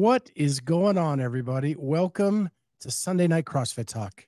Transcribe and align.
What 0.00 0.30
is 0.34 0.60
going 0.60 0.96
on, 0.96 1.20
everybody? 1.20 1.76
Welcome 1.76 2.48
to 2.80 2.90
Sunday 2.90 3.26
Night 3.26 3.44
CrossFit 3.44 3.84
Talk. 3.84 4.26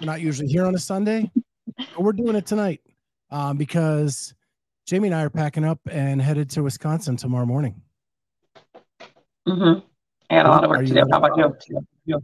We're 0.00 0.06
not 0.06 0.22
usually 0.22 0.48
here 0.48 0.64
on 0.64 0.74
a 0.74 0.78
Sunday, 0.78 1.30
but 1.76 1.98
we're 1.98 2.14
doing 2.14 2.34
it 2.34 2.46
tonight 2.46 2.80
um, 3.30 3.58
because 3.58 4.32
Jamie 4.86 5.08
and 5.08 5.14
I 5.14 5.24
are 5.24 5.28
packing 5.28 5.66
up 5.66 5.78
and 5.90 6.22
headed 6.22 6.48
to 6.52 6.62
Wisconsin 6.62 7.18
tomorrow 7.18 7.44
morning. 7.44 7.78
Mm-hmm. 9.46 9.80
I 10.30 10.34
got 10.34 10.46
a 10.46 10.48
lot 10.48 10.64
of 10.64 10.70
work 10.70 10.78
Are 10.78 10.86
to 10.86 10.94
do. 10.94 11.04
How 11.10 11.18
about 11.18 11.66
you? 12.06 12.22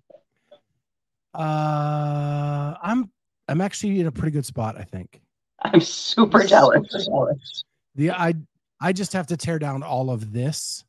Uh, 1.35 2.75
I'm 2.83 3.11
I'm 3.49 3.61
actually 3.61 4.01
in 4.01 4.07
a 4.07 4.13
pretty 4.13 4.31
good 4.31 4.47
spot, 4.47 4.79
I 4.79 4.85
think. 4.85 5.21
I'm 5.61 5.83
super 5.83 6.43
jealous. 6.43 7.05
The 7.97 8.13
I 8.13 8.33
I 8.81 8.95
just 8.95 9.13
have 9.13 9.27
to 9.27 9.37
tear 9.37 9.59
down 9.59 9.83
all 9.83 10.09
of 10.09 10.33
this 10.33 10.87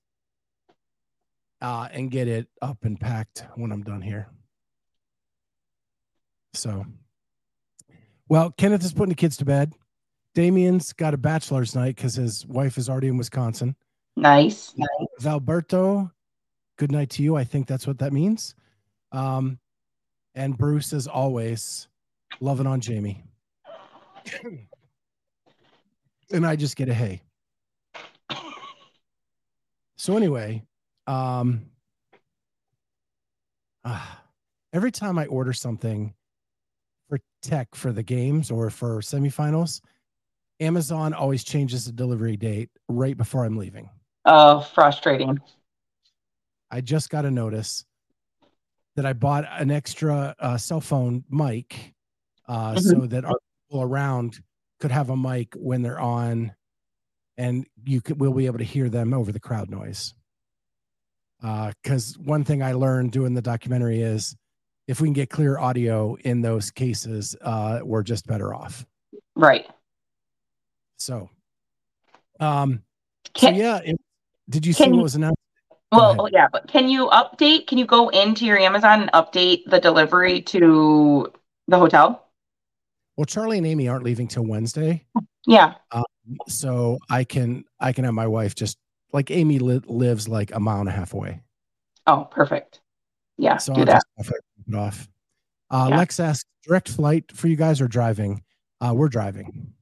uh 1.61 1.87
and 1.91 2.11
get 2.11 2.27
it 2.27 2.47
up 2.61 2.83
and 2.83 2.99
packed 2.99 3.45
when 3.55 3.71
I'm 3.71 3.83
done 3.83 4.01
here. 4.01 4.29
So 6.53 6.85
well, 8.27 8.51
Kenneth 8.51 8.83
is 8.83 8.93
putting 8.93 9.09
the 9.09 9.15
kids 9.15 9.37
to 9.37 9.45
bed. 9.45 9.73
Damien's 10.35 10.93
got 10.93 11.15
a 11.15 11.17
bachelor's 11.17 11.75
night 11.75 11.95
because 11.95 12.13
his 12.15 12.45
wife 12.45 12.77
is 12.77 12.87
already 12.87 13.07
in 13.07 13.17
Wisconsin. 13.17 13.75
Nice. 14.15 14.75
Valberto, 15.19 16.11
good 16.77 16.91
night 16.91 17.09
to 17.11 17.23
you. 17.23 17.35
I 17.35 17.43
think 17.43 17.67
that's 17.67 17.87
what 17.87 17.97
that 17.99 18.13
means. 18.13 18.53
Um, 19.11 19.57
and 20.35 20.55
Bruce, 20.55 20.93
as 20.93 21.07
always, 21.07 21.87
loving 22.39 22.67
on 22.67 22.81
Jamie. 22.81 23.23
and 26.31 26.45
I 26.45 26.55
just 26.55 26.75
get 26.75 26.89
a 26.89 26.93
hey. 26.93 27.21
So 29.97 30.15
anyway, 30.15 30.63
um, 31.09 31.65
ah, 33.83 34.21
every 34.71 34.91
time 34.91 35.17
I 35.17 35.25
order 35.25 35.53
something 35.53 36.13
for 37.09 37.19
tech 37.41 37.73
for 37.73 37.91
the 37.91 38.03
games 38.03 38.51
or 38.51 38.69
for 38.69 38.99
semifinals, 38.99 39.81
Amazon 40.59 41.13
always 41.13 41.43
changes 41.43 41.85
the 41.85 41.91
delivery 41.91 42.37
date 42.37 42.69
right 42.87 43.17
before 43.17 43.43
I'm 43.43 43.57
leaving. 43.57 43.89
Oh, 44.25 44.59
frustrating. 44.59 45.39
I 46.69 46.81
just 46.81 47.09
got 47.09 47.25
a 47.25 47.31
notice 47.31 47.85
that 48.95 49.05
I 49.05 49.13
bought 49.13 49.45
an 49.49 49.71
extra 49.71 50.35
uh, 50.37 50.57
cell 50.57 50.81
phone 50.81 51.23
mic 51.29 51.95
uh, 52.47 52.75
so 52.75 53.07
that 53.07 53.25
our 53.25 53.39
people 53.67 53.81
around 53.81 54.41
could 54.79 54.91
have 54.91 55.09
a 55.09 55.17
mic 55.17 55.55
when 55.55 55.81
they're 55.81 55.99
on, 55.99 56.53
and 57.37 57.65
you 57.83 58.01
could 58.01 58.19
we'll 58.19 58.33
be 58.33 58.45
able 58.45 58.59
to 58.59 58.63
hear 58.63 58.89
them 58.89 59.13
over 59.13 59.31
the 59.31 59.39
crowd 59.39 59.71
noise. 59.71 60.13
Because 61.41 62.17
one 62.17 62.43
thing 62.43 62.61
I 62.61 62.73
learned 62.73 63.11
doing 63.11 63.33
the 63.33 63.41
documentary 63.41 64.01
is 64.01 64.35
if 64.87 64.99
we 64.99 65.07
can 65.07 65.13
get 65.13 65.29
clear 65.29 65.57
audio 65.59 66.15
in 66.21 66.41
those 66.41 66.71
cases, 66.71 67.35
uh, 67.41 67.79
we're 67.83 68.03
just 68.03 68.27
better 68.27 68.53
off. 68.53 68.85
Right. 69.35 69.67
So, 70.97 71.29
um, 72.39 72.81
so 73.37 73.49
yeah, 73.49 73.79
it, 73.85 73.97
did 74.49 74.65
you 74.65 74.73
see 74.73 74.85
can 74.85 74.95
what 74.95 75.03
was 75.03 75.15
announced? 75.15 75.37
Well, 75.91 76.27
yeah, 76.31 76.47
but 76.51 76.67
can 76.67 76.87
you 76.87 77.07
update? 77.07 77.67
Can 77.67 77.77
you 77.77 77.85
go 77.85 78.09
into 78.09 78.45
your 78.45 78.59
Amazon 78.59 79.01
and 79.01 79.11
update 79.13 79.63
the 79.65 79.79
delivery 79.79 80.41
to 80.43 81.31
the 81.67 81.77
hotel? 81.77 82.27
Well, 83.17 83.25
Charlie 83.25 83.57
and 83.57 83.67
Amy 83.67 83.87
aren't 83.87 84.03
leaving 84.03 84.27
till 84.27 84.45
Wednesday. 84.45 85.03
Yeah. 85.47 85.73
so 86.47 86.99
I 87.09 87.23
can 87.23 87.63
I 87.79 87.91
can 87.91 88.05
have 88.05 88.13
my 88.13 88.27
wife 88.27 88.55
just 88.55 88.77
like 89.11 89.31
Amy 89.31 89.59
li- 89.59 89.81
lives 89.85 90.27
like 90.27 90.53
a 90.53 90.59
mile 90.59 90.79
and 90.79 90.89
a 90.89 90.91
half 90.91 91.13
away, 91.13 91.41
Oh, 92.07 92.27
perfect. 92.31 92.81
Yeah, 93.37 93.57
so 93.57 93.73
do 93.73 93.81
I'll 93.81 93.85
that. 93.85 93.93
just 93.95 94.05
have 94.17 94.27
her 94.27 94.39
drop 94.67 94.67
it 94.67 94.75
off. 94.87 95.09
Uh, 95.71 95.87
Yeah. 95.89 95.97
Lex 95.97 96.19
asked, 96.19 96.47
direct 96.63 96.89
flight 96.89 97.31
for 97.31 97.47
you 97.47 97.55
guys 97.55 97.79
or 97.81 97.87
driving? 97.87 98.43
Uh, 98.81 98.93
we're 98.95 99.09
driving. 99.09 99.73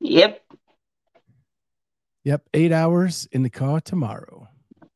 Yep. 0.00 0.42
Yep, 2.24 2.48
eight 2.54 2.72
hours 2.72 3.26
in 3.32 3.42
the 3.42 3.50
car 3.50 3.80
tomorrow. 3.80 4.48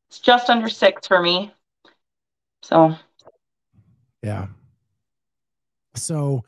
It's 0.09 0.19
just 0.19 0.49
under 0.49 0.69
six 0.69 1.07
for 1.07 1.21
me. 1.21 1.51
So, 2.61 2.95
Yeah. 4.21 4.47
So 5.95 6.43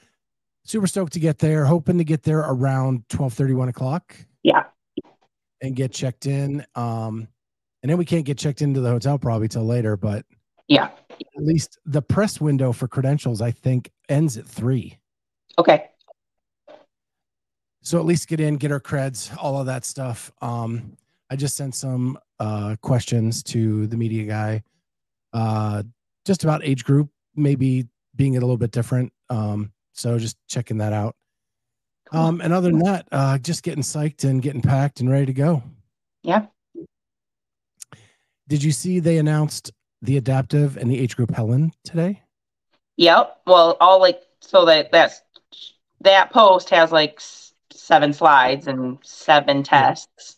super 0.64 0.88
stoked 0.88 1.14
to 1.14 1.20
get 1.20 1.40
there. 1.40 1.66
Hoping 1.66 1.98
to 1.98 2.04
get 2.04 2.24
there 2.24 2.40
around 2.40 3.08
12 3.10 3.34
31 3.34 3.70
o'clock 3.70 4.16
yeah. 4.44 4.64
And 5.62 5.76
get 5.76 5.92
checked 5.92 6.26
in. 6.26 6.66
Um, 6.76 7.28
and 7.84 7.90
then 7.90 7.98
we 7.98 8.06
can't 8.06 8.26
get 8.26 8.38
checked 8.38 8.62
into 8.62 8.80
the 8.82 8.90
hotel 8.90 9.18
probably 9.18 9.48
till 9.48 9.66
later, 9.66 9.98
but 9.98 10.26
Yeah. 10.68 10.92
at 11.10 11.44
least 11.44 11.78
the 11.86 12.02
press 12.02 12.42
window 12.42 12.72
for 12.72 12.88
credentials, 12.88 13.42
I 13.42 13.52
think, 13.52 13.92
ends 14.10 14.38
at 14.38 14.46
three. 14.46 15.00
Okay. 15.58 15.90
So 17.82 18.00
at 18.00 18.06
least 18.06 18.28
get 18.28 18.40
in, 18.40 18.58
get 18.58 18.72
our 18.72 18.80
creds, 18.82 19.36
all 19.42 19.60
of 19.60 19.66
that 19.68 19.86
stuff. 19.86 20.32
Um, 20.42 20.98
I 21.30 21.36
just 21.36 21.56
sent 21.56 21.74
some 21.76 22.18
uh, 22.40 22.76
questions 22.82 23.44
to 23.44 23.88
the 23.88 23.98
media 23.98 24.26
guy, 24.26 24.64
uh, 25.34 25.84
just 26.26 26.44
about 26.44 26.66
age 26.66 26.84
group, 26.84 27.10
maybe 27.36 27.88
being 28.16 28.34
it 28.34 28.38
a 28.38 28.42
little 28.42 28.58
bit 28.58 28.72
different. 28.72 29.14
Um, 29.30 29.72
so 29.94 30.18
just 30.20 30.38
checking 30.48 30.78
that 30.80 30.94
out. 30.94 31.16
Um, 32.12 32.42
and 32.42 32.54
other 32.54 32.70
than 32.72 32.80
that, 32.80 33.08
uh, 33.12 33.38
just 33.38 33.64
getting 33.64 33.84
psyched 33.84 34.24
and 34.24 34.42
getting 34.42 34.62
packed 34.62 35.00
and 35.00 35.10
ready 35.10 35.26
to 35.26 35.34
go. 35.34 35.64
Yeah. 36.24 36.46
Did 38.48 38.64
you 38.64 38.72
see 38.72 39.00
they 39.00 39.18
announced 39.18 39.72
the 40.02 40.18
adaptive 40.18 40.78
and 40.78 40.90
the 40.90 40.98
age 41.00 41.16
group 41.16 41.32
Helen 41.32 41.74
today? 41.84 42.24
Yep. 42.98 43.42
Well, 43.46 43.78
all 43.80 44.00
like 44.00 44.22
so 44.42 44.66
that 44.66 44.92
that's 44.92 45.22
that 46.02 46.32
post 46.32 46.70
has 46.70 46.92
like 46.92 47.20
seven 47.72 48.14
slides 48.14 48.68
and 48.68 48.98
seven 49.04 49.64
tests. 49.64 50.38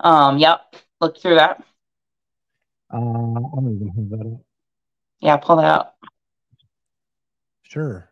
Um. 0.00 0.38
Yep. 0.38 0.76
Look 1.00 1.20
through 1.20 1.36
that. 1.36 1.62
Uh, 2.92 2.96
I 2.96 3.00
don't 3.00 3.76
even 3.76 3.92
have 3.94 4.18
that. 4.18 4.26
up. 4.26 4.40
Yeah. 5.20 5.36
Pull 5.36 5.56
that 5.56 5.64
out. 5.64 5.94
Sure. 7.62 8.07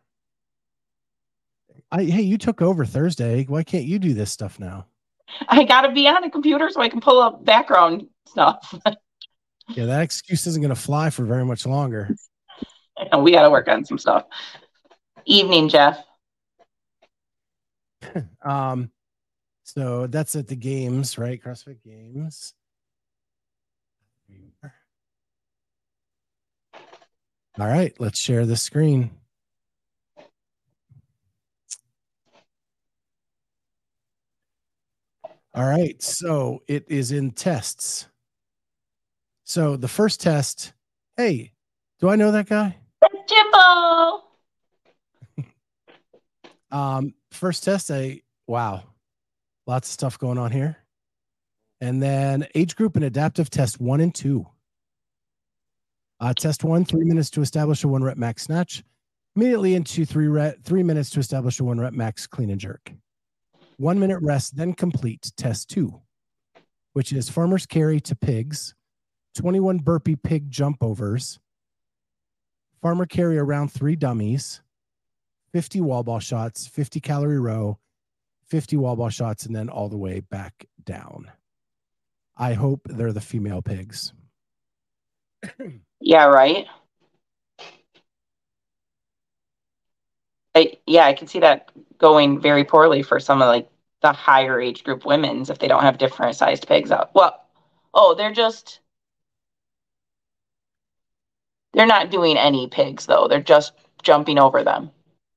I 1.96 2.04
hey, 2.04 2.20
you 2.20 2.36
took 2.36 2.60
over 2.60 2.84
Thursday. 2.84 3.44
Why 3.44 3.62
can't 3.62 3.86
you 3.86 3.98
do 3.98 4.12
this 4.12 4.30
stuff 4.30 4.60
now? 4.60 4.86
I 5.48 5.64
gotta 5.64 5.90
be 5.90 6.06
on 6.06 6.24
a 6.24 6.30
computer 6.30 6.68
so 6.70 6.82
I 6.82 6.90
can 6.90 7.00
pull 7.00 7.22
up 7.22 7.42
background 7.42 8.06
stuff. 8.28 8.74
Yeah, 9.70 9.86
that 9.86 10.02
excuse 10.02 10.46
isn't 10.46 10.60
going 10.60 10.74
to 10.74 10.80
fly 10.80 11.08
for 11.08 11.24
very 11.24 11.44
much 11.44 11.66
longer. 11.66 12.14
and 13.10 13.22
we 13.24 13.32
gotta 13.32 13.50
work 13.50 13.66
on 13.68 13.84
some 13.86 13.96
stuff. 13.98 14.24
Evening, 15.24 15.68
Jeff. 15.68 15.98
Um, 18.44 18.92
so 19.64 20.06
that's 20.06 20.36
at 20.36 20.46
the 20.46 20.54
games, 20.54 21.18
right? 21.18 21.42
CrossFit 21.42 21.82
Games. 21.84 22.54
All 27.58 27.66
right, 27.66 27.92
let's 27.98 28.20
share 28.20 28.46
the 28.46 28.54
screen. 28.54 29.10
All 35.56 35.64
right, 35.64 36.00
so 36.02 36.62
it 36.68 36.84
is 36.88 37.12
in 37.12 37.30
tests. 37.30 38.08
So 39.44 39.78
the 39.78 39.88
first 39.88 40.20
test, 40.20 40.74
hey, 41.16 41.52
do 41.98 42.10
I 42.10 42.16
know 42.16 42.30
that 42.30 42.46
guy? 42.46 42.76
Jimbo. 43.26 44.22
Um, 46.72 47.14
first 47.30 47.62
test, 47.62 47.92
I 47.92 48.22
wow, 48.48 48.82
lots 49.68 49.88
of 49.88 49.92
stuff 49.92 50.18
going 50.18 50.36
on 50.36 50.50
here. 50.50 50.76
And 51.80 52.02
then 52.02 52.46
age 52.56 52.74
group 52.74 52.96
and 52.96 53.04
adaptive 53.04 53.48
test 53.48 53.80
one 53.80 54.00
and 54.00 54.14
two. 54.14 54.46
Uh, 56.18 56.34
test 56.34 56.64
one, 56.64 56.84
three 56.84 57.04
minutes 57.04 57.30
to 57.30 57.40
establish 57.40 57.84
a 57.84 57.88
one 57.88 58.02
rep 58.02 58.16
max 58.16 58.42
snatch. 58.42 58.82
Immediately 59.36 59.76
into 59.76 60.04
three 60.04 60.26
rep, 60.26 60.62
three 60.64 60.82
minutes 60.82 61.08
to 61.10 61.20
establish 61.20 61.60
a 61.60 61.64
one 61.64 61.78
rep 61.78 61.92
max 61.92 62.26
clean 62.26 62.50
and 62.50 62.60
jerk. 62.60 62.92
One 63.78 63.98
minute 63.98 64.20
rest, 64.22 64.56
then 64.56 64.72
complete 64.72 65.32
test 65.36 65.68
two. 65.68 66.00
which 66.96 67.12
is 67.12 67.28
farmer's 67.28 67.66
carry 67.66 68.00
to 68.00 68.16
pigs, 68.16 68.74
21 69.34 69.80
burpee 69.80 70.16
pig 70.16 70.50
jump 70.50 70.82
overs, 70.82 71.38
farmer 72.80 73.04
carry 73.04 73.36
around 73.36 73.68
three 73.70 73.94
dummies, 73.94 74.62
50 75.52 75.82
wall 75.82 76.02
ball 76.02 76.20
shots, 76.20 76.66
50 76.66 77.00
calorie 77.00 77.38
row, 77.38 77.78
50 78.48 78.78
wall 78.78 78.96
ball 78.96 79.10
shots, 79.10 79.44
and 79.44 79.54
then 79.54 79.68
all 79.68 79.90
the 79.90 79.98
way 79.98 80.20
back 80.20 80.64
down. 80.84 81.30
I 82.34 82.54
hope 82.54 82.80
they're 82.86 83.12
the 83.12 83.20
female 83.20 83.60
pigs. 83.60 84.14
Yeah, 86.00 86.24
right. 86.24 86.66
I, 90.54 90.78
yeah, 90.86 91.04
I 91.04 91.12
can 91.12 91.26
see 91.26 91.40
that 91.40 91.70
going 91.98 92.40
very 92.40 92.64
poorly 92.64 93.02
for 93.02 93.20
some 93.20 93.42
of 93.42 93.48
like 93.48 93.68
the 94.02 94.12
higher 94.12 94.60
age 94.60 94.84
group 94.84 95.04
women's 95.06 95.50
if 95.50 95.58
they 95.58 95.68
don't 95.68 95.82
have 95.82 95.98
different 95.98 96.36
sized 96.36 96.68
pigs 96.68 96.90
out. 96.90 97.14
Well, 97.14 97.42
oh, 97.94 98.14
they're 98.14 98.32
just 98.32 98.80
they're 101.72 101.86
not 101.86 102.10
doing 102.10 102.36
any 102.36 102.68
pigs 102.68 103.06
though. 103.06 103.28
They're 103.28 103.40
just 103.40 103.72
jumping 104.02 104.38
over 104.38 104.62
them. 104.62 104.90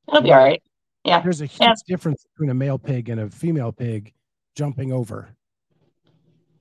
It'll 0.07 0.21
be 0.21 0.31
all 0.31 0.39
right. 0.39 0.61
Yeah. 1.03 1.21
There's 1.21 1.41
a 1.41 1.45
huge 1.45 1.61
Yeah. 1.61 1.73
difference 1.87 2.25
between 2.33 2.49
a 2.49 2.53
male 2.53 2.77
pig 2.77 3.09
and 3.09 3.21
a 3.21 3.29
female 3.29 3.71
pig 3.71 4.13
jumping 4.55 4.91
over. 4.91 5.29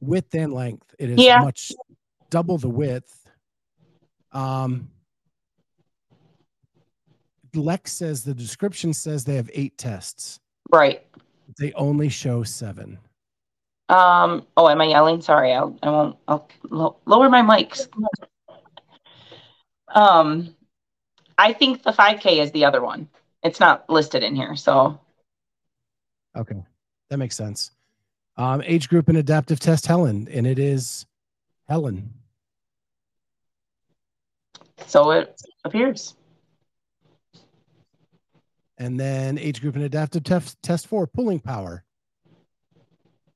Width 0.01 0.35
and 0.35 0.53
length. 0.53 0.95
It 0.99 1.11
is 1.11 1.19
Yeah. 1.19 1.41
much 1.41 1.73
double 2.31 2.59
the 2.59 2.69
width. 2.69 3.29
Um 4.33 4.91
Lex 7.59 7.93
says 7.93 8.25
the 8.25 8.35
description 8.35 8.93
says 8.93 9.25
they 9.25 9.37
have 9.37 9.51
eight 9.53 9.77
tests. 9.79 10.41
Right. 10.71 11.07
They 11.59 11.73
only 11.75 12.09
show 12.09 12.43
seven. 12.43 12.99
Um. 13.89 14.47
Oh, 14.57 14.69
am 14.69 14.81
I 14.81 14.85
yelling? 14.85 15.21
Sorry. 15.23 15.53
I'll. 15.55 15.79
I 15.83 15.91
won't. 15.91 16.17
I'll 16.29 16.49
lo- 16.71 16.97
lower 17.07 17.29
my 17.31 17.43
mics. 17.43 17.89
Um, 19.95 20.55
I 21.39 21.55
think 21.55 21.83
the 21.83 21.93
5K 21.93 22.39
is 22.43 22.51
the 22.53 22.67
other 22.67 22.83
one. 22.83 23.09
It's 23.43 23.61
not 23.61 23.89
listed 23.89 24.23
in 24.23 24.37
here, 24.37 24.55
so 24.57 25.01
Okay. 26.37 26.63
That 27.09 27.17
makes 27.17 27.37
sense. 27.37 27.71
Um, 28.37 28.63
age 28.67 28.89
group 28.89 29.09
and 29.09 29.17
adaptive 29.19 29.59
test 29.59 29.87
Helen, 29.87 30.29
and 30.31 30.47
it 30.47 30.59
is 30.59 31.07
Helen. 31.69 32.13
so 34.87 35.11
it 35.13 35.41
appears. 35.65 36.15
And 38.79 38.99
then 38.99 39.39
age 39.39 39.61
group 39.61 39.75
and 39.75 39.85
adaptive 39.85 40.23
test 40.23 40.57
test 40.63 40.87
four, 40.87 41.07
pulling 41.07 41.41
power. 41.41 41.85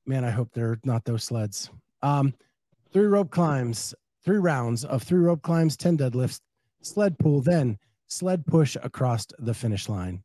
Man, 0.05 0.23
I 0.23 0.31
hope 0.31 0.49
they're 0.53 0.79
not 0.83 1.05
those 1.05 1.23
sleds. 1.23 1.69
Um, 2.01 2.33
three 2.91 3.05
rope 3.05 3.29
climbs, 3.29 3.93
three 4.23 4.37
rounds 4.37 4.85
of 4.85 5.03
three 5.03 5.19
rope 5.19 5.41
climbs, 5.41 5.77
10 5.77 5.97
deadlifts, 5.97 6.39
sled 6.81 7.17
pull, 7.19 7.41
then 7.41 7.77
sled 8.07 8.45
push 8.45 8.77
across 8.81 9.25
the 9.39 9.53
finish 9.53 9.89
line. 9.89 10.23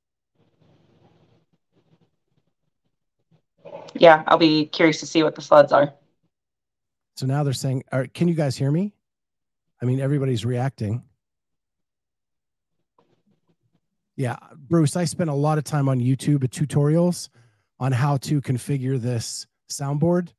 Yeah, 3.95 4.23
I'll 4.27 4.39
be 4.39 4.67
curious 4.67 5.01
to 5.01 5.07
see 5.07 5.23
what 5.23 5.35
the 5.35 5.43
sleds 5.43 5.73
are. 5.73 5.93
So 7.17 7.27
now 7.27 7.43
they're 7.43 7.53
saying, 7.53 7.83
all 7.93 8.01
right, 8.01 8.13
can 8.13 8.29
you 8.29 8.35
guys 8.35 8.57
hear 8.57 8.71
me? 8.71 8.95
I 9.83 9.87
mean, 9.87 10.01
everybody's 10.01 10.45
reacting. 10.45 11.03
Yeah, 14.19 14.37
Bruce, 14.69 14.97
I 14.97 15.05
spent 15.05 15.31
a 15.31 15.35
lot 15.35 15.59
of 15.59 15.65
time 15.65 15.89
on 15.89 16.01
YouTube 16.01 16.43
at 16.43 16.51
tutorials 16.51 17.29
on 17.79 17.93
how 17.93 18.17
to 18.17 18.41
configure 18.41 19.01
this 19.01 19.47
soundboard. 19.71 20.31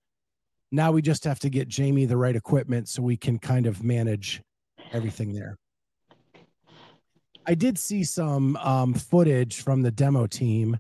Now 0.70 0.92
we 0.92 1.02
just 1.02 1.24
have 1.24 1.40
to 1.40 1.50
get 1.50 1.70
Jamie 1.70 2.04
the 2.04 2.18
right 2.18 2.36
equipment 2.36 2.90
so 2.90 3.02
we 3.02 3.16
can 3.16 3.40
kind 3.40 3.66
of 3.66 3.82
manage 3.82 4.42
everything 4.92 5.34
there. 5.34 5.58
I 7.48 7.56
did 7.56 7.80
see 7.80 8.04
some 8.04 8.58
um, 8.58 8.94
footage 8.94 9.62
from 9.62 9.82
the 9.82 9.92
demo 9.92 10.28
team 10.28 10.78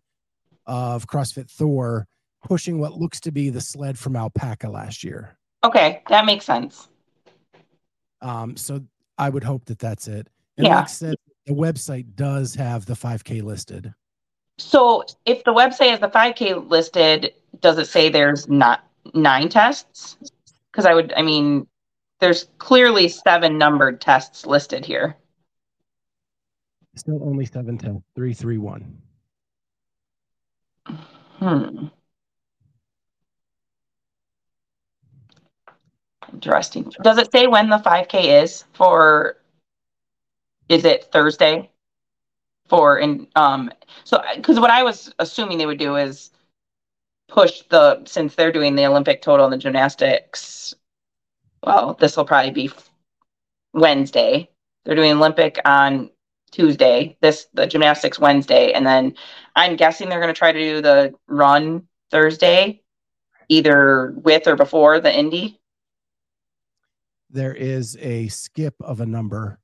of 0.65 1.07
CrossFit 1.07 1.49
Thor 1.49 2.05
pushing 2.43 2.79
what 2.79 2.95
looks 2.95 3.21
to 3.21 3.31
be 3.31 3.49
the 3.49 3.61
sled 3.61 3.97
from 3.97 4.17
Alpaca 4.17 4.69
last 4.69 5.05
year. 5.05 5.37
Okay, 5.63 6.03
that 6.09 6.25
makes 6.25 6.43
sense. 6.43 6.89
Um, 8.21 8.57
so 8.57 8.81
I 9.17 9.29
would 9.29 9.45
hope 9.45 9.63
that 9.65 9.79
that's 9.79 10.09
it. 10.09 10.27
And 10.57 10.67
Yeah. 10.67 10.79
like 10.79 10.89
said, 10.89 11.15
the 11.49 11.55
website 11.55 12.05
does 12.15 12.53
have 12.53 12.85
the 12.85 12.93
5K 12.93 13.41
listed. 13.41 13.91
So 14.59 15.03
if 15.25 15.43
the 15.45 15.51
website 15.51 15.89
has 15.89 15.99
the 15.99 16.07
5K 16.07 16.69
listed, 16.69 17.33
does 17.59 17.79
it 17.79 17.87
say 17.87 18.07
there's 18.07 18.47
not 18.47 18.83
nine 19.15 19.49
tests? 19.49 20.15
Because 20.71 20.85
I 20.85 20.93
would, 20.93 21.11
I 21.17 21.23
mean, 21.23 21.65
there's 22.19 22.47
clearly 22.59 23.09
seven 23.09 23.57
numbered 23.57 23.99
tests 23.99 24.45
listed 24.45 24.85
here. 24.85 25.17
Still 26.95 27.19
only 27.23 27.45
710, 27.45 28.03
331. 28.13 29.01
Hmm. 31.39 31.87
Interesting. 36.31 36.93
Does 37.01 37.17
it 37.17 37.31
say 37.31 37.47
when 37.47 37.69
the 37.69 37.77
5K 37.77 38.43
is 38.43 38.65
for? 38.73 39.38
Is 40.69 40.85
it 40.85 41.11
Thursday? 41.11 41.69
For 42.67 42.99
in 42.99 43.27
um 43.35 43.71
so 44.03 44.21
because 44.35 44.59
what 44.59 44.69
I 44.69 44.83
was 44.83 45.11
assuming 45.17 45.57
they 45.57 45.65
would 45.65 45.79
do 45.79 45.95
is 45.95 46.29
push 47.27 47.63
the 47.69 48.03
since 48.05 48.35
they're 48.35 48.51
doing 48.51 48.75
the 48.75 48.85
Olympic 48.85 49.21
total 49.21 49.45
and 49.45 49.53
the 49.53 49.57
gymnastics. 49.57 50.75
Well, 51.65 51.95
this 51.99 52.15
will 52.15 52.25
probably 52.25 52.51
be 52.51 52.71
Wednesday. 53.73 54.49
They're 54.85 54.95
doing 54.95 55.13
Olympic 55.13 55.59
on 55.65 56.09
Tuesday. 56.51 57.17
This 57.21 57.47
the 57.53 57.67
gymnastics 57.67 58.19
Wednesday, 58.19 58.71
and 58.71 58.85
then 58.85 59.15
I'm 59.55 59.75
guessing 59.75 60.09
they're 60.09 60.21
going 60.21 60.33
to 60.33 60.37
try 60.37 60.51
to 60.51 60.59
do 60.59 60.81
the 60.81 61.13
run 61.27 61.87
Thursday, 62.11 62.81
either 63.47 64.13
with 64.15 64.47
or 64.47 64.55
before 64.55 64.99
the 64.99 65.15
Indy. 65.15 65.59
There 67.29 67.53
is 67.53 67.97
a 67.99 68.27
skip 68.29 68.75
of 68.81 69.01
a 69.01 69.05
number. 69.05 69.59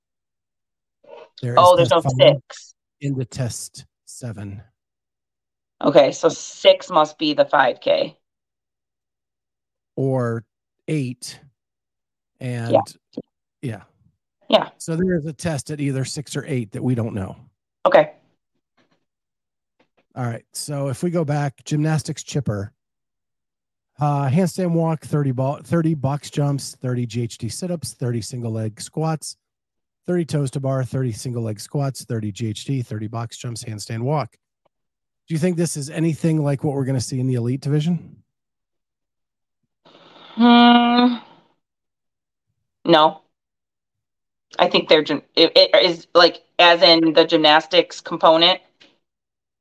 There 1.42 1.56
Oh, 1.58 1.76
there's 1.76 1.90
no 1.92 2.02
six. 2.02 2.76
in 3.02 3.16
the 3.18 3.26
test 3.26 3.86
seven. 4.06 4.62
Okay, 5.84 6.12
so 6.12 6.30
six 6.30 6.90
must 6.90 7.18
be 7.18 7.34
the 7.34 7.46
5K. 7.46 8.16
or 9.98 10.44
eight. 10.90 11.40
And 12.42 12.74
Yeah. 12.74 12.82
yeah. 13.62 13.84
Yeah. 14.50 14.70
So 14.78 14.96
there 14.98 15.16
is 15.16 15.26
a 15.26 15.32
test 15.32 15.72
at 15.72 15.80
either 15.80 16.04
six 16.04 16.36
or 16.36 16.44
eight 16.46 16.72
that 16.74 16.84
we 16.84 16.96
don't 16.96 17.14
know. 17.16 17.38
Okay. 17.86 18.14
All 20.16 20.26
right. 20.26 20.44
So 20.52 20.90
if 20.90 21.02
we 21.02 21.12
go 21.12 21.24
back, 21.24 21.64
gymnastics 21.64 22.24
chipper, 22.24 22.74
uh, 24.00 24.28
handstand 24.28 24.72
walk, 24.74 25.06
30 25.06 25.32
ball, 25.32 25.60
30 25.64 25.94
box 25.94 26.30
jumps, 26.30 26.76
30 26.76 27.08
GHD 27.08 27.50
sit-ups, 27.50 27.94
30 27.94 28.22
single 28.22 28.52
leg 28.52 28.82
squats, 28.82 29.38
30 30.08 30.26
toes 30.26 30.52
to 30.52 30.60
bar, 30.60 30.84
30 30.84 31.12
single 31.12 31.44
leg 31.44 31.60
squats, 31.60 32.06
30 32.06 32.32
GHD, 32.32 32.86
30 32.86 33.08
box 33.08 33.38
jumps, 33.38 33.64
handstand 33.64 34.02
walk. 34.02 34.38
Do 35.28 35.34
you 35.34 35.40
think 35.40 35.58
this 35.58 35.76
is 35.76 35.90
anything 35.90 36.44
like 36.44 36.64
what 36.64 36.76
we're 36.76 36.86
going 36.86 36.98
to 36.98 37.02
see 37.02 37.20
in 37.20 37.28
the 37.28 37.34
elite 37.34 37.62
division? 37.62 38.24
Hmm. 40.36 41.16
No. 42.86 43.22
I 44.60 44.70
think 44.70 44.88
they're 44.88 45.02
it, 45.02 45.24
it 45.36 45.84
is 45.84 46.08
like 46.14 46.44
as 46.60 46.82
in 46.82 47.14
the 47.14 47.26
gymnastics 47.26 48.00
component. 48.00 48.62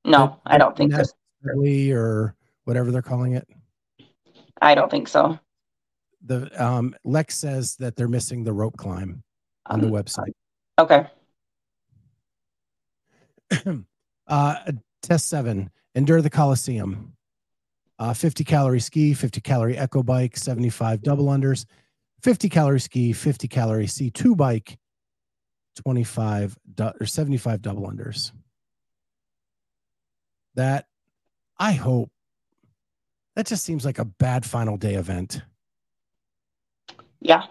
No, 0.05 0.39
I 0.45 0.59
don't 0.59 0.77
think. 0.77 0.93
Gymnastics 0.93 1.19
or 1.91 2.37
whatever 2.65 2.93
they're 2.93 3.03
calling 3.03 3.33
it. 3.33 3.49
I 4.61 4.75
don't 4.75 4.91
think 4.91 5.09
so. 5.09 5.39
The 6.27 6.63
um, 6.63 6.95
Lex 7.05 7.37
says 7.37 7.77
that 7.77 7.97
they're 7.97 8.09
missing 8.09 8.45
the 8.45 8.53
rope 8.53 8.77
climb 8.77 9.24
on 9.67 9.81
the 9.81 9.89
website. 9.89 10.33
Okay. 10.79 11.07
uh, 14.27 14.73
test 15.03 15.29
seven, 15.29 15.71
endure 15.95 16.23
the 16.23 16.31
Coliseum. 16.31 17.13
Uh, 17.99 18.13
50 18.13 18.43
calorie 18.43 18.81
ski, 18.81 19.15
50 19.15 19.41
calorie 19.41 19.79
echo 19.79 20.03
bike, 20.03 20.37
75 20.37 21.03
double 21.03 21.27
unders, 21.27 21.65
50 22.23 22.49
calorie 22.49 22.81
ski, 22.81 23.13
50 23.13 23.47
calorie 23.47 23.87
C2 23.87 24.37
bike, 24.37 24.79
25 25.77 26.59
du- 26.75 26.93
or 27.01 27.07
75 27.07 27.63
double 27.63 27.89
unders. 27.89 28.33
That 30.57 30.87
I 31.57 31.73
hope 31.73 32.11
that 33.37 33.47
just 33.47 33.65
seems 33.65 33.85
like 33.85 33.99
a 33.99 34.05
bad 34.05 34.45
final 34.45 34.77
day 34.77 34.95
event. 34.95 35.43
Yeah. 37.21 37.47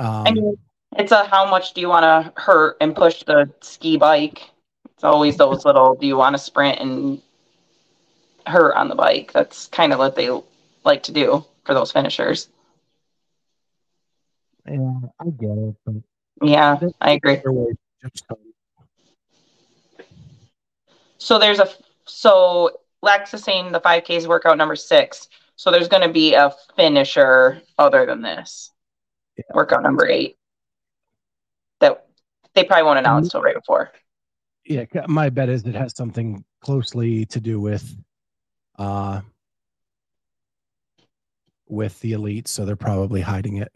Um, 0.00 0.26
I 0.26 0.32
mean, 0.32 0.56
it's 0.96 1.12
a 1.12 1.24
how 1.24 1.48
much 1.48 1.74
do 1.74 1.82
you 1.82 1.88
want 1.88 2.04
to 2.04 2.40
hurt 2.40 2.78
and 2.80 2.96
push 2.96 3.22
the 3.24 3.52
ski 3.60 3.98
bike? 3.98 4.50
It's 4.94 5.04
always 5.04 5.36
those 5.36 5.66
little. 5.66 5.94
Do 5.94 6.06
you 6.06 6.16
want 6.16 6.34
to 6.34 6.38
sprint 6.38 6.80
and 6.80 7.20
hurt 8.46 8.74
on 8.74 8.88
the 8.88 8.94
bike? 8.94 9.30
That's 9.32 9.66
kind 9.66 9.92
of 9.92 9.98
what 9.98 10.16
they 10.16 10.30
like 10.84 11.02
to 11.04 11.12
do 11.12 11.44
for 11.64 11.74
those 11.74 11.92
finishers. 11.92 12.48
Yeah, 14.66 15.00
I 15.20 15.24
get 15.38 15.50
it, 15.50 15.76
but 15.84 15.94
Yeah, 16.42 16.80
I 17.00 17.10
agree. 17.12 17.42
Just. 18.02 18.24
So 21.18 21.38
there's 21.38 21.58
a 21.58 21.68
so 22.06 22.70
saying 23.26 23.72
the 23.72 23.80
5K 23.80 24.16
is 24.16 24.26
workout 24.26 24.56
number 24.56 24.76
six. 24.76 25.28
So 25.56 25.70
there's 25.70 25.88
going 25.88 26.06
to 26.06 26.12
be 26.12 26.32
a 26.32 26.54
finisher 26.74 27.60
other 27.78 28.06
than 28.06 28.22
this 28.22 28.70
Yeah. 29.48 29.56
workout 29.56 29.82
number 29.82 30.06
eight 30.06 30.36
that 31.80 32.06
they 32.54 32.64
probably 32.64 32.84
won't 32.84 32.98
announce 32.98 33.30
till 33.30 33.42
right 33.42 33.54
before. 33.54 33.90
yeah, 34.64 34.84
my 35.08 35.30
bet 35.30 35.48
is 35.48 35.64
it 35.64 35.74
has 35.74 35.96
something 35.96 36.44
closely 36.60 37.24
to 37.26 37.40
do 37.40 37.58
with 37.60 37.96
uh 38.78 39.20
with 41.68 41.98
the 42.00 42.12
elite, 42.12 42.48
so 42.48 42.64
they're 42.64 42.76
probably 42.76 43.20
hiding 43.20 43.58
it. 43.58 43.72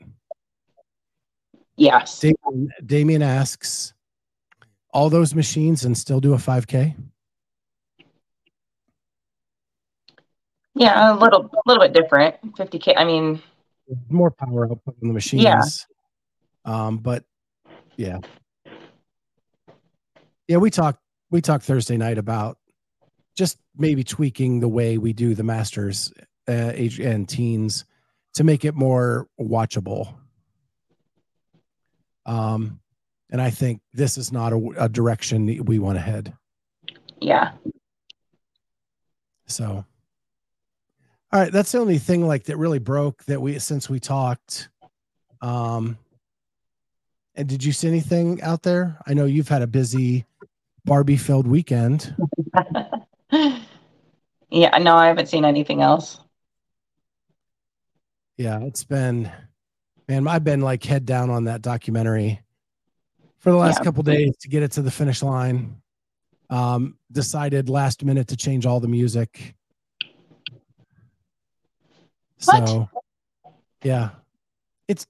Yes. 1.76 2.20
Damien, 2.20 2.72
Damien 2.84 3.22
asks, 3.22 3.94
all 4.92 5.08
those 5.10 5.34
machines 5.34 5.84
and 5.84 5.96
still 5.96 6.20
do 6.20 6.34
a 6.34 6.36
5K? 6.36 6.94
Yeah, 10.74 11.12
a 11.12 11.16
little 11.16 11.44
a 11.44 11.60
little 11.66 11.82
bit 11.82 11.92
different. 11.92 12.34
50K. 12.56 12.94
I 12.96 13.04
mean, 13.04 13.40
More 14.08 14.30
power 14.30 14.64
output 14.70 14.96
on 15.02 15.08
the 15.08 15.14
machines. 15.14 15.42
Yeah. 15.44 15.62
Um, 16.64 16.98
but 16.98 17.24
yeah. 17.96 18.20
Yeah, 20.48 20.58
we 20.58 20.70
talked 20.70 21.00
we 21.30 21.40
talked 21.40 21.64
Thursday 21.64 21.96
night 21.96 22.18
about 22.18 22.58
just 23.36 23.58
maybe 23.76 24.04
tweaking 24.04 24.60
the 24.60 24.68
way 24.68 24.98
we 24.98 25.12
do 25.12 25.34
the 25.34 25.42
masters 25.42 26.12
uh, 26.48 26.72
age 26.74 27.00
and 27.00 27.28
teens 27.28 27.84
to 28.34 28.44
make 28.44 28.64
it 28.64 28.74
more 28.74 29.28
watchable. 29.40 30.14
Um, 32.26 32.80
and 33.30 33.40
I 33.40 33.50
think 33.50 33.80
this 33.92 34.16
is 34.16 34.32
not 34.32 34.52
a, 34.52 34.68
a 34.78 34.88
direction 34.88 35.64
we 35.64 35.78
want 35.78 35.96
to 35.96 36.00
head. 36.00 36.34
yeah. 37.20 37.52
So, 39.46 39.84
all 41.34 41.40
right, 41.40 41.50
that's 41.50 41.72
the 41.72 41.78
only 41.78 41.98
thing 41.98 42.24
like 42.24 42.44
that 42.44 42.58
really 42.58 42.78
broke 42.78 43.24
that 43.24 43.42
we 43.42 43.58
since 43.58 43.90
we 43.90 43.98
talked. 43.98 44.68
Um, 45.42 45.98
and 47.34 47.48
did 47.48 47.64
you 47.64 47.72
see 47.72 47.88
anything 47.88 48.40
out 48.40 48.62
there? 48.62 48.98
I 49.04 49.14
know 49.14 49.24
you've 49.24 49.48
had 49.48 49.60
a 49.60 49.66
busy 49.66 50.26
Barbie 50.84 51.16
filled 51.16 51.48
weekend. 51.48 52.14
yeah, 53.32 54.78
no, 54.78 54.94
I 54.94 55.08
haven't 55.08 55.26
seen 55.26 55.44
anything 55.44 55.82
else. 55.82 56.20
Yeah, 58.36 58.60
it's 58.62 58.84
been, 58.84 59.28
man, 60.06 60.28
I've 60.28 60.44
been 60.44 60.60
like 60.60 60.84
head 60.84 61.04
down 61.04 61.30
on 61.30 61.44
that 61.44 61.62
documentary 61.62 62.40
for 63.38 63.50
the 63.50 63.56
last 63.56 63.80
Yeah. 63.80 63.84
couple 63.86 64.04
days 64.04 64.36
to 64.42 64.48
get 64.48 64.62
it 64.62 64.70
to 64.72 64.82
the 64.82 64.90
finish 64.92 65.20
line. 65.20 65.82
Um, 66.48 66.96
decided 67.10 67.68
last 67.68 68.04
minute 68.04 68.28
to 68.28 68.36
change 68.36 68.66
all 68.66 68.78
the 68.78 68.86
music. 68.86 69.56
What? 72.46 72.68
So, 72.68 72.88
yeah, 73.82 74.10
it's, 74.88 75.06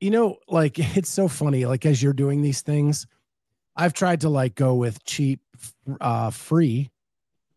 you 0.00 0.10
know, 0.10 0.38
like 0.48 0.78
it's 0.96 1.10
so 1.10 1.28
funny. 1.28 1.66
Like 1.66 1.86
as 1.86 2.02
you're 2.02 2.12
doing 2.12 2.42
these 2.42 2.62
things, 2.62 3.06
I've 3.76 3.94
tried 3.94 4.22
to 4.22 4.28
like 4.28 4.54
go 4.54 4.74
with 4.74 5.04
cheap, 5.04 5.40
uh, 6.00 6.30
free, 6.30 6.90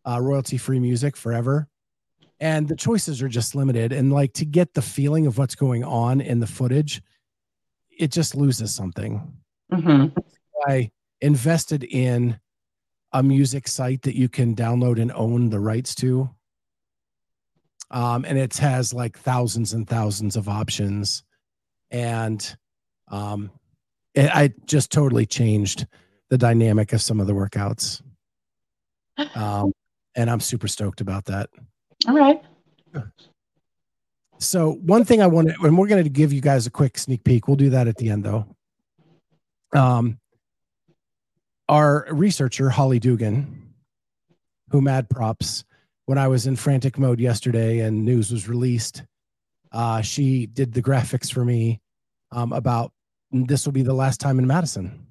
uh, 0.04 0.20
royalty 0.20 0.56
free 0.56 0.80
music 0.80 1.16
forever. 1.16 1.68
And 2.40 2.66
the 2.66 2.76
choices 2.76 3.22
are 3.22 3.28
just 3.28 3.54
limited. 3.54 3.92
And 3.92 4.12
like 4.12 4.32
to 4.34 4.44
get 4.44 4.74
the 4.74 4.82
feeling 4.82 5.26
of 5.26 5.38
what's 5.38 5.54
going 5.54 5.84
on 5.84 6.20
in 6.20 6.40
the 6.40 6.46
footage 6.46 7.02
it 7.98 8.10
just 8.10 8.34
loses 8.34 8.74
something. 8.74 9.32
Hmm 9.70 10.06
i 10.66 10.90
invested 11.20 11.84
in 11.84 12.38
a 13.12 13.22
music 13.22 13.68
site 13.68 14.02
that 14.02 14.16
you 14.16 14.28
can 14.28 14.56
download 14.56 15.00
and 15.00 15.12
own 15.12 15.50
the 15.50 15.60
rights 15.60 15.94
to 15.94 16.30
um, 17.92 18.24
and 18.24 18.38
it 18.38 18.56
has 18.56 18.92
like 18.92 19.18
thousands 19.18 19.72
and 19.72 19.88
thousands 19.88 20.36
of 20.36 20.48
options 20.48 21.22
and 21.90 22.56
um, 23.08 23.50
it, 24.14 24.30
i 24.34 24.52
just 24.66 24.90
totally 24.90 25.26
changed 25.26 25.86
the 26.30 26.38
dynamic 26.38 26.92
of 26.92 27.02
some 27.02 27.20
of 27.20 27.26
the 27.26 27.34
workouts 27.34 28.02
um, 29.36 29.72
and 30.16 30.30
i'm 30.30 30.40
super 30.40 30.68
stoked 30.68 31.00
about 31.00 31.24
that 31.26 31.48
All 32.08 32.14
right. 32.14 32.42
So 34.38 34.72
one 34.84 35.04
thing 35.04 35.22
I 35.22 35.28
want 35.28 35.48
to, 35.48 35.54
and 35.62 35.78
we're 35.78 35.86
going 35.86 36.02
to 36.02 36.10
give 36.10 36.32
you 36.32 36.40
guys 36.40 36.66
a 36.66 36.70
quick 36.70 36.98
sneak 36.98 37.22
peek. 37.22 37.46
We'll 37.46 37.56
do 37.56 37.70
that 37.70 37.86
at 37.86 37.96
the 37.96 38.10
end, 38.10 38.24
though. 38.24 38.44
Um, 39.72 40.18
our 41.68 42.06
researcher 42.10 42.68
Holly 42.68 42.98
Dugan, 42.98 43.72
who 44.70 44.80
mad 44.80 45.08
props 45.08 45.64
when 46.06 46.18
I 46.18 46.28
was 46.28 46.46
in 46.46 46.56
frantic 46.56 46.98
mode 46.98 47.20
yesterday 47.20 47.80
and 47.80 48.04
news 48.04 48.30
was 48.30 48.48
released, 48.48 49.04
uh, 49.70 50.02
she 50.02 50.46
did 50.46 50.72
the 50.72 50.82
graphics 50.82 51.32
for 51.32 51.44
me 51.44 51.80
um, 52.30 52.52
about 52.52 52.92
this 53.30 53.64
will 53.64 53.72
be 53.72 53.82
the 53.82 53.94
last 53.94 54.20
time 54.20 54.38
in 54.38 54.46
Madison. 54.46 55.06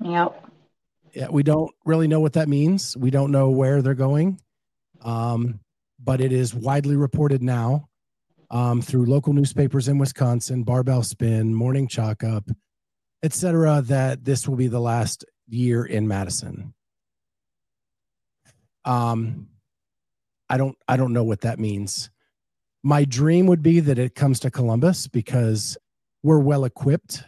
Yep. 0.00 0.48
Yeah, 1.14 1.28
we 1.30 1.42
don't 1.42 1.70
really 1.84 2.08
know 2.08 2.20
what 2.20 2.32
that 2.32 2.48
means. 2.48 2.96
We 2.96 3.10
don't 3.10 3.30
know 3.30 3.50
where 3.50 3.82
they're 3.82 3.94
going, 3.94 4.40
um, 5.02 5.60
but 6.02 6.20
it 6.20 6.32
is 6.32 6.54
widely 6.54 6.96
reported 6.96 7.42
now 7.42 7.88
um, 8.50 8.82
through 8.82 9.06
local 9.06 9.32
newspapers 9.32 9.88
in 9.88 9.98
Wisconsin, 9.98 10.62
Barbell 10.62 11.02
Spin, 11.02 11.54
Morning 11.54 11.86
Chalk 11.86 12.24
Up, 12.24 12.50
etc., 13.22 13.82
that 13.82 14.24
this 14.24 14.48
will 14.48 14.56
be 14.56 14.68
the 14.68 14.80
last 14.80 15.24
year 15.48 15.84
in 15.84 16.08
Madison. 16.08 16.74
Um, 18.84 19.48
I 20.48 20.56
don't, 20.56 20.76
I 20.88 20.96
don't 20.96 21.12
know 21.12 21.24
what 21.24 21.42
that 21.42 21.58
means. 21.58 22.10
My 22.82 23.04
dream 23.04 23.46
would 23.46 23.62
be 23.62 23.80
that 23.80 23.98
it 23.98 24.14
comes 24.14 24.40
to 24.40 24.50
Columbus 24.50 25.06
because 25.06 25.78
we're 26.22 26.40
well 26.40 26.64
equipped 26.64 27.24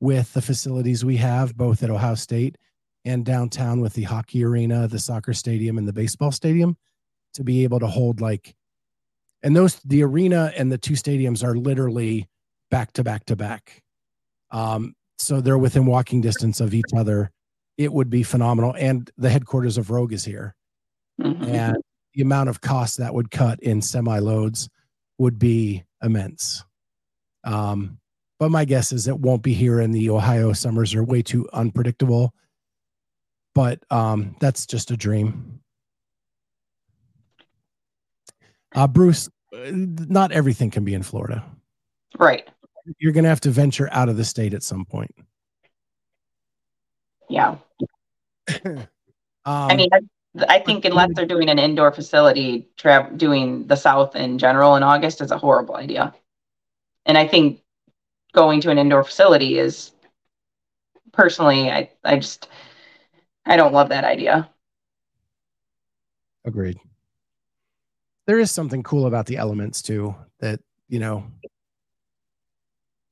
with 0.00 0.32
the 0.32 0.42
facilities 0.42 1.04
we 1.04 1.16
have, 1.16 1.56
both 1.56 1.82
at 1.82 1.90
Ohio 1.90 2.14
State 2.14 2.56
and 3.04 3.24
downtown 3.24 3.80
with 3.80 3.94
the 3.94 4.02
hockey 4.02 4.44
arena, 4.44 4.86
the 4.86 4.98
soccer 4.98 5.32
stadium, 5.32 5.78
and 5.78 5.88
the 5.88 5.92
baseball 5.92 6.32
stadium 6.32 6.76
to 7.34 7.44
be 7.44 7.64
able 7.64 7.80
to 7.80 7.86
hold 7.86 8.20
like, 8.20 8.54
and 9.42 9.56
those, 9.56 9.76
the 9.84 10.02
arena 10.02 10.52
and 10.56 10.70
the 10.70 10.78
two 10.78 10.94
stadiums 10.94 11.44
are 11.44 11.56
literally 11.56 12.28
back 12.70 12.92
to 12.92 13.04
back 13.04 13.24
to 13.26 13.36
back. 13.36 13.82
Um, 14.50 14.94
so 15.18 15.40
they're 15.40 15.58
within 15.58 15.86
walking 15.86 16.20
distance 16.20 16.60
of 16.60 16.74
each 16.74 16.92
other. 16.96 17.30
It 17.76 17.92
would 17.92 18.10
be 18.10 18.22
phenomenal. 18.22 18.74
And 18.76 19.10
the 19.16 19.30
headquarters 19.30 19.78
of 19.78 19.90
Rogue 19.90 20.12
is 20.12 20.24
here. 20.24 20.54
Mhm. 21.20 21.46
And 21.46 21.76
the 22.14 22.22
amount 22.22 22.48
of 22.48 22.60
cost 22.60 22.98
that 22.98 23.14
would 23.14 23.30
cut 23.30 23.60
in 23.60 23.82
semi 23.82 24.18
loads 24.18 24.68
would 25.18 25.38
be 25.38 25.84
immense. 26.02 26.64
Um, 27.44 27.98
but 28.38 28.50
my 28.50 28.64
guess 28.64 28.92
is 28.92 29.08
it 29.08 29.18
won't 29.18 29.42
be 29.42 29.52
here 29.52 29.80
and 29.80 29.92
the 29.92 30.10
Ohio 30.10 30.52
summers 30.52 30.94
are 30.94 31.02
way 31.02 31.22
too 31.22 31.48
unpredictable. 31.52 32.32
But 33.54 33.82
um, 33.90 34.36
that's 34.40 34.66
just 34.66 34.90
a 34.92 34.96
dream. 34.96 35.60
Uh, 38.74 38.86
Bruce, 38.86 39.28
uh, 39.52 39.70
not 39.72 40.30
everything 40.30 40.70
can 40.70 40.84
be 40.84 40.94
in 40.94 41.02
Florida. 41.02 41.44
Right. 42.18 42.48
You're 42.98 43.12
going 43.12 43.24
to 43.24 43.30
have 43.30 43.40
to 43.40 43.50
venture 43.50 43.88
out 43.90 44.08
of 44.08 44.16
the 44.16 44.24
state 44.24 44.54
at 44.54 44.62
some 44.62 44.84
point. 44.84 45.14
Yeah. 47.28 47.56
Um, 49.44 49.70
I 49.70 49.76
mean, 49.76 49.88
I, 50.48 50.58
think 50.60 50.84
unless 50.84 51.10
they're 51.14 51.26
doing 51.26 51.48
an 51.48 51.58
indoor 51.58 51.92
facility, 51.92 52.68
tra- 52.76 53.10
doing 53.16 53.66
the 53.66 53.76
South 53.76 54.16
in 54.16 54.38
general 54.38 54.76
in 54.76 54.82
August 54.82 55.20
is 55.20 55.30
a 55.30 55.38
horrible 55.38 55.76
idea. 55.76 56.14
And 57.06 57.16
I 57.16 57.26
think 57.26 57.62
going 58.32 58.60
to 58.62 58.70
an 58.70 58.78
indoor 58.78 59.04
facility 59.04 59.58
is 59.58 59.92
personally, 61.12 61.70
I, 61.70 61.90
I 62.04 62.16
just, 62.16 62.48
I 63.46 63.56
don't 63.56 63.72
love 63.72 63.88
that 63.88 64.04
idea. 64.04 64.50
Agreed. 66.44 66.78
There 68.26 68.38
is 68.38 68.50
something 68.50 68.82
cool 68.82 69.06
about 69.06 69.26
the 69.26 69.36
elements 69.36 69.82
too 69.82 70.14
that, 70.40 70.60
you 70.88 70.98
know. 70.98 71.24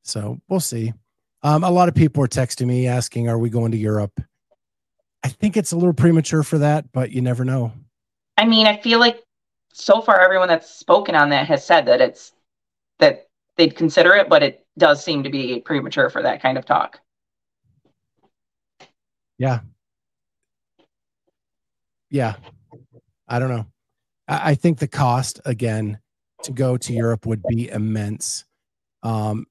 So 0.03 0.41
we'll 0.49 0.61
see. 0.61 0.93
Um, 1.43 1.65
a 1.65 1.71
lot 1.71 1.89
of 1.89 1.95
people 1.95 2.23
are 2.23 2.29
texting 2.29 2.67
me 2.67 2.87
asking, 2.87 3.29
Are 3.29 3.39
we 3.39 3.51
going 3.51 3.73
to 3.73 3.79
Europe? 3.79 4.21
I 5.27 5.29
think 5.29 5.57
it's 5.57 5.73
a 5.73 5.77
little 5.77 5.93
premature 5.93 6.45
for 6.45 6.59
that, 6.59 6.93
but 6.93 7.11
you 7.11 7.21
never 7.21 7.45
know. 7.45 7.73
I 8.37 8.45
mean, 8.45 8.69
I 8.69 8.77
feel 8.77 9.01
like 9.01 9.25
so 9.73 10.01
far 10.01 10.21
everyone 10.21 10.47
that's 10.47 10.71
spoken 10.71 11.17
on 11.17 11.31
that 11.31 11.49
has 11.49 11.67
said 11.67 11.85
that 11.87 12.01
it's 12.01 12.31
that 13.01 13.27
they'd 13.57 13.75
consider 13.75 14.15
it, 14.15 14.29
but 14.29 14.45
it 14.45 14.65
does 14.79 15.03
seem 15.03 15.25
to 15.25 15.29
be 15.29 15.61
premature 15.63 16.11
for 16.11 16.23
that 16.23 16.41
kind 16.41 16.57
of 16.57 16.65
talk. 16.65 17.01
Yeah. 19.37 19.63
Yeah. 22.09 22.37
I 23.27 23.41
don't 23.41 23.51
know. 23.51 23.67
I, 24.29 24.51
I 24.53 24.55
think 24.55 24.79
the 24.79 24.87
cost 24.87 25.41
again 25.45 25.99
to 26.45 26.53
go 26.53 26.77
to 26.77 26.93
Europe 26.93 27.27
would 27.27 27.43
be 27.49 27.69
immense. 27.69 28.45
Um, 29.03 29.47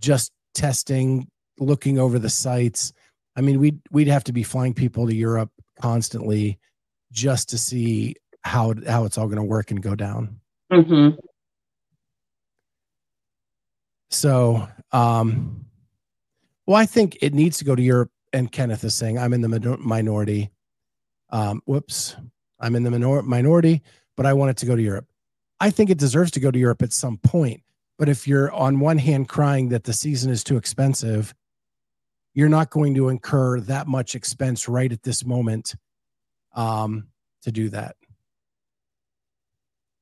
just 0.00 0.32
testing, 0.54 1.28
looking 1.60 2.00
over 2.00 2.18
the 2.18 2.28
sites. 2.28 2.92
I 3.36 3.40
mean, 3.40 3.60
we'd 3.60 3.80
we'd 3.90 4.08
have 4.08 4.24
to 4.24 4.32
be 4.32 4.42
flying 4.42 4.74
people 4.74 5.06
to 5.06 5.14
Europe 5.14 5.50
constantly 5.80 6.58
just 7.12 7.48
to 7.50 7.58
see 7.58 8.16
how 8.42 8.74
how 8.86 9.04
it's 9.04 9.18
all 9.18 9.26
going 9.26 9.36
to 9.36 9.44
work 9.44 9.70
and 9.70 9.82
go 9.82 9.94
down. 9.94 10.40
Mm-hmm. 10.72 11.18
So, 14.10 14.66
um, 14.92 15.66
well, 16.66 16.76
I 16.76 16.86
think 16.86 17.18
it 17.22 17.32
needs 17.32 17.58
to 17.58 17.64
go 17.64 17.74
to 17.74 17.82
Europe. 17.82 18.10
And 18.32 18.50
Kenneth 18.50 18.84
is 18.84 18.94
saying, 18.94 19.18
I'm 19.18 19.32
in 19.32 19.40
the 19.40 19.78
minority. 19.80 20.50
Um, 21.30 21.62
whoops, 21.64 22.16
I'm 22.60 22.76
in 22.76 22.84
the 22.84 22.90
minor- 22.90 23.22
minority, 23.22 23.82
but 24.16 24.26
I 24.26 24.32
want 24.32 24.50
it 24.50 24.56
to 24.58 24.66
go 24.66 24.76
to 24.76 24.82
Europe. 24.82 25.06
I 25.60 25.70
think 25.70 25.90
it 25.90 25.98
deserves 25.98 26.30
to 26.32 26.40
go 26.40 26.50
to 26.50 26.58
Europe 26.58 26.82
at 26.82 26.92
some 26.92 27.18
point. 27.18 27.62
But 27.98 28.08
if 28.08 28.26
you're 28.26 28.52
on 28.52 28.80
one 28.80 28.98
hand 28.98 29.28
crying 29.28 29.68
that 29.70 29.84
the 29.84 29.92
season 29.92 30.30
is 30.30 30.42
too 30.42 30.56
expensive, 30.56 31.34
you're 32.34 32.48
not 32.48 32.70
going 32.70 32.94
to 32.94 33.08
incur 33.08 33.60
that 33.60 33.86
much 33.86 34.14
expense 34.14 34.68
right 34.68 34.92
at 34.92 35.02
this 35.02 35.24
moment 35.24 35.74
um, 36.54 37.08
to 37.42 37.52
do 37.52 37.68
that. 37.70 37.96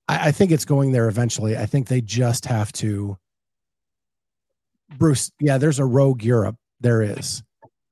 I, 0.07 0.29
I 0.29 0.33
think 0.33 0.53
it's 0.53 0.65
going 0.65 0.93
there 0.93 1.09
eventually. 1.09 1.57
I 1.57 1.67
think 1.67 1.89
they 1.89 2.01
just 2.01 2.47
have 2.47 2.73
to 2.75 3.19
Bruce, 4.97 5.31
yeah, 5.41 5.59
there's 5.59 5.79
a 5.79 5.85
rogue 5.85 6.23
Europe. 6.23 6.57
There 6.81 7.03
is. 7.03 7.43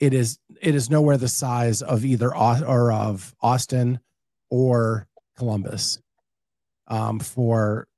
It 0.01 0.15
is. 0.15 0.39
It 0.61 0.75
is 0.75 0.91
nowhere 0.91 1.17
the 1.17 1.29
size 1.29 1.83
of 1.83 2.05
either 2.05 2.35
or 2.35 2.93
of 2.93 3.35
Austin 3.43 4.01
or 4.51 5.07
Columbus 5.37 6.01
um, 6.87 7.19
for 7.19 7.89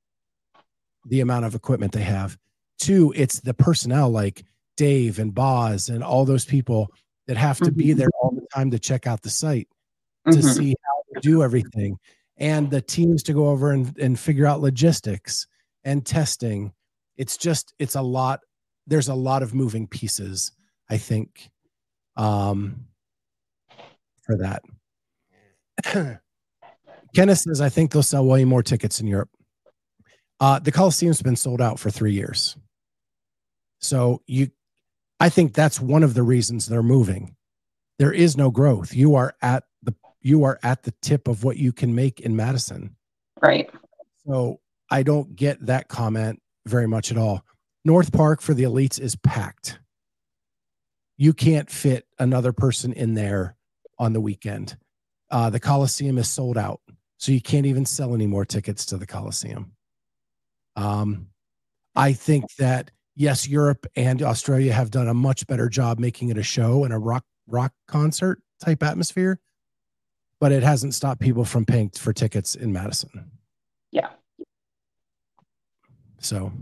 the 1.07 1.21
amount 1.21 1.45
of 1.45 1.54
equipment 1.54 1.92
they 1.92 2.02
have. 2.02 2.37
Two, 2.78 3.12
it's 3.16 3.40
the 3.40 3.54
personnel 3.54 4.11
like 4.11 4.45
Dave 4.78 5.18
and 5.18 5.35
Boz 5.35 5.90
and 5.90 6.02
all 6.02 6.25
those 6.25 6.47
people 6.47 6.90
that 7.26 7.37
have 7.37 7.58
to 7.58 7.66
mm-hmm. 7.66 7.78
be 7.78 7.92
there 7.92 8.08
all 8.23 8.30
the 8.30 8.47
time 8.54 8.70
to 8.70 8.78
check 8.78 9.06
out 9.06 9.20
the 9.20 9.28
site 9.28 9.68
to 10.30 10.38
mm-hmm. 10.38 10.49
see 10.49 10.75
how 10.85 11.02
to 11.14 11.20
do 11.20 11.42
everything 11.42 11.99
and 12.38 12.70
the 12.70 12.80
teams 12.80 13.23
to 13.25 13.35
go 13.35 13.49
over 13.49 13.73
and, 13.73 13.99
and 13.99 14.18
figure 14.18 14.47
out 14.47 14.62
logistics 14.62 15.47
and 15.85 16.06
testing. 16.06 16.73
It's 17.18 17.37
just, 17.37 17.75
it's 17.78 17.97
a 17.97 18.02
lot 18.02 18.40
there's 18.88 19.08
a 19.08 19.14
lot 19.14 19.42
of 19.42 19.54
moving 19.54 19.87
pieces, 19.87 20.50
I 20.88 20.97
think, 20.97 21.50
um, 22.16 22.87
for 24.23 24.38
that. 24.38 24.62
Kenneth 27.14 27.38
says, 27.38 27.61
I 27.61 27.68
think 27.68 27.92
they'll 27.92 28.02
sell 28.02 28.25
way 28.25 28.44
more 28.44 28.62
tickets 28.62 29.00
in 29.00 29.06
Europe. 29.06 29.30
Uh, 30.40 30.58
the 30.58 30.73
Coliseum's 30.73 31.23
been 31.23 31.37
sold 31.37 31.61
out 31.61 31.78
for 31.78 31.90
three 31.90 32.12
years. 32.12 32.56
So 33.80 34.23
you, 34.26 34.49
I 35.20 35.28
think 35.28 35.52
that's 35.52 35.80
one 35.80 36.02
of 36.02 36.14
the 36.14 36.22
reasons 36.22 36.66
they're 36.66 36.82
moving. 36.82 37.34
There 37.98 38.12
is 38.12 38.37
no 38.37 38.50
growth. 38.50 38.94
You 38.94 39.16
are 39.16 39.34
at 39.42 39.64
the 39.82 39.94
you 40.20 40.44
are 40.44 40.58
at 40.62 40.84
the 40.84 40.94
tip 41.02 41.28
of 41.28 41.44
what 41.44 41.56
you 41.56 41.72
can 41.72 41.94
make 41.94 42.20
in 42.20 42.37
Madison. 42.37 42.96
Right. 43.42 43.70
So 44.26 44.60
I 44.90 45.02
don't 45.02 45.34
get 45.34 45.64
that 45.66 45.88
comment 45.88 46.40
very 46.66 46.87
much 46.87 47.10
at 47.10 47.18
all. 47.18 47.44
North 47.84 48.12
Park 48.12 48.40
for 48.40 48.54
the 48.54 48.64
elites 48.64 49.00
is 49.00 49.16
packed. 49.16 49.78
You 51.16 51.32
can't 51.32 51.70
fit 51.70 52.06
another 52.18 52.52
person 52.52 52.92
in 52.92 53.14
there 53.14 53.56
on 53.98 54.12
the 54.12 54.20
weekend. 54.20 54.76
Uh, 55.30 55.50
the 55.50 55.60
Coliseum 55.60 56.18
is 56.18 56.30
sold 56.30 56.56
out, 56.56 56.80
so 57.16 57.32
you 57.32 57.40
can't 57.40 57.66
even 57.66 57.84
sell 57.84 58.14
any 58.14 58.26
more 58.26 58.44
tickets 58.44 58.87
to 58.87 58.96
the 58.96 59.06
Coliseum. 59.06 59.72
Um, 60.76 61.28
I 61.96 62.12
think 62.12 62.54
that 62.56 62.92
yes, 63.18 63.48
Europe 63.48 63.87
and 63.96 64.22
Australia 64.22 64.72
have 64.72 64.90
done 64.90 65.09
a 65.09 65.14
much 65.14 65.46
better 65.46 65.68
job 65.68 65.98
making 65.98 66.28
it 66.31 66.38
a 66.38 66.42
show 66.42 66.85
and 66.85 66.94
a 66.94 66.98
rock 66.98 67.24
rock 67.46 67.72
concert 67.87 68.40
type 68.61 68.83
atmosphere, 68.83 69.40
but 70.40 70.52
it 70.52 70.62
hasn't 70.62 70.94
stopped 70.94 71.20
people 71.20 71.44
from 71.44 71.66
paying 71.66 71.90
for 71.90 72.12
tickets 72.12 72.54
in 72.54 72.72
Madison. 72.72 73.31
Yeah. 73.90 74.11
So 76.20 76.52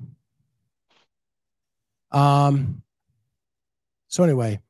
um, 2.10 2.82
so 4.08 4.24
anyway, 4.24 4.60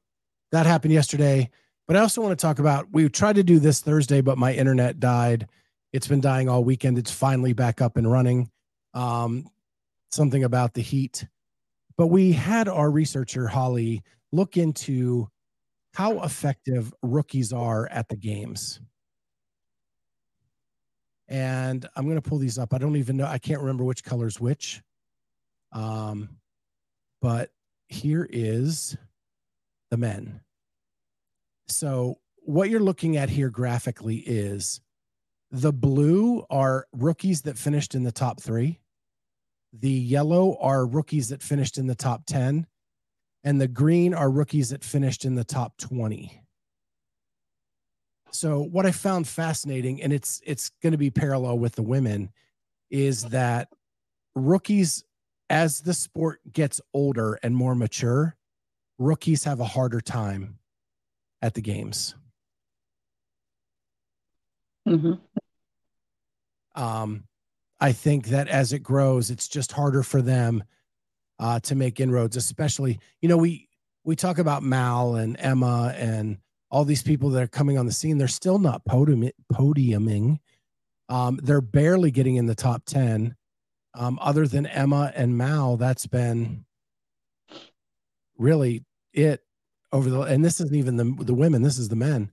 that 0.51 0.66
happened 0.66 0.92
yesterday. 0.92 1.51
But 1.87 1.96
I 1.96 2.01
also 2.01 2.20
want 2.20 2.37
to 2.37 2.42
talk 2.42 2.59
about 2.59 2.88
we 2.90 3.09
tried 3.09 3.37
to 3.37 3.44
do 3.44 3.61
this 3.61 3.81
Thursday, 3.81 4.20
but 4.20 4.37
my 4.37 4.53
internet 4.53 4.99
died. 4.99 5.49
It's 5.92 6.09
been 6.09 6.20
dying 6.20 6.49
all 6.49 6.64
weekend. 6.64 6.99
It's 6.99 7.12
finally 7.12 7.53
back 7.53 7.81
up 7.81 7.96
and 7.96 8.11
running. 8.11 8.51
Um, 8.92 9.49
something 10.11 10.42
about 10.42 10.75
the 10.75 10.83
heat. 10.83 11.27
But 11.97 12.09
we 12.09 12.33
had 12.33 12.69
our 12.69 12.91
researcher, 12.91 13.47
Holly, 13.47 14.03
look 14.33 14.57
into 14.57 15.29
how 15.95 16.23
effective 16.23 16.93
rookies 17.03 17.53
are 17.53 17.89
at 17.89 18.09
the 18.09 18.17
games. 18.17 18.81
And 21.29 21.87
I'm 21.97 22.05
going 22.05 22.21
to 22.21 22.29
pull 22.29 22.39
these 22.39 22.59
up. 22.59 22.75
I 22.75 22.79
don't 22.79 22.97
even 22.97 23.17
know. 23.17 23.27
I 23.27 23.39
can't 23.39 23.61
remember 23.61 23.83
which 23.83 24.05
color's 24.05 24.39
which. 24.39 24.83
Um, 25.73 26.37
but 27.21 27.51
here 27.89 28.29
is 28.31 28.97
the 29.91 29.97
men. 29.97 30.41
So, 31.69 32.19
what 32.43 32.71
you're 32.71 32.79
looking 32.81 33.17
at 33.17 33.29
here 33.29 33.51
graphically 33.51 34.19
is 34.19 34.81
the 35.51 35.73
blue 35.73 36.45
are 36.49 36.87
rookies 36.93 37.43
that 37.43 37.59
finished 37.59 37.95
in 37.95 38.05
the 38.05 38.13
top 38.13 38.41
three, 38.41 38.79
the 39.81 39.91
yellow 39.91 40.57
are 40.61 40.87
rookies 40.87 41.29
that 41.29 41.43
finished 41.43 41.79
in 41.79 41.87
the 41.87 41.95
top 41.95 42.25
10, 42.27 42.67
and 43.45 43.61
the 43.61 43.69
green 43.69 44.15
are 44.15 44.31
rookies 44.31 44.71
that 44.71 44.85
finished 44.85 45.25
in 45.25 45.35
the 45.35 45.45
top 45.45 45.77
20. 45.79 46.43
So 48.33 48.61
what 48.61 48.87
I 48.87 48.91
found 48.91 49.27
fascinating, 49.27 50.03
and 50.03 50.12
it's 50.12 50.43
it's 50.45 50.71
going 50.83 50.93
to 50.93 50.99
be 50.99 51.11
parallel 51.11 51.59
with 51.59 51.75
the 51.75 51.83
women, 51.83 52.31
is 52.91 53.23
that 53.25 53.69
rookies 54.35 55.05
as 55.49 55.81
the 55.81 55.95
sport 55.95 56.41
gets 56.53 56.81
older 56.93 57.39
and 57.43 57.55
more 57.55 57.75
mature, 57.75 58.37
rookies 58.99 59.45
have 59.45 59.61
a 59.61 59.65
harder 59.65 60.01
time 60.01 60.59
at 61.41 61.55
the 61.55 61.62
games. 61.62 62.15
Mm-hmm. 64.89 65.15
Um, 66.81 67.25
I 67.81 67.93
think 67.93 68.29
that 68.29 68.49
as 68.49 68.73
it 68.73 68.81
grows, 68.81 69.31
it's 69.31 69.49
just 69.49 69.73
harder 69.73 70.03
for 70.03 70.23
them 70.23 70.65
uh, 71.39 71.61
to 71.61 71.75
make 71.75 72.01
inroads. 72.01 72.37
Especially, 72.37 72.99
you 73.21 73.29
know, 73.29 73.37
we 73.37 73.69
we 74.05 74.17
talk 74.17 74.39
about 74.39 74.62
Mal 74.62 75.17
and 75.17 75.37
Emma 75.39 75.95
and 75.97 76.39
all 76.71 76.85
these 76.85 77.03
people 77.03 77.31
that 77.31 77.43
are 77.43 77.49
coming 77.49 77.79
on 77.79 77.87
the 77.87 77.93
scene. 77.93 78.19
They're 78.19 78.29
still 78.29 78.59
not 78.59 78.85
podium, 78.85 79.31
podiuming. 79.53 80.39
Um, 81.09 81.39
they're 81.43 81.61
barely 81.61 82.11
getting 82.11 82.37
in 82.37 82.47
the 82.47 82.55
top 82.55 82.85
ten 82.87 83.37
um, 83.97 84.19
other 84.21 84.47
than 84.47 84.67
Emma 84.67 85.11
and 85.15 85.39
Mal, 85.39 85.77
that's 85.77 86.07
been 86.07 86.65
really 88.37 88.85
it 89.15 89.41
over 89.93 90.11
the 90.11 90.21
and 90.21 90.45
this 90.45 90.61
isn't 90.61 90.77
even 90.77 90.97
the 90.97 91.25
the 91.25 91.35
women, 91.35 91.62
this 91.62 91.79
is 91.79 91.89
the 91.89 91.97
men. 91.97 92.31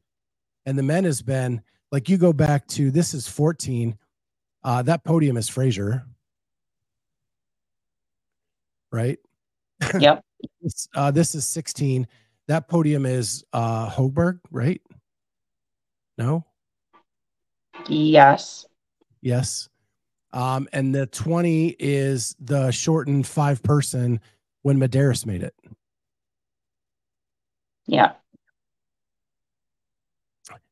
And 0.65 0.77
the 0.77 0.83
men 0.83 1.05
has 1.05 1.21
been 1.21 1.61
like 1.91 2.09
you 2.09 2.17
go 2.17 2.33
back 2.33 2.67
to 2.67 2.91
this 2.91 3.13
is 3.13 3.27
14. 3.27 3.97
Uh, 4.63 4.81
that 4.83 5.03
podium 5.03 5.37
is 5.37 5.49
Fraser. 5.49 6.05
Right? 8.91 9.19
Yep. 9.99 10.23
uh, 10.95 11.11
this 11.11 11.35
is 11.35 11.45
16. 11.47 12.07
That 12.47 12.67
podium 12.67 13.05
is 13.05 13.43
uh 13.53 13.89
Hoberg, 13.89 14.39
right? 14.51 14.81
No? 16.17 16.45
Yes. 17.87 18.65
Yes. 19.21 19.69
Um, 20.31 20.67
and 20.73 20.93
the 20.93 21.05
20 21.07 21.75
is 21.79 22.35
the 22.39 22.71
shortened 22.71 23.27
five 23.27 23.61
person 23.63 24.19
when 24.63 24.79
Medeiros 24.79 25.25
made 25.25 25.43
it. 25.43 25.55
Yeah. 27.85 28.13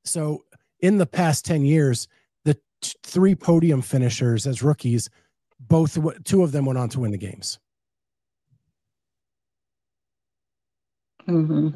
So 0.04 0.46
in 0.80 0.98
the 0.98 1.06
past 1.06 1.46
10 1.46 1.64
years, 1.64 2.08
t- 2.82 2.94
three 3.04 3.36
podium 3.36 3.82
finishers 3.82 4.48
as 4.48 4.64
rookies, 4.64 5.10
both 5.60 5.98
two 6.24 6.44
of 6.44 6.52
them 6.52 6.66
went 6.66 6.80
on 6.80 6.90
to 6.90 7.00
win 7.00 7.12
the 7.12 7.18
games. 7.18 7.60
Mm-hmm. 11.28 11.70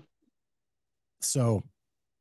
So 1.22 1.64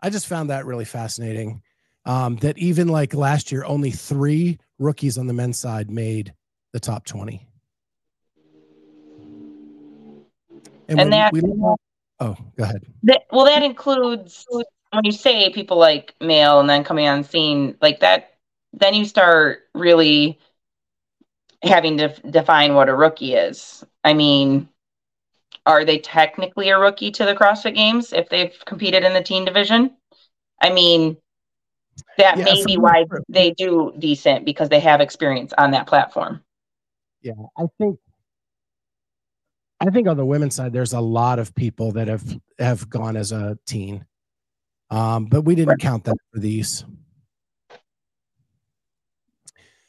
I 0.01 0.11
just 0.11 0.27
found 0.27 0.51
that 0.51 0.67
really 0.67 0.85
fascinating. 0.85 1.63
Um, 2.07 2.37
that 2.37 2.59
even 2.59 2.89
like 2.89 3.15
last 3.15 3.51
year, 3.51 3.65
only 3.65 3.91
three 3.91 4.59
rookies 4.79 5.17
on 5.17 5.27
the 5.27 5.33
men's 5.33 5.59
side 5.59 5.91
made 5.91 6.35
the 6.75 6.81
top 6.81 7.07
20. 7.07 7.49
And, 10.89 11.01
and 11.01 11.13
that, 11.15 11.33
we, 11.33 11.41
oh, 11.41 11.77
go 12.21 12.37
ahead. 12.59 12.83
That, 13.05 13.23
well, 13.33 13.47
that 13.47 13.63
includes 13.63 14.45
when 14.51 15.05
you 15.05 15.13
say 15.13 15.51
people 15.51 15.79
like 15.79 16.15
Mal 16.21 16.61
and 16.61 16.69
then 16.69 16.85
coming 16.85 17.09
on 17.09 17.25
scene, 17.25 17.77
like 17.81 18.01
that, 18.01 18.34
then 18.79 18.95
you 18.95 19.05
start 19.05 19.61
really 19.75 20.39
having 21.63 21.99
to 21.99 22.09
define 22.31 22.75
what 22.75 22.89
a 22.89 22.95
rookie 22.95 23.35
is. 23.35 23.85
I 24.03 24.15
mean, 24.15 24.69
are 25.67 25.85
they 25.85 25.99
technically 25.99 26.69
a 26.69 26.79
rookie 26.79 27.11
to 27.13 27.25
the 27.25 27.35
CrossFit 27.35 27.75
Games 27.75 28.13
if 28.13 28.29
they've 28.29 28.55
competed 28.67 29.03
in 29.03 29.15
the 29.15 29.23
teen 29.23 29.45
division? 29.45 29.97
I 30.61 30.71
mean, 30.71 31.17
that 32.19 32.39
yeah, 32.39 32.45
may 32.45 32.65
be 32.65 32.77
why 32.77 33.05
they 33.29 33.53
do 33.53 33.93
decent 33.99 34.45
because 34.45 34.69
they 34.69 34.81
have 34.81 35.01
experience 35.01 35.53
on 35.57 35.71
that 35.71 35.87
platform. 35.87 36.43
Yeah, 37.23 37.33
I 37.57 37.65
think 37.79 37.99
I 39.81 39.91
think 39.91 40.09
on 40.09 40.17
the 40.17 40.27
women's 40.27 40.55
side, 40.55 40.73
there's 40.73 40.93
a 40.93 41.01
lot 41.01 41.39
of 41.39 41.55
people 41.55 41.93
that 41.93 42.09
have 42.09 42.41
have 42.59 42.89
gone 42.89 43.17
as 43.17 43.33
a 43.33 43.59
teen, 43.67 44.05
um, 44.91 45.27
but 45.27 45.43
we 45.43 45.55
didn't 45.55 45.71
right. 45.71 45.79
count 45.79 46.05
that 46.05 46.17
for 46.33 46.41
these. 46.41 46.85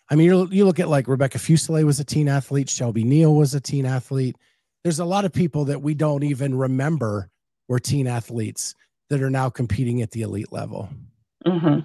I 0.10 0.16
mean, 0.16 0.28
you 0.28 0.48
you 0.52 0.66
look 0.66 0.80
at 0.80 0.90
like 0.90 1.08
Rebecca 1.08 1.38
Fuselier 1.38 1.86
was 1.86 2.00
a 2.00 2.04
teen 2.04 2.28
athlete, 2.28 2.70
Shelby 2.70 3.04
Neal 3.04 3.34
was 3.36 3.56
a 3.56 3.62
teen 3.62 3.86
athlete. 3.86 4.38
There's 4.84 5.00
a 5.00 5.06
lot 5.06 5.26
of 5.26 5.34
people 5.34 5.66
that 5.66 5.82
we 5.82 5.96
don't 5.96 6.24
even 6.24 6.56
remember 6.56 7.30
were 7.68 7.80
teen 7.80 8.06
athletes 8.06 8.76
that 9.10 9.22
are 9.22 9.32
now 9.32 9.50
competing 9.50 10.02
at 10.02 10.12
the 10.12 10.22
elite 10.22 10.52
level. 10.52 10.90
Mm-hmm. 11.46 11.80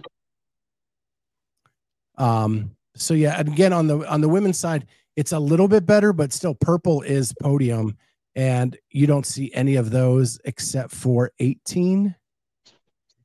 Um, 2.23 2.73
so 2.95 3.15
yeah, 3.15 3.39
and 3.39 3.49
again 3.49 3.73
on 3.73 3.87
the 3.87 4.07
on 4.07 4.21
the 4.21 4.29
women's 4.29 4.59
side, 4.59 4.87
it's 5.17 5.33
a 5.33 5.39
little 5.39 5.69
bit 5.69 5.87
better, 5.87 6.13
but 6.13 6.33
still 6.33 6.55
purple 6.55 7.01
is 7.03 7.33
podium, 7.41 7.97
and 8.35 8.77
you 8.91 9.07
don't 9.07 9.27
see 9.27 9.51
any 9.55 9.77
of 9.77 9.91
those 9.91 10.39
except 10.45 10.93
for 10.93 11.33
18. 11.39 12.15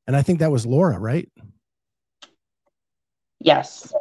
And 0.07 0.15
I 0.15 0.21
think 0.21 0.39
that 0.39 0.51
was 0.51 0.65
Laura, 0.65 0.99
right? 0.99 1.29
Yes. 3.39 3.93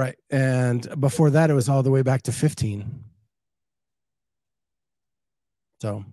Right. 0.00 0.16
And 0.30 0.98
before 0.98 1.28
that, 1.28 1.50
it 1.50 1.52
was 1.52 1.68
all 1.68 1.82
the 1.82 1.90
way 1.90 2.00
back 2.00 2.22
to 2.22 2.32
15. 2.32 3.04
So. 5.82 6.06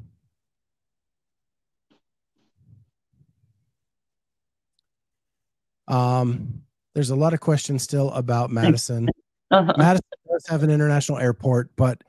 Um, 5.87 6.63
there's 6.95 7.11
a 7.11 7.15
lot 7.15 7.33
of 7.33 7.39
questions 7.39 7.81
still 7.81 8.11
about 8.11 8.51
Madison. 8.51 9.07
Uh-huh. 9.49 9.73
Madison 9.77 10.03
does 10.29 10.45
have 10.49 10.63
an 10.63 10.69
international 10.69 11.19
airport, 11.19 11.73
but 11.77 12.01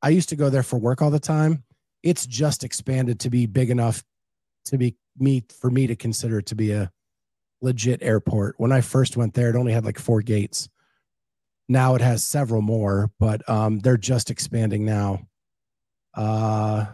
I 0.00 0.08
used 0.08 0.30
to 0.30 0.36
go 0.36 0.48
there 0.48 0.62
for 0.62 0.78
work 0.78 1.02
all 1.02 1.10
the 1.10 1.20
time. 1.20 1.62
It's 2.02 2.24
just 2.24 2.64
expanded 2.64 3.20
to 3.20 3.28
be 3.28 3.44
big 3.44 3.68
enough 3.68 4.02
to 4.64 4.78
be 4.78 4.96
me 5.18 5.44
for 5.60 5.70
me 5.70 5.86
to 5.88 5.96
consider 5.96 6.38
it 6.38 6.46
to 6.46 6.54
be 6.54 6.72
a 6.72 6.90
legit 7.60 8.02
airport. 8.02 8.54
When 8.58 8.72
I 8.72 8.80
first 8.80 9.16
went 9.16 9.34
there, 9.34 9.50
it 9.50 9.56
only 9.56 9.72
had 9.72 9.84
like 9.84 9.98
four 9.98 10.22
gates. 10.22 10.68
Now 11.68 11.94
it 11.94 12.00
has 12.00 12.24
several 12.24 12.62
more, 12.62 13.10
but 13.18 13.48
um, 13.48 13.78
they're 13.78 13.96
just 13.96 14.30
expanding 14.30 14.84
now. 14.84 15.20
Uh, 16.14 16.86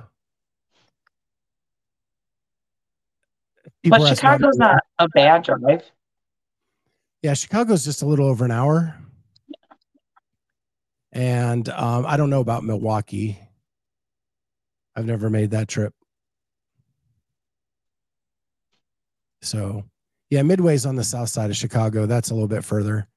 but 3.84 4.06
Chicago's 4.06 4.58
not 4.58 4.82
a 4.98 5.08
bad 5.08 5.44
drive. 5.44 5.90
Yeah, 7.22 7.34
Chicago's 7.34 7.84
just 7.84 8.02
a 8.02 8.06
little 8.06 8.26
over 8.26 8.44
an 8.44 8.50
hour. 8.50 8.94
And 11.12 11.68
um, 11.70 12.04
I 12.06 12.18
don't 12.18 12.28
know 12.28 12.40
about 12.40 12.62
Milwaukee. 12.62 13.38
I've 14.94 15.06
never 15.06 15.30
made 15.30 15.52
that 15.52 15.68
trip. 15.68 15.94
So 19.40 19.84
yeah, 20.30 20.42
Midway's 20.42 20.86
on 20.86 20.96
the 20.96 21.04
south 21.04 21.28
side 21.28 21.50
of 21.50 21.56
Chicago. 21.56 22.06
That's 22.06 22.30
a 22.30 22.34
little 22.34 22.48
bit 22.48 22.64
further. 22.64 23.08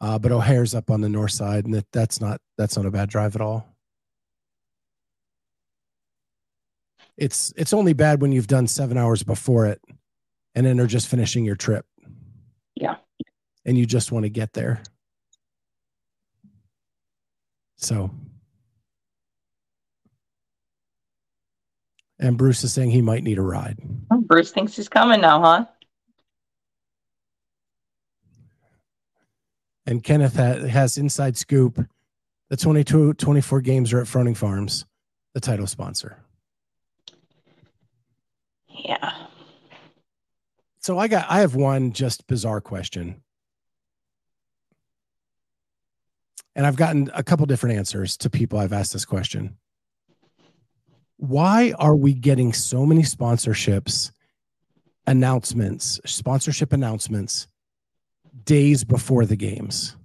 Uh, 0.00 0.18
but 0.18 0.32
O'Hare's 0.32 0.74
up 0.74 0.90
on 0.90 1.02
the 1.02 1.08
north 1.10 1.32
side, 1.32 1.66
and 1.66 1.74
that, 1.74 1.86
that's 1.92 2.20
not 2.20 2.40
that's 2.56 2.76
not 2.76 2.86
a 2.86 2.90
bad 2.90 3.10
drive 3.10 3.34
at 3.34 3.42
all. 3.42 3.66
It's 7.18 7.52
it's 7.56 7.74
only 7.74 7.92
bad 7.92 8.22
when 8.22 8.32
you've 8.32 8.46
done 8.46 8.66
seven 8.66 8.96
hours 8.96 9.22
before 9.22 9.66
it, 9.66 9.82
and 10.54 10.64
then 10.64 10.80
are 10.80 10.86
just 10.86 11.08
finishing 11.08 11.44
your 11.44 11.56
trip. 11.56 11.84
Yeah. 12.76 12.96
And 13.66 13.76
you 13.76 13.84
just 13.84 14.10
want 14.10 14.24
to 14.24 14.30
get 14.30 14.54
there. 14.54 14.82
So. 17.76 18.10
And 22.18 22.36
Bruce 22.36 22.64
is 22.64 22.72
saying 22.72 22.90
he 22.90 23.00
might 23.00 23.22
need 23.22 23.38
a 23.38 23.42
ride. 23.42 23.78
Oh, 24.10 24.20
Bruce 24.20 24.50
thinks 24.50 24.76
he's 24.76 24.90
coming 24.90 25.22
now, 25.22 25.40
huh? 25.40 25.66
And 29.90 30.04
Kenneth 30.04 30.36
ha- 30.36 30.66
has 30.68 30.96
inside 30.96 31.36
scoop. 31.36 31.84
The 32.48 32.56
22 32.56 33.14
24 33.14 33.60
games 33.60 33.92
are 33.92 34.00
at 34.00 34.06
Froning 34.06 34.36
Farms, 34.36 34.86
the 35.34 35.40
title 35.40 35.66
sponsor. 35.66 36.18
Yeah. 38.68 39.26
So 40.78 40.98
I 40.98 41.08
got 41.08 41.26
I 41.28 41.40
have 41.40 41.54
one 41.54 41.92
just 41.92 42.26
bizarre 42.26 42.60
question. 42.60 43.22
And 46.56 46.66
I've 46.66 46.76
gotten 46.76 47.10
a 47.14 47.22
couple 47.22 47.46
different 47.46 47.76
answers 47.76 48.16
to 48.18 48.30
people 48.30 48.58
I've 48.58 48.72
asked 48.72 48.92
this 48.92 49.04
question. 49.04 49.56
Why 51.16 51.74
are 51.78 51.96
we 51.96 52.14
getting 52.14 52.52
so 52.52 52.86
many 52.86 53.02
sponsorships 53.02 54.10
announcements, 55.06 56.00
sponsorship 56.04 56.72
announcements 56.72 57.46
days 58.44 58.84
before 58.84 59.26
the 59.26 59.36
games. 59.36 59.96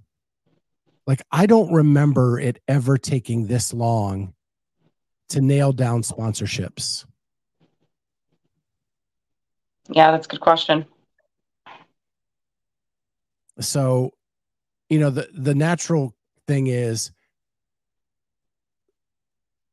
Like, 1.06 1.22
I 1.30 1.46
don't 1.46 1.72
remember 1.72 2.40
it 2.40 2.60
ever 2.66 2.98
taking 2.98 3.46
this 3.46 3.72
long 3.72 4.34
to 5.28 5.40
nail 5.40 5.72
down 5.72 6.02
sponsorships. 6.02 7.04
Yeah, 9.88 10.10
that's 10.10 10.26
a 10.26 10.30
good 10.30 10.40
question. 10.40 10.84
So, 13.60 14.12
you 14.88 14.98
know, 14.98 15.10
the 15.10 15.28
the 15.32 15.54
natural 15.54 16.14
thing 16.46 16.66
is 16.66 17.12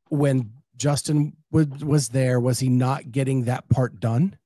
when 0.08 0.52
Justin 0.76 1.36
was, 1.50 1.66
was 1.84 2.08
there, 2.08 2.40
was 2.40 2.60
he 2.60 2.68
not 2.68 3.10
getting 3.10 3.44
that 3.44 3.68
part 3.68 4.00
done? 4.00 4.36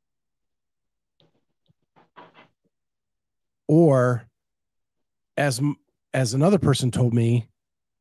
Or 3.69 4.27
as 5.37 5.61
as 6.13 6.35
another 6.35 6.59
person 6.59 6.91
told 6.91 7.15
me 7.15 7.49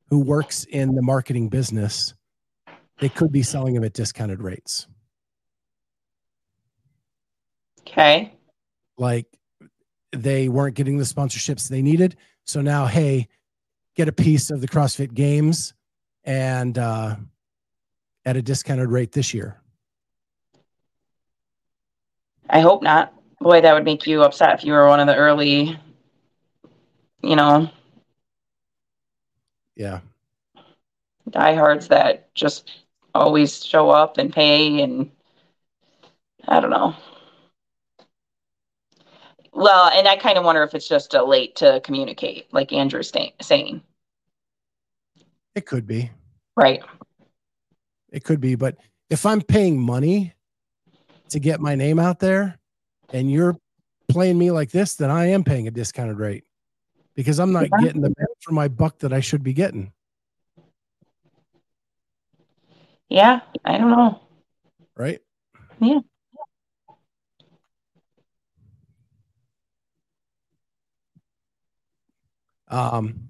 who 0.09 0.19
works 0.19 0.63
in 0.63 0.95
the 0.95 1.01
marketing 1.01 1.49
business 1.49 2.13
they 2.99 3.09
could 3.09 3.31
be 3.31 3.43
selling 3.43 3.75
them 3.75 3.83
at 3.83 3.93
discounted 3.93 4.41
rates. 4.41 4.87
Okay. 7.81 8.33
Like 8.97 9.27
they 10.11 10.49
weren't 10.49 10.75
getting 10.75 10.97
the 10.97 11.03
sponsorships 11.03 11.67
they 11.67 11.83
needed. 11.83 12.15
So 12.45 12.61
now 12.61 12.85
hey 12.87 13.27
get 13.95 14.07
a 14.07 14.13
piece 14.13 14.49
of 14.49 14.61
the 14.61 14.67
crossfit 14.67 15.13
games 15.13 15.73
and 16.23 16.77
uh, 16.77 17.15
at 18.25 18.37
a 18.37 18.41
discounted 18.41 18.89
rate 18.89 19.11
this 19.11 19.33
year. 19.33 19.61
I 22.49 22.61
hope 22.61 22.81
not 22.81 23.13
boy, 23.39 23.61
that 23.61 23.73
would 23.73 23.85
make 23.85 24.07
you 24.07 24.23
upset 24.23 24.55
if 24.59 24.63
you 24.63 24.73
were 24.73 24.87
one 24.87 24.99
of 24.99 25.07
the 25.07 25.15
early, 25.15 25.79
you 27.21 27.35
know. 27.35 27.69
Yeah. 29.75 29.99
Diehards 31.29 31.87
that 31.89 32.33
just 32.33 32.71
always 33.13 33.63
show 33.63 33.89
up 33.89 34.17
and 34.17 34.33
pay, 34.33 34.81
and 34.81 35.11
I 36.47 36.59
don't 36.59 36.71
know. 36.71 36.95
Well, 39.53 39.89
and 39.93 40.07
I 40.07 40.15
kind 40.17 40.37
of 40.37 40.45
wonder 40.45 40.63
if 40.63 40.75
it's 40.75 40.87
just 40.87 41.13
a 41.15 41.23
late 41.23 41.55
to 41.57 41.81
communicate, 41.83 42.53
like 42.53 42.71
Andrew's 42.71 43.11
saying. 43.41 43.81
It 45.55 45.65
could 45.65 45.87
be. 45.87 46.11
Right. 46.55 46.83
It 48.11 48.23
could 48.23 48.39
be, 48.39 48.55
but 48.55 48.77
if 49.09 49.25
I'm 49.25 49.41
paying 49.41 49.79
money 49.79 50.33
to 51.29 51.39
get 51.39 51.59
my 51.59 51.75
name 51.75 51.99
out 51.99 52.19
there, 52.19 52.59
and 53.13 53.31
you're 53.31 53.57
playing 54.07 54.37
me 54.37 54.51
like 54.51 54.71
this, 54.71 54.95
then 54.95 55.11
I 55.11 55.27
am 55.27 55.43
paying 55.43 55.67
a 55.67 55.71
discounted 55.71 56.17
rate 56.17 56.43
because 57.15 57.39
I'm 57.39 57.51
not 57.51 57.69
getting 57.79 58.01
the 58.01 58.09
bang 58.09 58.27
for 58.41 58.53
my 58.53 58.67
buck 58.67 58.99
that 58.99 59.13
I 59.13 59.19
should 59.19 59.43
be 59.43 59.53
getting. 59.53 59.91
Yeah, 63.09 63.41
I 63.63 63.77
don't 63.77 63.91
know. 63.91 64.21
Right? 64.95 65.19
Yeah. 65.79 65.99
Um, 72.69 73.29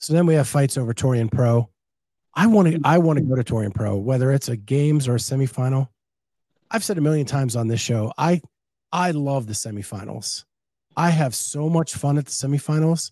so 0.00 0.12
then 0.12 0.26
we 0.26 0.34
have 0.34 0.48
fights 0.48 0.76
over 0.76 0.92
Torian 0.92 1.30
Pro. 1.30 1.68
I 2.34 2.48
want 2.48 2.68
to 2.68 2.80
I 2.84 2.98
want 2.98 3.18
to 3.18 3.24
go 3.24 3.36
to 3.36 3.44
Torian 3.44 3.74
Pro, 3.74 3.96
whether 3.96 4.32
it's 4.32 4.48
a 4.48 4.56
games 4.56 5.08
or 5.08 5.14
a 5.14 5.18
semifinal. 5.18 5.88
I've 6.70 6.84
said 6.84 6.98
a 6.98 7.00
million 7.00 7.26
times 7.26 7.56
on 7.56 7.68
this 7.68 7.80
show, 7.80 8.12
I 8.18 8.42
I 8.92 9.10
love 9.10 9.46
the 9.46 9.52
semifinals. 9.52 10.44
I 10.96 11.10
have 11.10 11.34
so 11.34 11.68
much 11.68 11.94
fun 11.94 12.18
at 12.18 12.24
the 12.24 12.30
semifinals 12.30 13.10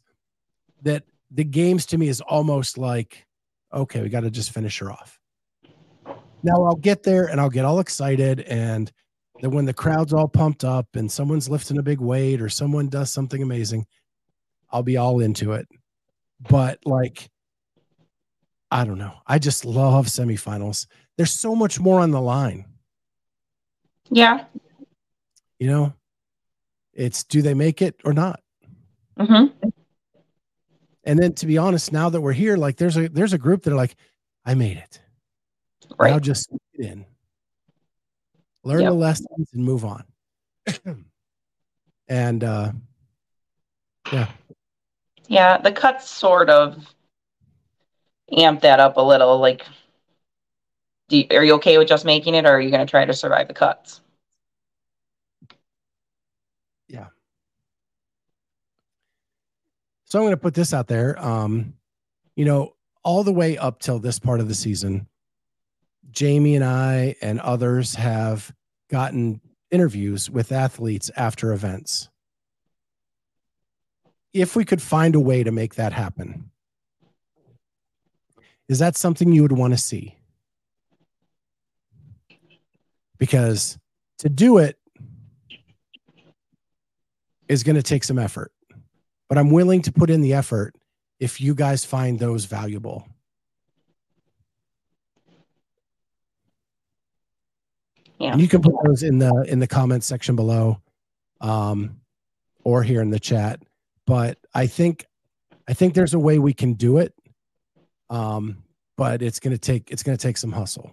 that 0.83 1.05
the 1.31 1.45
games 1.45 1.87
to 1.87 1.99
me 1.99 2.09
is 2.09 2.21
almost 2.23 2.79
like, 2.79 3.27
okay, 3.73 4.01
we 4.01 4.09
got 4.09 4.21
to 4.21 4.31
just 4.31 4.53
finish 4.53 4.79
her 4.79 4.91
off. 4.91 5.19
Now 6.43 6.63
I'll 6.65 6.77
get 6.77 7.03
there 7.03 7.27
and 7.27 7.41
I'll 7.41 7.51
get 7.51 7.65
all 7.65 7.81
excited. 7.81 8.41
And 8.41 8.91
then 9.41 9.51
when 9.51 9.65
the 9.65 9.75
crowd's 9.75 10.13
all 10.13 10.29
pumped 10.29 10.65
up 10.65 10.87
and 10.95 11.11
someone's 11.11 11.49
lifting 11.49 11.79
a 11.79 11.83
big 11.83 12.01
weight 12.01 12.41
or 12.41 12.49
someone 12.49 12.89
does 12.89 13.13
something 13.13 13.43
amazing, 13.43 13.87
I'll 14.71 14.83
be 14.83 14.97
all 14.97 15.21
into 15.21 15.53
it. 15.53 15.67
But 16.49 16.79
like, 16.85 17.31
I 18.71 18.85
don't 18.85 18.99
know. 18.99 19.15
I 19.27 19.39
just 19.39 19.65
love 19.65 20.07
semifinals. 20.07 20.87
There's 21.17 21.33
so 21.33 21.55
much 21.55 21.81
more 21.81 22.01
on 22.01 22.11
the 22.11 22.21
line. 22.21 22.67
Yeah. 24.11 24.45
You 25.59 25.69
know, 25.69 25.95
it's 26.93 27.25
do 27.25 27.43
they 27.43 27.55
make 27.55 27.83
it 27.83 28.01
or 28.05 28.13
not? 28.13 28.41
Mm-hmm. 29.19 29.69
And 31.05 31.19
then 31.19 31.35
to 31.35 31.47
be 31.47 31.59
honest, 31.59 31.93
now 31.93 32.09
that 32.09 32.21
we're 32.21 32.33
here, 32.33 32.57
like 32.57 32.77
there's 32.77 32.97
a 32.97 33.09
there's 33.09 33.33
a 33.33 33.39
group 33.39 33.63
that 33.63 33.73
are 33.73 33.77
like, 33.77 33.97
I 34.45 34.55
made 34.55 34.77
it. 34.77 35.01
Right. 35.99 36.11
Now 36.11 36.19
just 36.19 36.51
get 36.77 36.87
in. 36.87 37.07
Learn 38.63 38.83
yep. 38.83 38.91
the 38.91 38.95
lessons 38.95 39.49
and 39.53 39.65
move 39.65 39.85
on. 39.85 40.05
and 42.09 42.45
uh 42.45 42.73
yeah. 44.13 44.29
Yeah, 45.29 45.59
the 45.59 45.73
cuts 45.73 46.11
sort 46.11 46.51
of 46.51 46.95
amp 48.37 48.61
that 48.63 48.81
up 48.81 48.97
a 48.97 49.01
little. 49.01 49.39
Like, 49.39 49.65
you, 51.09 51.27
are 51.31 51.45
you 51.45 51.55
okay 51.55 51.79
with 51.79 51.89
just 51.89 52.05
making 52.05 52.35
it, 52.35 52.45
or 52.45 52.51
are 52.51 52.61
you 52.61 52.71
going 52.71 52.85
to 52.85 52.91
try 52.91 53.05
to 53.05 53.15
survive 53.15 53.49
the 53.49 53.55
cuts? 53.55 54.01
Yeah. 56.89 57.07
So 60.15 60.21
I'm 60.21 60.27
going 60.27 60.37
to 60.37 60.41
put 60.41 60.55
this 60.55 60.73
out 60.73 60.87
there. 60.87 61.21
Um, 61.21 61.75
you 62.37 62.45
know, 62.45 62.77
all 63.03 63.25
the 63.25 63.33
way 63.33 63.59
up 63.59 63.81
till 63.81 63.99
this 63.99 64.21
part 64.21 64.39
of 64.39 64.47
the 64.47 64.55
season, 64.55 65.09
Jamie 66.13 66.55
and 66.55 66.65
I 66.65 67.17
and 67.21 67.41
others 67.41 67.97
have 67.97 68.55
gotten 68.89 69.41
interviews 69.73 70.31
with 70.31 70.53
athletes 70.53 71.11
after 71.17 71.53
events. 71.53 72.11
If 74.33 74.55
we 74.55 74.65
could 74.65 74.81
find 74.81 75.17
a 75.17 75.21
way 75.21 75.43
to 75.43 75.51
make 75.51 75.75
that 75.75 75.93
happen, 75.93 76.49
is 78.69 78.79
that 78.79 78.97
something 78.97 79.33
you 79.33 79.43
would 79.43 79.51
want 79.51 79.73
to 79.73 79.79
see? 79.79 80.17
Because 83.19 83.81
to 84.19 84.29
do 84.29 84.59
it 84.59 84.79
is 87.49 87.65
going 87.65 87.75
to 87.75 87.83
take 87.83 88.05
some 88.05 88.21
effort, 88.21 88.53
but 89.29 89.39
I'm 89.39 89.51
willing 89.51 89.83
to 89.83 89.93
put 89.93 90.11
in 90.11 90.21
the 90.21 90.35
effort 90.35 90.75
if 91.21 91.41
you 91.41 91.55
guys 91.55 91.85
find 91.85 92.19
those 92.19 92.45
valuable. 92.45 93.07
Yeah. 98.19 98.33
And 98.33 98.41
you 98.41 98.49
can 98.49 98.63
put 98.63 98.75
those 98.85 99.03
in 99.03 99.19
the 99.19 99.45
in 99.49 99.59
the 99.59 99.67
comments 99.67 100.07
section 100.07 100.37
below 100.37 100.81
um 101.41 102.01
or 102.63 102.83
here 102.83 103.03
in 103.03 103.11
the 103.11 103.19
chat 103.19 103.61
but 104.07 104.39
i 104.55 104.69
think 104.69 105.05
i 105.67 105.75
think 105.75 105.95
there's 105.95 106.15
a 106.15 106.19
way 106.19 106.39
we 106.39 106.55
can 106.55 106.75
do 106.75 106.99
it 106.99 107.13
um, 108.11 108.63
but 108.97 109.23
it's 109.23 109.41
going 109.41 109.53
to 109.53 109.59
take 109.59 109.91
it's 109.91 110.03
to 110.03 110.17
take 110.17 110.37
some 110.37 110.53
hustle. 110.53 110.91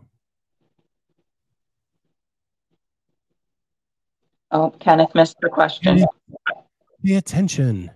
Oh, 4.51 4.71
Kenneth 4.79 5.15
missed 5.15 5.37
the 5.41 5.49
question. 5.49 5.97
Pay, 5.97 6.05
pay 7.05 7.15
attention. 7.15 7.91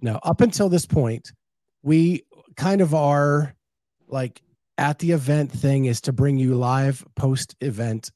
Now, 0.00 0.20
up 0.22 0.40
until 0.40 0.68
this 0.68 0.86
point, 0.86 1.32
we 1.82 2.24
kind 2.56 2.80
of 2.80 2.94
are 2.94 3.54
like 4.08 4.42
at 4.78 4.98
the 4.98 5.12
event 5.12 5.52
thing 5.52 5.86
is 5.86 6.02
to 6.02 6.12
bring 6.12 6.36
you 6.36 6.54
live 6.54 7.04
post 7.16 7.56
event, 7.60 8.10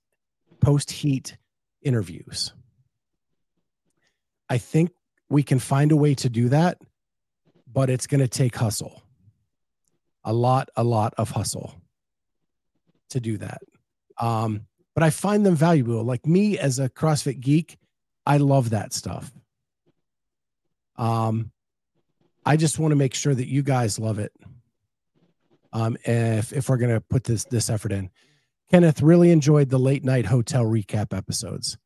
post 0.61 0.90
heat 0.90 1.37
interviews. 1.83 2.53
I 4.49 4.59
think 4.59 4.90
we 5.29 5.43
can 5.43 5.59
find 5.59 5.93
a 5.93 5.97
way 5.97 6.14
to 6.16 6.29
do 6.29 6.49
that 6.51 6.79
but 7.73 7.90
it's 7.90 8.07
going 8.07 8.21
to 8.21 8.29
take 8.29 8.57
hustle. 8.57 9.03
A 10.25 10.33
lot, 10.33 10.69
a 10.77 10.85
lot 10.85 11.14
of 11.16 11.31
hustle 11.31 11.75
to 13.11 13.21
do 13.21 13.38
that. 13.38 13.62
Um, 14.19 14.66
but 14.95 15.03
I 15.03 15.11
find 15.11 15.47
them 15.47 15.57
valuable. 15.57 16.03
Like 16.05 16.27
me 16.27 16.59
as 16.59 16.79
a 16.79 16.88
CrossFit 16.88 17.40
geek, 17.40 17.79
I 18.27 18.37
love 18.37 18.71
that 18.71 18.93
stuff. 18.93 19.33
Um, 20.97 21.53
I 22.44 22.57
just 22.57 22.79
want 22.79 22.92
to 22.92 22.96
make 22.96 23.14
sure 23.14 23.35
that 23.35 23.48
you 23.48 23.62
guys 23.62 23.98
love 23.98 24.18
it. 24.18 24.33
Um, 25.72 25.96
if 26.05 26.53
if 26.53 26.68
we're 26.68 26.79
gonna 26.79 27.00
put 27.00 27.24
this 27.24 27.44
this 27.44 27.70
effort 27.70 27.92
in, 27.92 28.11
Kenneth 28.70 29.03
really 29.03 29.31
enjoyed 29.31 29.70
the 29.70 29.79
late 29.79 30.05
night 30.05 30.26
hotel 30.26 30.64
recap 30.64 31.16
episodes. 31.16 31.79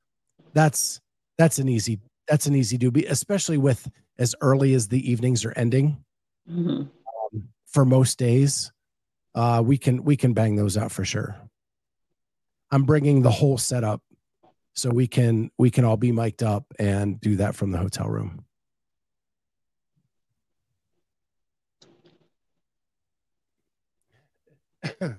That's 0.54 1.00
that's 1.36 1.58
an 1.58 1.68
easy 1.68 2.00
that's 2.28 2.46
an 2.46 2.54
easy 2.54 2.78
do, 2.78 2.90
especially 3.08 3.58
with 3.58 3.88
as 4.18 4.34
early 4.40 4.74
as 4.74 4.88
the 4.88 5.10
evenings 5.10 5.44
are 5.44 5.52
ending. 5.52 6.02
Mm-hmm. 6.50 6.82
Um, 6.82 7.48
for 7.66 7.84
most 7.84 8.18
days, 8.18 8.72
uh, 9.34 9.62
we 9.64 9.76
can 9.76 10.04
we 10.04 10.16
can 10.16 10.32
bang 10.32 10.56
those 10.56 10.76
out 10.76 10.92
for 10.92 11.04
sure. 11.04 11.36
I'm 12.70 12.84
bringing 12.84 13.22
the 13.22 13.30
whole 13.30 13.58
setup 13.58 14.02
so 14.74 14.90
we 14.90 15.06
can 15.06 15.50
we 15.58 15.70
can 15.70 15.84
all 15.84 15.96
be 15.96 16.12
mic'd 16.12 16.42
up 16.42 16.64
and 16.78 17.20
do 17.20 17.36
that 17.36 17.54
from 17.54 17.70
the 17.70 17.78
hotel 17.78 18.08
room. 18.08 18.43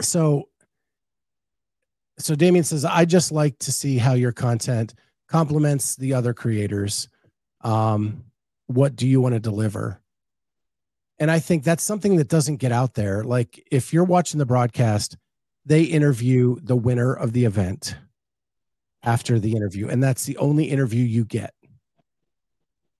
so 0.00 0.48
so 2.18 2.34
Damien 2.34 2.64
says 2.64 2.84
I 2.84 3.04
just 3.04 3.32
like 3.32 3.58
to 3.60 3.72
see 3.72 3.98
how 3.98 4.14
your 4.14 4.32
content 4.32 4.94
complements 5.28 5.96
the 5.96 6.14
other 6.14 6.34
creators. 6.34 7.08
Um, 7.62 8.24
what 8.66 8.96
do 8.96 9.06
you 9.06 9.20
want 9.20 9.34
to 9.34 9.40
deliver? 9.40 10.00
And 11.18 11.30
I 11.30 11.38
think 11.38 11.64
that's 11.64 11.84
something 11.84 12.16
that 12.16 12.28
doesn't 12.28 12.56
get 12.56 12.72
out 12.72 12.94
there. 12.94 13.24
Like 13.24 13.62
if 13.70 13.92
you're 13.92 14.04
watching 14.04 14.38
the 14.38 14.46
broadcast, 14.46 15.16
they 15.66 15.82
interview 15.82 16.56
the 16.62 16.76
winner 16.76 17.12
of 17.12 17.32
the 17.32 17.44
event 17.44 17.96
after 19.02 19.38
the 19.38 19.52
interview, 19.52 19.88
and 19.88 20.02
that's 20.02 20.24
the 20.24 20.36
only 20.38 20.64
interview 20.64 21.04
you 21.04 21.24
get. 21.24 21.54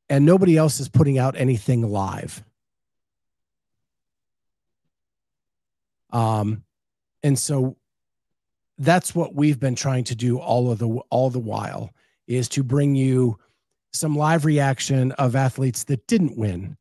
And 0.08 0.24
nobody 0.24 0.56
else 0.56 0.80
is 0.80 0.88
putting 0.88 1.18
out 1.18 1.36
anything 1.36 1.82
live. 1.82 2.42
Um, 6.12 6.64
and 7.22 7.38
so 7.38 7.76
that's 8.78 9.14
what 9.14 9.34
we've 9.34 9.60
been 9.60 9.74
trying 9.74 10.04
to 10.04 10.14
do 10.14 10.38
all 10.38 10.70
of 10.70 10.78
the 10.78 10.88
all 11.10 11.30
the 11.30 11.38
while 11.38 11.90
is 12.26 12.48
to 12.48 12.62
bring 12.62 12.94
you 12.94 13.38
some 13.92 14.16
live 14.16 14.44
reaction 14.44 15.12
of 15.12 15.36
athletes 15.36 15.84
that 15.84 16.06
didn't 16.06 16.36
win. 16.36 16.76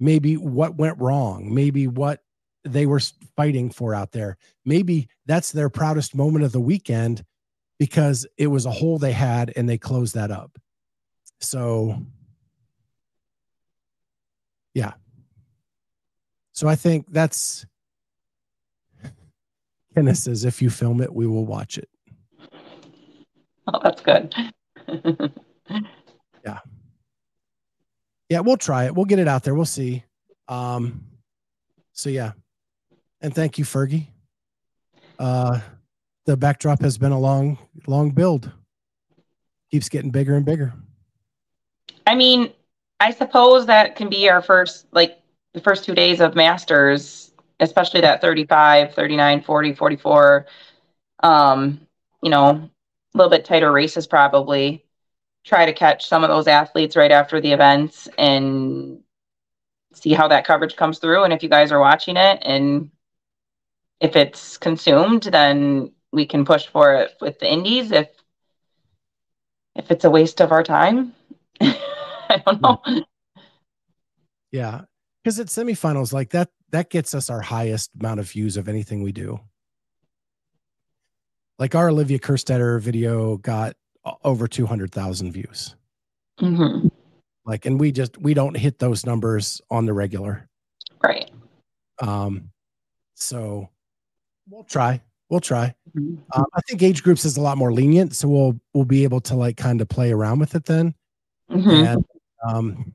Maybe 0.00 0.36
what 0.36 0.76
went 0.76 0.98
wrong, 0.98 1.54
maybe 1.54 1.86
what 1.86 2.22
they 2.64 2.86
were 2.86 3.00
fighting 3.36 3.70
for 3.70 3.94
out 3.94 4.12
there. 4.12 4.36
Maybe 4.64 5.08
that's 5.26 5.52
their 5.52 5.68
proudest 5.68 6.14
moment 6.14 6.44
of 6.44 6.52
the 6.52 6.60
weekend 6.60 7.24
because 7.78 8.26
it 8.36 8.48
was 8.48 8.66
a 8.66 8.70
hole 8.70 8.98
they 8.98 9.12
had 9.12 9.52
and 9.56 9.68
they 9.68 9.78
closed 9.78 10.14
that 10.14 10.30
up. 10.30 10.58
So, 11.40 12.02
yeah. 14.74 14.94
So 16.52 16.66
I 16.66 16.74
think 16.74 17.06
that's 17.12 17.66
Kenneth 19.98 20.18
says, 20.18 20.44
if 20.44 20.62
you 20.62 20.70
film 20.70 21.00
it, 21.00 21.12
we 21.12 21.26
will 21.26 21.44
watch 21.44 21.76
it. 21.76 21.88
Oh, 23.66 23.80
that's 23.82 24.00
good. 24.00 24.32
yeah. 26.44 26.58
Yeah, 28.28 28.40
we'll 28.40 28.58
try 28.58 28.84
it. 28.84 28.94
We'll 28.94 29.06
get 29.06 29.18
it 29.18 29.26
out 29.26 29.42
there. 29.42 29.56
We'll 29.56 29.64
see. 29.64 30.04
Um, 30.46 31.04
so 31.90 32.10
yeah. 32.10 32.30
And 33.20 33.34
thank 33.34 33.58
you, 33.58 33.64
Fergie. 33.64 34.06
Uh 35.18 35.58
the 36.26 36.36
backdrop 36.36 36.80
has 36.82 36.96
been 36.96 37.10
a 37.10 37.18
long, 37.18 37.58
long 37.88 38.10
build. 38.10 38.52
Keeps 39.72 39.88
getting 39.88 40.12
bigger 40.12 40.36
and 40.36 40.44
bigger. 40.44 40.74
I 42.06 42.14
mean, 42.14 42.52
I 43.00 43.10
suppose 43.10 43.66
that 43.66 43.96
can 43.96 44.08
be 44.08 44.30
our 44.30 44.42
first 44.42 44.86
like 44.92 45.18
the 45.54 45.60
first 45.60 45.82
two 45.82 45.94
days 45.96 46.20
of 46.20 46.36
masters, 46.36 47.27
especially 47.60 48.00
that 48.02 48.20
35, 48.20 48.94
39, 48.94 49.42
40, 49.42 49.74
44. 49.74 50.46
Um, 51.22 51.80
you 52.22 52.30
know, 52.30 52.48
a 52.50 52.70
little 53.18 53.30
bit 53.30 53.44
tighter 53.44 53.72
races 53.72 54.06
probably 54.06 54.84
try 55.44 55.66
to 55.66 55.72
catch 55.72 56.06
some 56.06 56.22
of 56.24 56.30
those 56.30 56.46
athletes 56.46 56.96
right 56.96 57.10
after 57.10 57.40
the 57.40 57.52
events 57.52 58.08
and 58.18 59.00
see 59.94 60.12
how 60.12 60.28
that 60.28 60.46
coverage 60.46 60.76
comes 60.76 60.98
through 60.98 61.24
and 61.24 61.32
if 61.32 61.42
you 61.42 61.48
guys 61.48 61.72
are 61.72 61.80
watching 61.80 62.16
it 62.16 62.38
and 62.42 62.90
if 64.00 64.14
it's 64.14 64.58
consumed 64.58 65.22
then 65.22 65.90
we 66.12 66.26
can 66.26 66.44
push 66.44 66.66
for 66.66 66.94
it 66.94 67.16
with 67.20 67.38
the 67.38 67.50
indies 67.50 67.90
if 67.90 68.08
if 69.78 69.90
it's 69.90 70.04
a 70.04 70.10
waste 70.10 70.40
of 70.40 70.52
our 70.52 70.62
time, 70.62 71.14
I 71.60 72.42
don't 72.44 72.60
know. 72.60 72.82
Yeah, 74.50 74.82
because 75.28 75.40
at 75.40 75.48
semifinals 75.48 76.10
like 76.10 76.30
that, 76.30 76.48
that 76.70 76.88
gets 76.88 77.12
us 77.12 77.28
our 77.28 77.42
highest 77.42 77.90
amount 78.00 78.18
of 78.18 78.30
views 78.30 78.56
of 78.56 78.66
anything 78.66 79.02
we 79.02 79.12
do. 79.12 79.38
Like 81.58 81.74
our 81.74 81.90
Olivia 81.90 82.18
Kerstetter 82.18 82.80
video 82.80 83.36
got 83.36 83.76
over 84.24 84.48
two 84.48 84.64
hundred 84.64 84.90
thousand 84.90 85.32
views. 85.32 85.76
hmm 86.40 86.88
Like, 87.44 87.66
and 87.66 87.78
we 87.78 87.92
just 87.92 88.16
we 88.16 88.32
don't 88.32 88.56
hit 88.56 88.78
those 88.78 89.04
numbers 89.04 89.60
on 89.70 89.84
the 89.84 89.92
regular. 89.92 90.48
Right. 91.04 91.30
Um, 92.00 92.50
so 93.14 93.68
we'll 94.48 94.64
try. 94.64 95.02
We'll 95.28 95.40
try. 95.40 95.74
Mhm. 95.94 96.22
Um, 96.34 96.46
I 96.54 96.60
think 96.66 96.82
age 96.82 97.02
groups 97.02 97.26
is 97.26 97.36
a 97.36 97.42
lot 97.42 97.58
more 97.58 97.70
lenient, 97.70 98.14
so 98.14 98.28
we'll 98.28 98.58
we'll 98.72 98.86
be 98.86 99.04
able 99.04 99.20
to 99.22 99.34
like 99.34 99.58
kind 99.58 99.82
of 99.82 99.90
play 99.90 100.10
around 100.10 100.38
with 100.38 100.54
it 100.54 100.64
then. 100.64 100.94
Mhm. 101.50 101.86
And 101.86 102.04
um, 102.48 102.94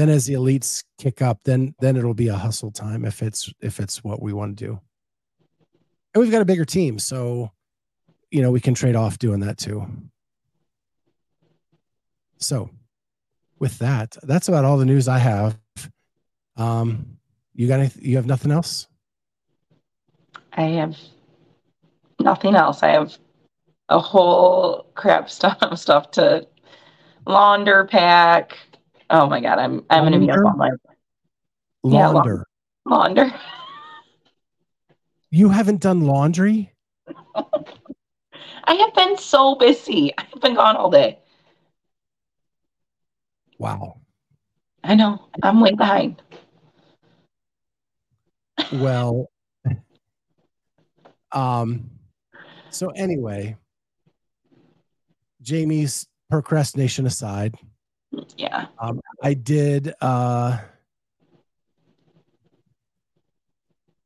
then 0.00 0.08
as 0.08 0.24
the 0.24 0.32
elites 0.32 0.82
kick 0.96 1.20
up, 1.20 1.40
then 1.44 1.74
then 1.78 1.94
it'll 1.94 2.14
be 2.14 2.28
a 2.28 2.34
hustle 2.36 2.70
time 2.70 3.04
if 3.04 3.22
it's 3.22 3.52
if 3.60 3.78
it's 3.78 4.02
what 4.02 4.22
we 4.22 4.32
want 4.32 4.56
to 4.56 4.64
do. 4.64 4.80
And 6.14 6.22
we've 6.22 6.32
got 6.32 6.40
a 6.40 6.46
bigger 6.46 6.64
team, 6.64 6.98
so 6.98 7.52
you 8.30 8.40
know 8.40 8.50
we 8.50 8.60
can 8.60 8.72
trade 8.72 8.96
off 8.96 9.18
doing 9.18 9.40
that 9.40 9.58
too. 9.58 9.86
So, 12.38 12.70
with 13.58 13.78
that, 13.80 14.16
that's 14.22 14.48
about 14.48 14.64
all 14.64 14.78
the 14.78 14.86
news 14.86 15.06
I 15.06 15.18
have. 15.18 15.58
Um, 16.56 17.18
you 17.54 17.68
got 17.68 17.80
any, 17.80 17.90
you 18.00 18.16
have 18.16 18.26
nothing 18.26 18.52
else? 18.52 18.88
I 20.54 20.62
have 20.62 20.96
nothing 22.18 22.54
else. 22.54 22.82
I 22.82 22.92
have 22.92 23.18
a 23.90 23.98
whole 23.98 24.86
crap 24.94 25.28
stuff 25.38 25.78
stuff 25.78 26.10
to 26.12 26.46
launder, 27.26 27.84
pack. 27.84 28.56
Oh 29.10 29.26
my 29.28 29.40
god, 29.40 29.58
I'm 29.58 29.84
I'm 29.90 30.04
gonna 30.04 30.20
be 30.20 30.30
up 30.30 30.38
all 30.44 30.56
night. 30.56 30.72
Yeah, 31.82 32.08
laun- 32.08 32.14
Launder. 32.14 32.46
Launder. 32.86 33.34
You 35.30 35.48
haven't 35.48 35.80
done 35.80 36.00
laundry? 36.02 36.72
I 38.64 38.74
have 38.74 38.94
been 38.94 39.18
so 39.18 39.56
busy. 39.56 40.12
I've 40.16 40.40
been 40.40 40.54
gone 40.54 40.76
all 40.76 40.90
day. 40.90 41.18
Wow. 43.58 44.00
I 44.84 44.94
know. 44.94 45.28
I'm 45.42 45.60
way 45.60 45.72
behind. 45.74 46.22
Well, 48.72 49.28
um, 51.32 51.90
so 52.70 52.90
anyway, 52.90 53.56
Jamie's 55.42 56.06
procrastination 56.30 57.06
aside, 57.06 57.56
Yeah. 58.36 58.66
um, 58.78 59.00
I 59.22 59.34
did, 59.34 59.94
uh, 60.00 60.58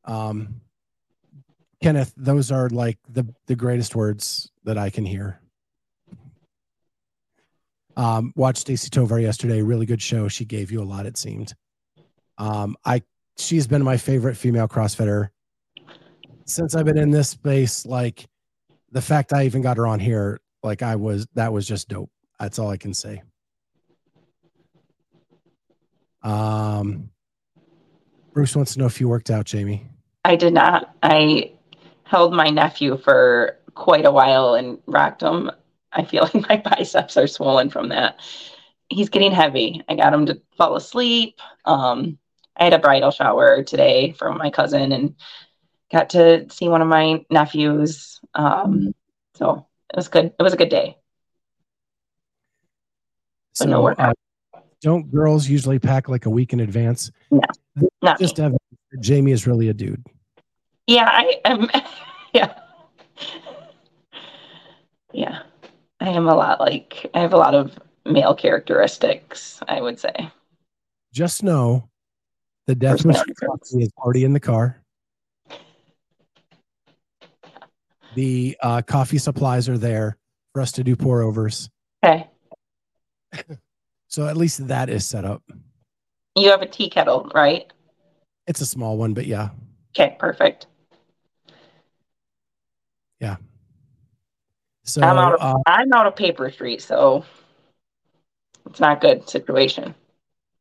um, 0.04 0.60
Kenneth, 1.82 2.12
those 2.16 2.50
are 2.50 2.68
like 2.70 2.98
the, 3.08 3.26
the 3.46 3.56
greatest 3.56 3.94
words 3.94 4.50
that 4.64 4.78
I 4.78 4.90
can 4.90 5.04
hear. 5.04 5.40
Um, 7.96 8.32
watched 8.34 8.66
Stacie 8.66 8.90
Tovar 8.90 9.20
yesterday. 9.20 9.62
Really 9.62 9.86
good 9.86 10.02
show. 10.02 10.28
She 10.28 10.44
gave 10.44 10.72
you 10.72 10.82
a 10.82 10.84
lot, 10.84 11.06
it 11.06 11.16
seemed. 11.16 11.54
Um, 12.38 12.76
I 12.84 13.02
she's 13.38 13.66
been 13.66 13.82
my 13.82 13.96
favorite 13.96 14.36
female 14.36 14.68
CrossFitter 14.68 15.28
since 16.46 16.74
I've 16.74 16.84
been 16.84 16.98
in 16.98 17.10
this 17.10 17.30
space. 17.30 17.86
Like 17.86 18.26
the 18.90 19.02
fact 19.02 19.32
I 19.32 19.44
even 19.44 19.62
got 19.62 19.76
her 19.76 19.86
on 19.86 20.00
here, 20.00 20.40
like 20.62 20.82
I 20.82 20.96
was 20.96 21.26
that 21.34 21.52
was 21.52 21.66
just 21.66 21.88
dope. 21.88 22.10
That's 22.40 22.58
all 22.58 22.70
I 22.70 22.76
can 22.76 22.94
say. 22.94 23.22
Um, 26.24 27.10
Bruce 28.32 28.56
wants 28.56 28.72
to 28.74 28.80
know 28.80 28.86
if 28.86 29.00
you 29.00 29.08
worked 29.08 29.30
out, 29.30 29.46
Jamie. 29.46 29.86
I 30.24 30.36
did 30.36 30.54
not. 30.54 30.94
I 31.02 31.52
held 32.04 32.34
my 32.34 32.48
nephew 32.50 32.96
for 32.96 33.58
quite 33.74 34.06
a 34.06 34.10
while 34.10 34.54
and 34.54 34.78
rocked 34.86 35.22
him. 35.22 35.50
I 35.92 36.04
feel 36.04 36.22
like 36.34 36.48
my 36.48 36.56
biceps 36.56 37.16
are 37.16 37.26
swollen 37.26 37.70
from 37.70 37.90
that. 37.90 38.20
He's 38.88 39.08
getting 39.08 39.32
heavy. 39.32 39.82
I 39.88 39.94
got 39.94 40.12
him 40.12 40.26
to 40.26 40.40
fall 40.56 40.76
asleep. 40.76 41.40
Um, 41.64 42.18
I 42.56 42.64
had 42.64 42.72
a 42.72 42.78
bridal 42.78 43.10
shower 43.10 43.62
today 43.62 44.12
for 44.12 44.32
my 44.32 44.50
cousin 44.50 44.92
and 44.92 45.14
got 45.92 46.10
to 46.10 46.48
see 46.50 46.68
one 46.68 46.82
of 46.82 46.88
my 46.88 47.24
nephews. 47.30 48.20
Um, 48.34 48.94
so 49.34 49.66
it 49.92 49.96
was 49.96 50.08
good. 50.08 50.26
It 50.38 50.42
was 50.42 50.52
a 50.52 50.56
good 50.58 50.68
day. 50.68 50.98
But 53.58 53.68
no 53.68 53.76
So, 53.76 53.82
workout. 53.82 54.14
Don't 54.84 55.10
girls 55.10 55.48
usually 55.48 55.78
pack 55.78 56.10
like 56.10 56.26
a 56.26 56.30
week 56.30 56.52
in 56.52 56.60
advance? 56.60 57.10
Not 58.02 58.20
Just 58.20 58.38
me. 58.38 58.54
Jamie 59.00 59.32
is 59.32 59.46
really 59.46 59.70
a 59.70 59.74
dude. 59.74 60.04
Yeah, 60.86 61.08
I 61.10 61.40
am. 61.44 61.68
Yeah. 62.34 62.52
Yeah. 65.12 65.42
I 66.00 66.08
am 66.08 66.26
a 66.26 66.34
lot 66.34 66.58
like, 66.58 67.08
I 67.14 67.20
have 67.20 67.32
a 67.32 67.36
lot 67.36 67.54
of 67.54 67.78
male 68.04 68.34
characteristics, 68.34 69.60
I 69.68 69.80
would 69.80 70.00
say. 70.00 70.32
Just 71.12 71.44
know 71.44 71.88
the 72.66 72.74
death 72.74 73.04
wish 73.04 73.14
Personality 73.14 73.34
traits. 73.38 73.70
coffee 73.70 73.84
is 73.84 73.92
already 73.98 74.24
in 74.24 74.32
the 74.32 74.40
car. 74.40 74.82
The 78.16 78.56
uh, 78.60 78.82
coffee 78.82 79.18
supplies 79.18 79.68
are 79.68 79.78
there 79.78 80.16
for 80.52 80.60
us 80.60 80.72
to 80.72 80.82
do 80.82 80.96
pour 80.96 81.22
overs. 81.22 81.70
Okay. 82.04 82.28
So 84.14 84.28
at 84.28 84.36
least 84.36 84.68
that 84.68 84.88
is 84.88 85.04
set 85.04 85.24
up. 85.24 85.42
You 86.36 86.48
have 86.50 86.62
a 86.62 86.66
tea 86.66 86.88
kettle, 86.88 87.28
right? 87.34 87.66
It's 88.46 88.60
a 88.60 88.66
small 88.66 88.96
one, 88.96 89.12
but 89.12 89.26
yeah. 89.26 89.48
Okay, 89.90 90.14
perfect. 90.20 90.68
Yeah. 93.18 93.38
So 94.84 95.02
I'm 95.02 95.18
out 95.18 95.34
of 95.34 95.40
uh, 95.42 95.58
I'm 95.66 95.92
out 95.92 96.06
of 96.06 96.14
paper 96.14 96.48
street, 96.52 96.80
so 96.80 97.24
it's 98.66 98.78
not 98.78 99.00
good 99.00 99.28
situation. 99.28 99.96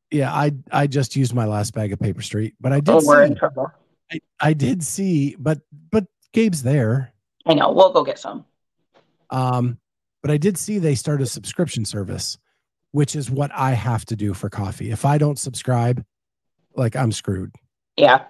yeah, 0.10 0.34
I 0.34 0.54
I 0.72 0.88
just 0.88 1.16
used 1.16 1.36
my 1.36 1.46
last 1.46 1.76
bag 1.76 1.94
of 1.94 2.00
paper 2.00 2.24
street, 2.24 2.56
but 2.60 2.74
I 2.74 2.80
did 2.80 2.96
Oh, 2.96 3.02
we're 3.06 3.22
in 3.22 3.34
see 3.34 3.39
trouble. 3.39 3.72
I, 4.12 4.20
I 4.39 4.54
did 4.54 4.82
see, 4.82 5.36
but 5.38 5.60
but 5.92 6.08
Gabe's 6.34 6.63
there. 6.63 7.13
I 7.46 7.54
know. 7.54 7.72
We'll 7.72 7.94
go 7.94 8.04
get 8.04 8.18
some. 8.18 8.46
Um, 9.30 9.78
but 10.24 10.32
I 10.32 10.38
did 10.38 10.58
see 10.58 10.80
they 10.80 10.96
started 10.96 11.26
a 11.26 11.28
subscription 11.28 11.86
service, 11.86 12.39
which 12.94 13.16
is 13.16 13.30
what 13.30 13.52
I 13.54 13.72
have 13.72 14.06
to 14.06 14.16
do 14.16 14.34
for 14.34 14.50
coffee. 14.50 14.92
If 14.92 15.04
I 15.04 15.18
don't 15.18 15.38
subscribe, 15.38 16.06
like 16.76 16.96
I'm 16.96 17.12
screwed. 17.12 17.52
Yeah. 17.98 18.26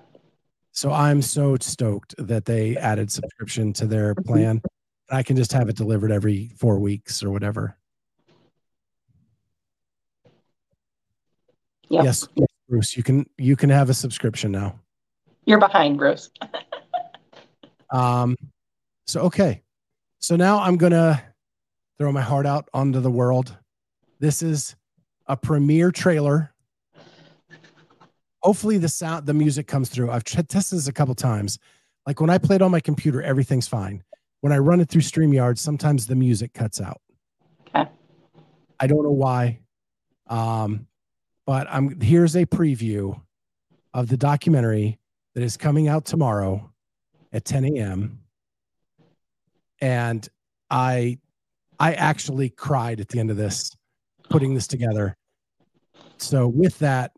So 0.72 0.92
I'm 0.92 1.22
so 1.22 1.58
stoked 1.60 2.16
that 2.18 2.46
they 2.46 2.78
added 2.78 3.12
subscription 3.12 3.74
to 3.74 3.86
their 3.86 4.16
plan. 4.16 4.62
I 5.12 5.22
can 5.22 5.36
just 5.36 5.52
have 5.52 5.70
it 5.70 5.76
delivered 5.76 6.12
every 6.12 6.50
four 6.58 6.80
weeks 6.80 7.22
or 7.22 7.30
whatever. 7.30 7.78
Yep. 11.90 12.06
Yes, 12.06 12.28
yes, 12.36 12.48
Bruce, 12.70 12.98
you 12.98 13.04
can 13.04 13.30
you 13.38 13.56
can 13.56 13.70
have 13.70 13.90
a 13.90 13.94
subscription 13.94 14.52
now. 14.52 14.80
You're 15.46 15.60
behind, 15.60 15.98
Bruce. 15.98 16.32
Um, 17.92 18.36
so 19.06 19.22
okay, 19.22 19.62
so 20.18 20.36
now 20.36 20.58
I'm 20.58 20.78
gonna 20.78 21.22
throw 22.00 22.12
my 22.12 22.22
heart 22.22 22.48
out 22.48 22.68
onto 22.74 23.00
the 23.00 23.12
world. 23.12 23.56
This 24.24 24.42
is 24.42 24.78
a 25.28 25.36
premiere 25.36 25.92
trailer. 25.92 26.54
Hopefully, 28.42 28.78
the 28.78 28.88
sound, 28.88 29.26
the 29.26 29.34
music 29.34 29.68
comes 29.68 29.90
through. 29.90 30.12
I've 30.12 30.24
t- 30.24 30.42
tested 30.44 30.78
this 30.78 30.88
a 30.88 30.94
couple 30.94 31.14
times. 31.14 31.60
Like 32.08 32.22
when 32.22 32.30
I 32.30 32.38
play 32.38 32.56
it 32.56 32.62
on 32.62 32.72
my 32.72 32.80
computer, 32.80 33.22
everything's 33.22 33.68
fine. 33.68 34.02
When 34.40 34.54
I 34.54 34.60
run 34.60 34.80
it 34.80 34.88
through 34.88 35.02
StreamYard, 35.02 35.58
sometimes 35.58 36.08
the 36.08 36.16
music 36.16 36.54
cuts 36.54 36.80
out. 36.80 37.02
Okay. 37.68 37.90
I 38.80 38.88
don't 38.88 39.04
know 39.04 39.12
why. 39.12 39.60
Um, 40.28 40.88
but 41.46 41.68
I'm 41.70 42.00
here's 42.00 42.38
a 42.38 42.46
preview 42.46 43.20
of 43.94 44.08
the 44.08 44.16
documentary 44.16 45.00
that 45.36 45.44
is 45.44 45.58
coming 45.58 45.90
out 45.90 46.06
tomorrow 46.06 46.72
at 47.34 47.44
10 47.44 47.66
a.m. 47.76 48.20
And 49.82 50.26
I 50.70 51.18
I 51.78 51.96
actually 51.96 52.52
cried 52.52 53.02
at 53.02 53.10
the 53.10 53.20
end 53.20 53.30
of 53.30 53.36
this, 53.36 53.76
putting 54.34 54.56
this 54.56 54.66
together. 54.66 55.16
So 56.18 56.48
with 56.48 56.80
that, 56.80 57.12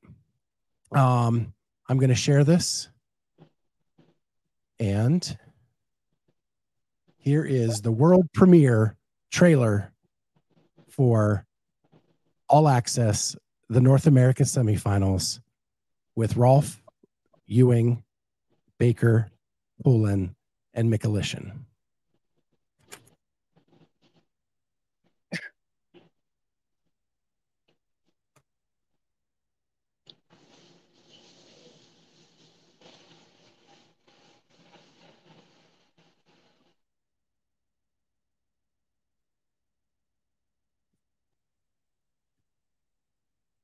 um, 0.93 1.53
I'm 1.88 1.97
gonna 1.97 2.13
share 2.13 2.43
this. 2.43 2.89
And 4.82 5.38
here 7.18 7.45
is 7.45 7.80
the 7.80 7.91
world 7.91 8.28
premiere 8.34 8.97
trailer 9.32 9.93
for 10.89 11.45
All 12.49 12.68
Access, 12.68 13.38
the 13.70 13.80
North 13.80 14.07
American 14.07 14.45
semifinals 14.45 15.39
with 16.18 16.36
Rolfe, 16.36 16.84
Ewing, 17.45 18.03
Baker, 18.78 19.32
Poulin, 19.82 20.36
and 20.74 20.91
Michalyshen. 20.91 21.59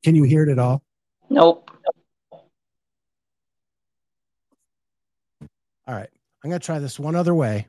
Can 0.04 0.16
you 0.16 0.24
hear 0.24 0.44
it 0.44 0.50
at 0.50 0.58
all? 0.60 0.82
Nope. 1.30 1.70
All 5.88 5.96
right. 5.96 6.10
I'm 6.44 6.50
going 6.50 6.60
to 6.60 6.66
try 6.66 6.80
this 6.80 7.00
one 7.00 7.16
other 7.16 7.36
way. 7.36 7.68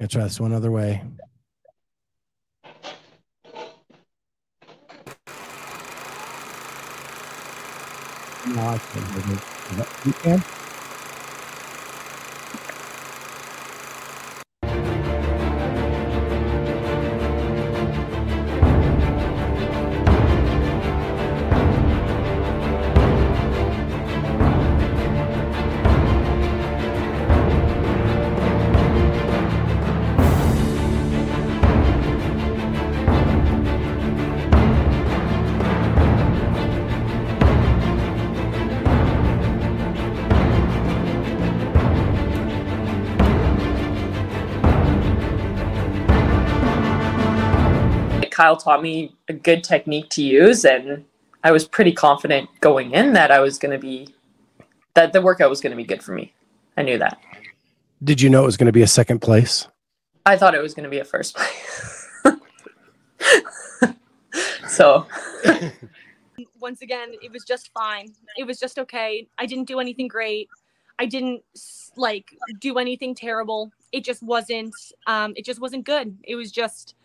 I'm 0.00 0.06
going 0.06 0.08
to 0.08 0.14
try 0.16 0.24
this 0.24 0.38
one 0.38 0.52
other 0.52 0.70
way. 0.70 1.02
No, 8.46 8.60
I 8.60 8.78
can't. 8.78 9.40
You 10.04 10.12
can? 10.12 10.44
Kyle 48.34 48.56
taught 48.56 48.82
me 48.82 49.14
a 49.28 49.32
good 49.32 49.62
technique 49.62 50.10
to 50.10 50.22
use, 50.22 50.64
and 50.64 51.04
I 51.44 51.52
was 51.52 51.68
pretty 51.68 51.92
confident 51.92 52.50
going 52.60 52.92
in 52.92 53.12
that 53.12 53.30
I 53.30 53.38
was 53.38 53.60
going 53.60 53.70
to 53.70 53.78
be 53.78 54.12
that 54.94 55.12
the 55.12 55.22
workout 55.22 55.48
was 55.48 55.60
going 55.60 55.70
to 55.70 55.76
be 55.76 55.84
good 55.84 56.02
for 56.02 56.12
me. 56.12 56.34
I 56.76 56.82
knew 56.82 56.98
that. 56.98 57.16
Did 58.02 58.20
you 58.20 58.28
know 58.28 58.42
it 58.42 58.46
was 58.46 58.56
going 58.56 58.66
to 58.66 58.72
be 58.72 58.82
a 58.82 58.88
second 58.88 59.20
place? 59.20 59.68
I 60.26 60.36
thought 60.36 60.56
it 60.56 60.60
was 60.60 60.74
going 60.74 60.82
to 60.82 60.90
be 60.90 60.98
a 60.98 61.04
first 61.04 61.36
place. 61.36 62.08
so 64.66 65.06
once 66.58 66.82
again, 66.82 67.12
it 67.22 67.30
was 67.30 67.44
just 67.44 67.72
fine. 67.72 68.08
It 68.36 68.48
was 68.48 68.58
just 68.58 68.80
okay. 68.80 69.28
I 69.38 69.46
didn't 69.46 69.66
do 69.66 69.78
anything 69.78 70.08
great. 70.08 70.48
I 70.98 71.06
didn't 71.06 71.44
like 71.96 72.36
do 72.58 72.78
anything 72.78 73.14
terrible. 73.14 73.70
It 73.92 74.02
just 74.02 74.24
wasn't 74.24 74.74
um 75.06 75.34
it 75.36 75.44
just 75.44 75.60
wasn't 75.60 75.84
good. 75.84 76.18
It 76.24 76.34
was 76.34 76.50
just 76.50 76.96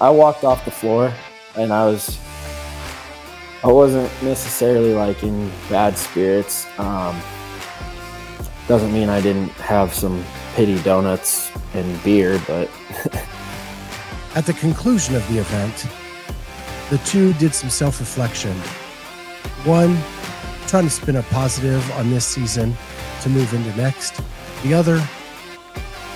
I 0.00 0.10
walked 0.10 0.44
off 0.44 0.64
the 0.64 0.70
floor 0.70 1.12
and 1.56 1.72
I 1.72 1.86
was 1.86 2.18
I 3.64 3.68
wasn't 3.68 4.10
necessarily 4.22 4.92
like 4.92 5.22
in 5.22 5.50
bad 5.70 5.96
spirits. 5.96 6.66
Um, 6.78 7.20
doesn't 8.66 8.92
mean 8.92 9.08
I 9.08 9.20
didn't 9.20 9.50
have 9.52 9.94
some 9.94 10.24
pity 10.54 10.82
donuts 10.82 11.52
and 11.74 12.02
beer, 12.02 12.40
but 12.46 12.68
at 14.34 14.46
the 14.46 14.54
conclusion 14.54 15.14
of 15.14 15.26
the 15.28 15.38
event, 15.38 15.86
the 16.90 16.98
two 17.08 17.32
did 17.34 17.54
some 17.54 17.70
self-reflection. 17.70 18.52
One, 19.64 19.96
trying 20.66 20.84
to 20.84 20.90
spin 20.90 21.16
a 21.16 21.22
positive 21.24 21.88
on 21.92 22.10
this 22.10 22.26
season 22.26 22.74
to 23.22 23.28
move 23.28 23.52
into 23.54 23.74
next. 23.76 24.20
The 24.62 24.74
other, 24.74 25.06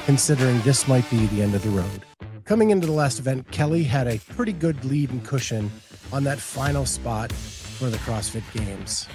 considering 0.05 0.61
this 0.63 0.89
might 0.89 1.09
be 1.11 1.27
the 1.27 1.43
end 1.43 1.55
of 1.55 1.63
the 1.63 1.71
road. 1.71 2.06
Coming 2.47 2.71
into 2.71 2.87
the 2.87 2.93
last 2.93 3.19
event, 3.19 3.51
Kelly 3.51 3.83
had 3.83 4.07
a 4.07 4.21
pretty 4.21 4.53
good 4.53 4.85
lead 4.85 5.11
and 5.11 5.25
cushion 5.25 5.69
on 6.13 6.23
that 6.23 6.39
final 6.39 6.87
spot 6.87 7.33
for 7.33 7.91
the 7.91 7.97
CrossFit 7.99 8.45
Games. 8.53 9.09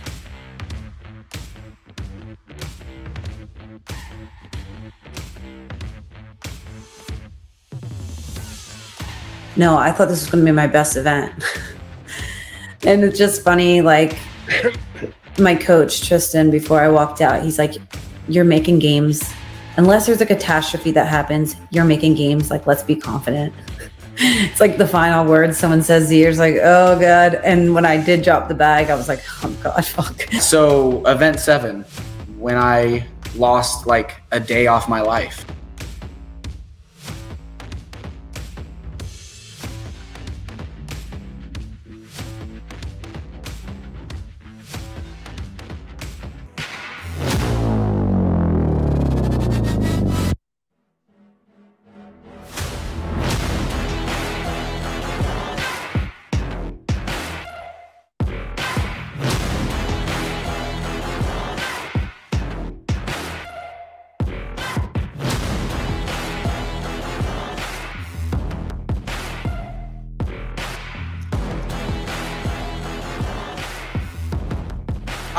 No, 9.55 9.77
I 9.77 9.93
thought 9.93 10.09
this 10.09 10.23
was 10.23 10.29
going 10.29 10.43
to 10.45 10.51
be 10.51 10.53
my 10.53 10.67
best 10.67 10.97
event. 10.97 11.31
and 12.83 13.01
it's 13.01 13.17
just 13.17 13.43
funny, 13.43 13.79
like 13.79 14.17
my 15.39 15.55
coach, 15.55 16.05
Tristan, 16.05 16.51
before 16.51 16.81
I 16.81 16.89
walked 16.89 17.21
out, 17.21 17.43
he's 17.43 17.57
like, 17.57 17.75
You're 18.27 18.43
making 18.43 18.79
games 18.79 19.31
unless 19.77 20.05
there's 20.05 20.21
a 20.21 20.25
catastrophe 20.25 20.91
that 20.91 21.07
happens, 21.07 21.55
you're 21.69 21.85
making 21.85 22.15
games. 22.15 22.49
Like, 22.49 22.67
let's 22.67 22.83
be 22.83 22.95
confident. 22.95 23.53
it's 24.17 24.59
like 24.59 24.77
the 24.77 24.87
final 24.87 25.25
word 25.25 25.55
someone 25.55 25.81
says 25.81 26.11
you, 26.11 26.27
it's 26.27 26.39
like, 26.39 26.55
oh 26.55 26.99
God. 26.99 27.35
And 27.35 27.73
when 27.73 27.85
I 27.85 28.03
did 28.03 28.23
drop 28.23 28.47
the 28.47 28.55
bag, 28.55 28.89
I 28.89 28.95
was 28.95 29.07
like, 29.07 29.23
oh 29.43 29.55
God, 29.63 29.85
fuck. 29.85 30.21
So, 30.33 31.05
event 31.05 31.39
seven, 31.39 31.83
when 32.37 32.57
I 32.57 33.07
lost 33.35 33.87
like 33.87 34.21
a 34.31 34.39
day 34.39 34.67
off 34.67 34.89
my 34.89 35.01
life. 35.01 35.45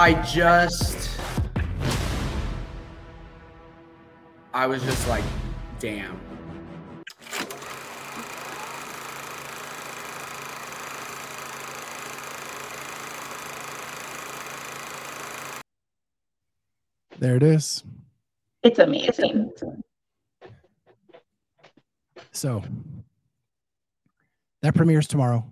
I 0.03 0.15
just 0.25 1.17
I 4.53 4.67
was 4.67 4.83
just 4.83 5.07
like, 5.07 5.23
damn. 5.79 6.21
There 17.21 17.37
it 17.37 17.45
is. 17.45 17.85
It's 18.65 18.81
amazing. 18.81 19.53
So 22.33 22.65
that 24.63 24.75
premieres 24.75 25.07
tomorrow, 25.07 25.47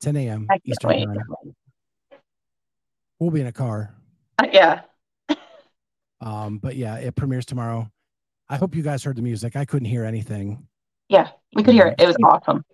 10 0.00 0.16
a.m. 0.16 0.48
Eastern 0.64 0.88
wait. 0.88 1.06
Time. 1.06 1.54
We'll 3.18 3.30
be 3.30 3.40
in 3.40 3.46
a 3.46 3.52
car. 3.52 3.94
Uh, 4.38 4.46
yeah. 4.52 4.80
Um, 6.20 6.58
but 6.58 6.74
yeah, 6.74 6.96
it 6.96 7.14
premieres 7.14 7.46
tomorrow. 7.46 7.88
I 8.48 8.56
hope 8.56 8.74
you 8.74 8.82
guys 8.82 9.04
heard 9.04 9.14
the 9.14 9.22
music. 9.22 9.54
I 9.54 9.64
couldn't 9.64 9.86
hear 9.86 10.04
anything. 10.04 10.66
Yeah, 11.08 11.28
we 11.54 11.62
could 11.62 11.74
hear 11.74 11.86
it. 11.86 12.00
It 12.00 12.08
was 12.08 12.16
awesome. 12.24 12.64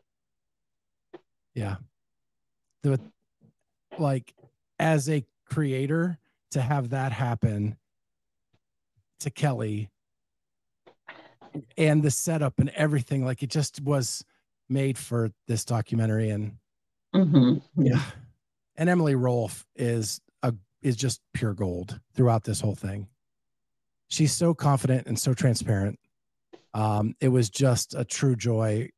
Yeah. 1.54 1.76
The 2.82 2.98
like 3.98 4.34
as 4.78 5.10
a 5.10 5.24
creator 5.46 6.18
to 6.52 6.60
have 6.60 6.90
that 6.90 7.12
happen 7.12 7.76
to 9.20 9.30
Kelly 9.30 9.90
and 11.76 12.02
the 12.02 12.10
setup 12.10 12.58
and 12.58 12.70
everything, 12.70 13.24
like 13.24 13.42
it 13.42 13.50
just 13.50 13.80
was 13.80 14.24
made 14.68 14.98
for 14.98 15.30
this 15.46 15.64
documentary 15.64 16.30
and 16.30 16.56
mm-hmm. 17.14 17.82
yeah. 17.82 18.02
And 18.76 18.88
Emily 18.88 19.14
Rolfe 19.14 19.64
is 19.76 20.20
is 20.84 20.94
just 20.96 21.20
pure 21.32 21.54
gold 21.54 21.98
throughout 22.14 22.44
this 22.44 22.60
whole 22.60 22.74
thing. 22.76 23.08
She's 24.08 24.32
so 24.32 24.54
confident 24.54 25.06
and 25.06 25.18
so 25.18 25.34
transparent. 25.34 25.98
Um, 26.74 27.14
it 27.20 27.28
was 27.28 27.50
just 27.50 27.94
a 27.94 28.04
true 28.04 28.36
joy 28.36 28.90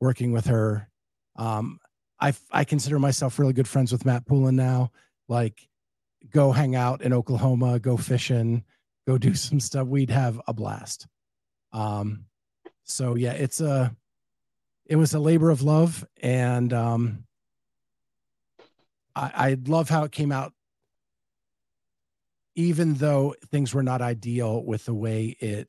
working 0.00 0.32
with 0.32 0.46
her. 0.46 0.88
Um, 1.36 1.78
I 2.20 2.34
I 2.50 2.64
consider 2.64 2.98
myself 2.98 3.38
really 3.38 3.52
good 3.52 3.68
friends 3.68 3.92
with 3.92 4.04
Matt 4.04 4.26
Poulin 4.26 4.56
now. 4.56 4.90
Like, 5.28 5.68
go 6.30 6.50
hang 6.50 6.74
out 6.74 7.00
in 7.00 7.12
Oklahoma, 7.12 7.78
go 7.78 7.96
fishing, 7.96 8.64
go 9.06 9.16
do 9.16 9.34
some 9.36 9.60
stuff. 9.60 9.86
We'd 9.86 10.10
have 10.10 10.40
a 10.46 10.52
blast. 10.52 11.06
Um, 11.72 12.24
so 12.82 13.14
yeah, 13.14 13.32
it's 13.32 13.60
a 13.60 13.94
it 14.86 14.96
was 14.96 15.14
a 15.14 15.20
labor 15.20 15.50
of 15.50 15.62
love, 15.62 16.04
and 16.20 16.72
um, 16.72 17.24
I, 19.14 19.30
I 19.34 19.56
love 19.66 19.88
how 19.88 20.02
it 20.02 20.10
came 20.10 20.32
out. 20.32 20.52
Even 22.60 22.92
though 22.94 23.34
things 23.50 23.72
were 23.72 23.82
not 23.82 24.02
ideal 24.02 24.62
with 24.62 24.84
the 24.84 24.92
way 24.92 25.34
it 25.40 25.68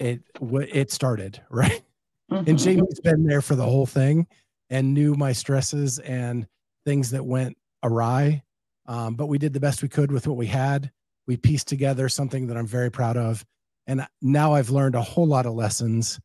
it 0.00 0.20
it 0.40 0.90
started, 0.90 1.40
right? 1.50 1.82
And 2.28 2.46
Mhm. 2.46 2.58
Jamie's 2.58 3.00
been 3.00 3.24
there 3.24 3.40
for 3.40 3.54
the 3.54 3.64
whole 3.64 3.86
thing 3.86 4.26
and 4.68 4.92
knew 4.94 5.14
my 5.14 5.32
stresses 5.32 6.00
and 6.00 6.48
things 6.84 7.10
that 7.12 7.24
went 7.24 7.56
awry. 7.84 8.42
Um, 8.86 9.14
but 9.14 9.26
we 9.26 9.38
did 9.38 9.52
the 9.52 9.60
best 9.60 9.82
we 9.82 9.88
could 9.88 10.10
with 10.10 10.26
what 10.26 10.36
we 10.36 10.46
had. 10.48 10.90
We 11.28 11.36
pieced 11.36 11.68
together 11.68 12.08
something 12.08 12.48
that 12.48 12.56
I'm 12.56 12.66
very 12.66 12.90
proud 12.90 13.16
of. 13.16 13.44
And 13.86 14.06
now 14.20 14.54
I've 14.54 14.70
learned 14.70 14.96
a 14.96 15.02
whole 15.02 15.26
lot 15.26 15.46
of 15.46 15.54
lessons. 15.54 16.18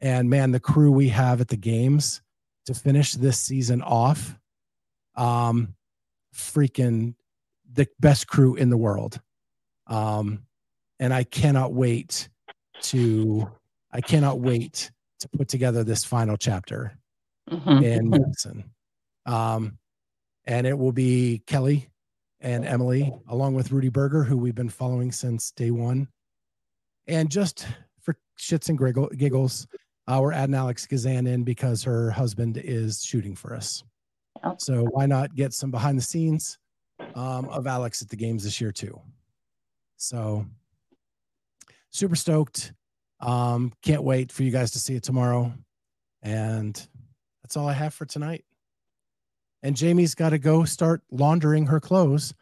And 0.00 0.28
man, 0.28 0.50
the 0.50 0.60
crew 0.60 0.90
we 0.90 1.08
have 1.10 1.40
at 1.40 1.48
the 1.48 1.56
games 1.56 2.20
to 2.64 2.74
finish 2.74 3.12
this 3.12 3.38
season 3.38 3.80
off, 3.82 4.36
um, 5.14 5.76
freaking 6.34 7.14
the 7.76 7.86
best 8.00 8.26
crew 8.26 8.54
in 8.56 8.70
the 8.70 8.76
world. 8.76 9.20
Um, 9.86 10.46
and 10.98 11.14
I 11.14 11.24
cannot 11.24 11.72
wait 11.72 12.28
to, 12.82 13.50
I 13.92 14.00
cannot 14.00 14.40
wait 14.40 14.90
to 15.20 15.28
put 15.28 15.48
together 15.48 15.84
this 15.84 16.04
final 16.04 16.36
chapter 16.36 16.98
Mhm. 17.50 17.82
in 17.82 18.10
Madison. 18.10 18.64
Um, 19.24 19.78
and 20.44 20.66
it 20.66 20.76
will 20.76 20.92
be 20.92 21.42
Kelly 21.46 21.88
and 22.40 22.64
Emily, 22.64 23.12
along 23.28 23.54
with 23.54 23.72
Rudy 23.72 23.88
Berger, 23.88 24.24
who 24.24 24.36
we've 24.36 24.54
been 24.54 24.68
following 24.68 25.12
since 25.12 25.52
day 25.52 25.70
one. 25.70 26.08
And 27.06 27.30
just 27.30 27.66
for 28.00 28.16
shits 28.38 28.68
and 28.68 28.76
griggle- 28.76 29.08
giggles, 29.16 29.66
uh, 30.06 30.18
we're 30.20 30.32
adding 30.32 30.54
Alex 30.54 30.86
Gazan 30.86 31.26
in 31.26 31.44
because 31.44 31.82
her 31.84 32.10
husband 32.10 32.56
is 32.58 33.02
shooting 33.02 33.34
for 33.34 33.54
us. 33.54 33.84
So 34.58 34.84
why 34.84 35.06
not 35.06 35.34
get 35.34 35.52
some 35.54 35.70
behind 35.70 35.98
the 35.98 36.02
scenes 36.02 36.58
um, 37.14 37.48
of 37.48 37.66
Alex 37.66 38.02
at 38.02 38.08
the 38.08 38.16
games 38.16 38.44
this 38.44 38.60
year 38.60 38.72
too? 38.72 39.00
So 39.96 40.46
super 41.90 42.16
stoked. 42.16 42.72
Um, 43.20 43.72
can't 43.82 44.02
wait 44.02 44.30
for 44.30 44.42
you 44.42 44.50
guys 44.50 44.72
to 44.72 44.78
see 44.78 44.94
it 44.94 45.02
tomorrow. 45.02 45.52
And 46.22 46.74
that's 47.42 47.56
all 47.56 47.68
I 47.68 47.72
have 47.72 47.94
for 47.94 48.04
tonight. 48.04 48.44
And 49.62 49.76
Jamie's 49.76 50.14
got 50.14 50.30
to 50.30 50.38
go 50.38 50.64
start 50.64 51.02
laundering 51.10 51.66
her 51.66 51.80
clothes 51.80 52.34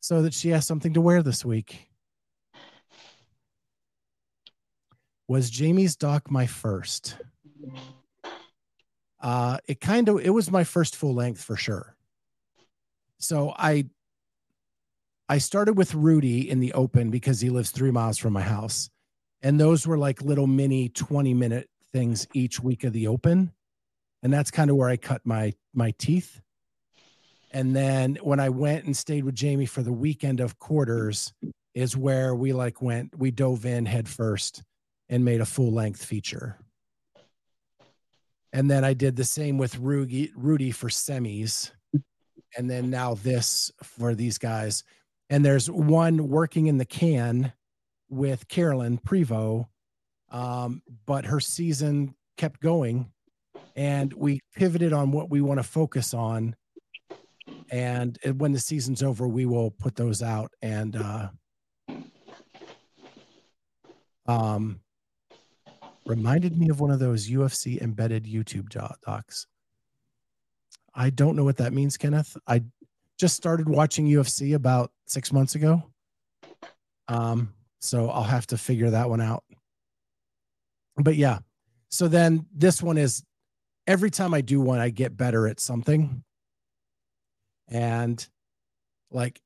so 0.00 0.22
that 0.22 0.34
she 0.34 0.48
has 0.48 0.66
something 0.66 0.94
to 0.94 1.00
wear 1.00 1.22
this 1.22 1.44
week. 1.44 1.88
Was 5.28 5.48
Jamie's 5.48 5.96
doc 5.96 6.30
my 6.30 6.46
first? 6.46 7.16
Uh, 9.20 9.58
it 9.68 9.80
kind 9.80 10.08
of 10.08 10.20
it 10.20 10.30
was 10.30 10.50
my 10.50 10.64
first 10.64 10.96
full 10.96 11.14
length 11.14 11.42
for 11.42 11.56
sure. 11.56 11.96
So 13.18 13.54
I 13.56 13.86
I 15.32 15.38
started 15.38 15.78
with 15.78 15.94
Rudy 15.94 16.50
in 16.50 16.60
the 16.60 16.74
open 16.74 17.08
because 17.08 17.40
he 17.40 17.48
lives 17.48 17.70
three 17.70 17.90
miles 17.90 18.18
from 18.18 18.34
my 18.34 18.42
house. 18.42 18.90
And 19.40 19.58
those 19.58 19.86
were 19.86 19.96
like 19.96 20.20
little 20.20 20.46
mini 20.46 20.90
20 20.90 21.32
minute 21.32 21.70
things 21.90 22.26
each 22.34 22.60
week 22.60 22.84
of 22.84 22.92
the 22.92 23.06
open. 23.06 23.50
And 24.22 24.30
that's 24.30 24.50
kind 24.50 24.68
of 24.68 24.76
where 24.76 24.90
I 24.90 24.98
cut 24.98 25.22
my 25.24 25.54
my 25.72 25.94
teeth. 25.96 26.42
And 27.50 27.74
then 27.74 28.18
when 28.20 28.40
I 28.40 28.50
went 28.50 28.84
and 28.84 28.94
stayed 28.94 29.24
with 29.24 29.34
Jamie 29.34 29.64
for 29.64 29.82
the 29.82 29.90
weekend 29.90 30.40
of 30.40 30.58
quarters, 30.58 31.32
is 31.74 31.96
where 31.96 32.34
we 32.34 32.52
like 32.52 32.82
went, 32.82 33.18
we 33.18 33.30
dove 33.30 33.64
in 33.64 33.86
head 33.86 34.10
first 34.10 34.62
and 35.08 35.24
made 35.24 35.40
a 35.40 35.46
full 35.46 35.72
length 35.72 36.04
feature. 36.04 36.58
And 38.52 38.70
then 38.70 38.84
I 38.84 38.92
did 38.92 39.16
the 39.16 39.24
same 39.24 39.56
with 39.56 39.78
Rudy, 39.78 40.30
Rudy 40.36 40.72
for 40.72 40.90
semis. 40.90 41.70
And 42.54 42.68
then 42.68 42.90
now 42.90 43.14
this 43.14 43.72
for 43.82 44.14
these 44.14 44.36
guys. 44.36 44.84
And 45.32 45.42
there's 45.42 45.70
one 45.70 46.28
working 46.28 46.66
in 46.66 46.76
the 46.76 46.84
can 46.84 47.54
with 48.10 48.48
Carolyn 48.48 48.98
Prevo. 48.98 49.68
Um, 50.30 50.82
but 51.06 51.24
her 51.24 51.40
season 51.40 52.14
kept 52.36 52.60
going 52.60 53.10
and 53.74 54.12
we 54.12 54.40
pivoted 54.54 54.92
on 54.92 55.10
what 55.10 55.30
we 55.30 55.40
want 55.40 55.58
to 55.58 55.64
focus 55.64 56.12
on. 56.12 56.54
And 57.70 58.18
when 58.36 58.52
the 58.52 58.58
season's 58.60 59.02
over, 59.02 59.26
we 59.26 59.46
will 59.46 59.70
put 59.70 59.96
those 59.96 60.22
out 60.22 60.52
and 60.60 60.96
uh, 60.96 61.28
um, 64.26 64.80
reminded 66.04 66.58
me 66.58 66.68
of 66.68 66.78
one 66.78 66.90
of 66.90 66.98
those 66.98 67.30
UFC 67.30 67.80
embedded 67.80 68.26
YouTube 68.26 68.68
docs. 68.68 69.46
I 70.94 71.08
don't 71.08 71.36
know 71.36 71.44
what 71.44 71.56
that 71.56 71.72
means, 71.72 71.96
Kenneth. 71.96 72.36
I 72.46 72.64
just 73.22 73.36
started 73.36 73.68
watching 73.68 74.08
UFC 74.08 74.52
about 74.52 74.90
six 75.06 75.32
months 75.32 75.54
ago. 75.54 75.80
Um, 77.06 77.54
so 77.80 78.10
I'll 78.10 78.24
have 78.24 78.48
to 78.48 78.58
figure 78.58 78.90
that 78.90 79.08
one 79.08 79.20
out. 79.20 79.44
But 80.96 81.14
yeah, 81.14 81.38
so 81.88 82.08
then 82.08 82.46
this 82.52 82.82
one 82.82 82.98
is 82.98 83.22
every 83.86 84.10
time 84.10 84.34
I 84.34 84.40
do 84.40 84.60
one, 84.60 84.80
I 84.80 84.90
get 84.90 85.16
better 85.16 85.46
at 85.46 85.60
something. 85.60 86.24
And 87.68 88.28
like, 89.12 89.40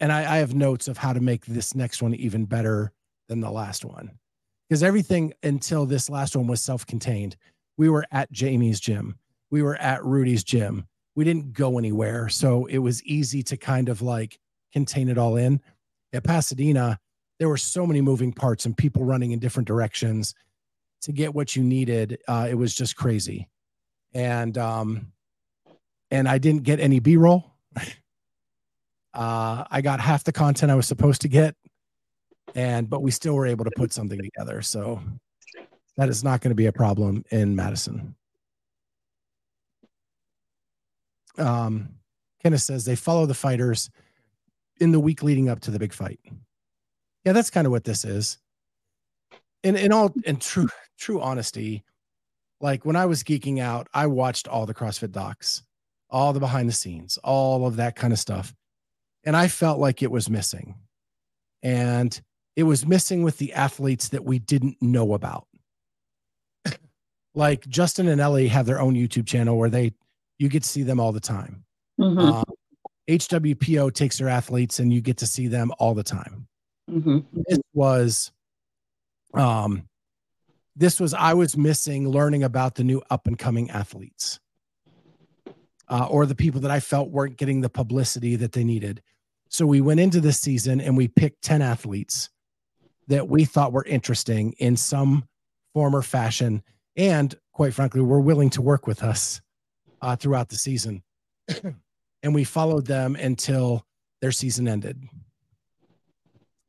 and 0.00 0.10
I, 0.10 0.34
I 0.34 0.36
have 0.38 0.56
notes 0.56 0.88
of 0.88 0.98
how 0.98 1.12
to 1.12 1.20
make 1.20 1.46
this 1.46 1.76
next 1.76 2.02
one 2.02 2.16
even 2.16 2.46
better 2.46 2.90
than 3.28 3.38
the 3.38 3.52
last 3.52 3.84
one. 3.84 4.10
Because 4.68 4.82
everything 4.82 5.34
until 5.44 5.86
this 5.86 6.10
last 6.10 6.34
one 6.34 6.48
was 6.48 6.60
self 6.60 6.84
contained. 6.84 7.36
We 7.76 7.88
were 7.88 8.06
at 8.10 8.32
Jamie's 8.32 8.80
gym, 8.80 9.20
we 9.52 9.62
were 9.62 9.76
at 9.76 10.04
Rudy's 10.04 10.42
gym. 10.42 10.88
We 11.14 11.24
didn't 11.24 11.52
go 11.52 11.78
anywhere. 11.78 12.28
So 12.28 12.66
it 12.66 12.78
was 12.78 13.02
easy 13.04 13.42
to 13.44 13.56
kind 13.56 13.88
of 13.88 14.02
like 14.02 14.38
contain 14.72 15.08
it 15.08 15.18
all 15.18 15.36
in. 15.36 15.60
At 16.12 16.24
Pasadena, 16.24 16.98
there 17.38 17.48
were 17.48 17.56
so 17.56 17.86
many 17.86 18.00
moving 18.00 18.32
parts 18.32 18.66
and 18.66 18.76
people 18.76 19.04
running 19.04 19.32
in 19.32 19.38
different 19.38 19.66
directions 19.66 20.34
to 21.02 21.12
get 21.12 21.34
what 21.34 21.56
you 21.56 21.62
needed. 21.62 22.18
Uh, 22.28 22.46
it 22.48 22.54
was 22.54 22.74
just 22.74 22.96
crazy. 22.96 23.48
And, 24.14 24.56
um, 24.56 25.12
and 26.10 26.28
I 26.28 26.38
didn't 26.38 26.62
get 26.62 26.78
any 26.78 27.00
B 27.00 27.16
roll. 27.16 27.52
uh, 29.14 29.64
I 29.70 29.80
got 29.80 30.00
half 30.00 30.24
the 30.24 30.32
content 30.32 30.70
I 30.70 30.74
was 30.74 30.86
supposed 30.86 31.22
to 31.22 31.28
get, 31.28 31.56
and 32.54 32.88
but 32.88 33.02
we 33.02 33.10
still 33.10 33.34
were 33.34 33.46
able 33.46 33.64
to 33.64 33.70
put 33.76 33.92
something 33.92 34.20
together. 34.20 34.60
So 34.62 35.00
that 35.96 36.08
is 36.08 36.22
not 36.22 36.42
going 36.42 36.50
to 36.50 36.54
be 36.54 36.66
a 36.66 36.72
problem 36.72 37.24
in 37.30 37.56
Madison. 37.56 38.14
Um, 41.38 41.96
Kenneth 42.42 42.62
says 42.62 42.84
they 42.84 42.96
follow 42.96 43.26
the 43.26 43.34
fighters 43.34 43.90
in 44.80 44.92
the 44.92 45.00
week 45.00 45.22
leading 45.22 45.48
up 45.48 45.60
to 45.60 45.70
the 45.70 45.78
big 45.78 45.92
fight. 45.92 46.20
Yeah, 47.24 47.32
that's 47.32 47.50
kind 47.50 47.66
of 47.66 47.70
what 47.70 47.84
this 47.84 48.04
is. 48.04 48.38
In 49.62 49.76
in 49.76 49.92
all 49.92 50.12
in 50.24 50.36
true 50.36 50.68
true 50.98 51.20
honesty, 51.20 51.84
like 52.60 52.84
when 52.84 52.96
I 52.96 53.06
was 53.06 53.22
geeking 53.22 53.60
out, 53.60 53.88
I 53.94 54.06
watched 54.06 54.48
all 54.48 54.66
the 54.66 54.74
CrossFit 54.74 55.12
docs, 55.12 55.62
all 56.10 56.32
the 56.32 56.40
behind 56.40 56.68
the 56.68 56.72
scenes, 56.72 57.18
all 57.18 57.66
of 57.66 57.76
that 57.76 57.96
kind 57.96 58.12
of 58.12 58.18
stuff. 58.18 58.54
And 59.24 59.36
I 59.36 59.48
felt 59.48 59.78
like 59.78 60.02
it 60.02 60.10
was 60.10 60.28
missing. 60.28 60.74
And 61.62 62.20
it 62.56 62.64
was 62.64 62.86
missing 62.86 63.22
with 63.22 63.38
the 63.38 63.52
athletes 63.52 64.08
that 64.08 64.24
we 64.24 64.38
didn't 64.38 64.80
know 64.80 65.14
about. 65.14 65.46
like 67.34 67.66
Justin 67.68 68.08
and 68.08 68.20
Ellie 68.20 68.48
have 68.48 68.66
their 68.66 68.80
own 68.80 68.94
YouTube 68.94 69.26
channel 69.26 69.56
where 69.56 69.70
they 69.70 69.92
you 70.42 70.48
get 70.48 70.64
to 70.64 70.68
see 70.68 70.82
them 70.82 70.98
all 70.98 71.12
the 71.12 71.20
time. 71.20 71.64
Mhm. 72.00 72.18
Um, 72.18 72.44
HWPO 73.08 73.90
takes 73.94 74.18
their 74.18 74.28
athletes 74.28 74.80
and 74.80 74.92
you 74.92 75.00
get 75.00 75.18
to 75.18 75.26
see 75.26 75.46
them 75.46 75.72
all 75.78 75.94
the 75.94 76.02
time. 76.02 76.48
Mhm. 76.90 77.24
This 77.48 77.58
was 77.72 78.32
um 79.34 79.88
this 80.74 80.98
was 80.98 81.14
I 81.14 81.34
was 81.34 81.56
missing 81.56 82.08
learning 82.08 82.42
about 82.42 82.74
the 82.74 82.84
new 82.84 83.02
up 83.08 83.26
and 83.26 83.38
coming 83.38 83.70
athletes. 83.70 84.40
Uh, 85.88 86.06
or 86.06 86.24
the 86.24 86.34
people 86.34 86.60
that 86.62 86.70
I 86.70 86.80
felt 86.80 87.10
weren't 87.10 87.36
getting 87.36 87.60
the 87.60 87.68
publicity 87.68 88.34
that 88.36 88.52
they 88.52 88.64
needed. 88.64 89.02
So 89.48 89.66
we 89.66 89.82
went 89.82 90.00
into 90.00 90.20
this 90.20 90.40
season 90.40 90.80
and 90.80 90.96
we 90.96 91.06
picked 91.06 91.42
10 91.42 91.60
athletes 91.60 92.30
that 93.08 93.28
we 93.28 93.44
thought 93.44 93.74
were 93.74 93.84
interesting 93.84 94.52
in 94.52 94.76
some 94.76 95.28
form 95.74 95.94
or 95.94 96.00
fashion. 96.00 96.62
And 96.96 97.34
quite 97.52 97.74
frankly, 97.74 98.00
were 98.00 98.20
willing 98.20 98.48
to 98.50 98.62
work 98.62 98.86
with 98.86 99.02
us 99.02 99.42
uh, 100.02 100.16
throughout 100.16 100.50
the 100.50 100.56
season. 100.56 101.02
and 102.22 102.34
we 102.34 102.44
followed 102.44 102.86
them 102.86 103.16
until 103.16 103.86
their 104.20 104.32
season 104.32 104.68
ended. 104.68 105.02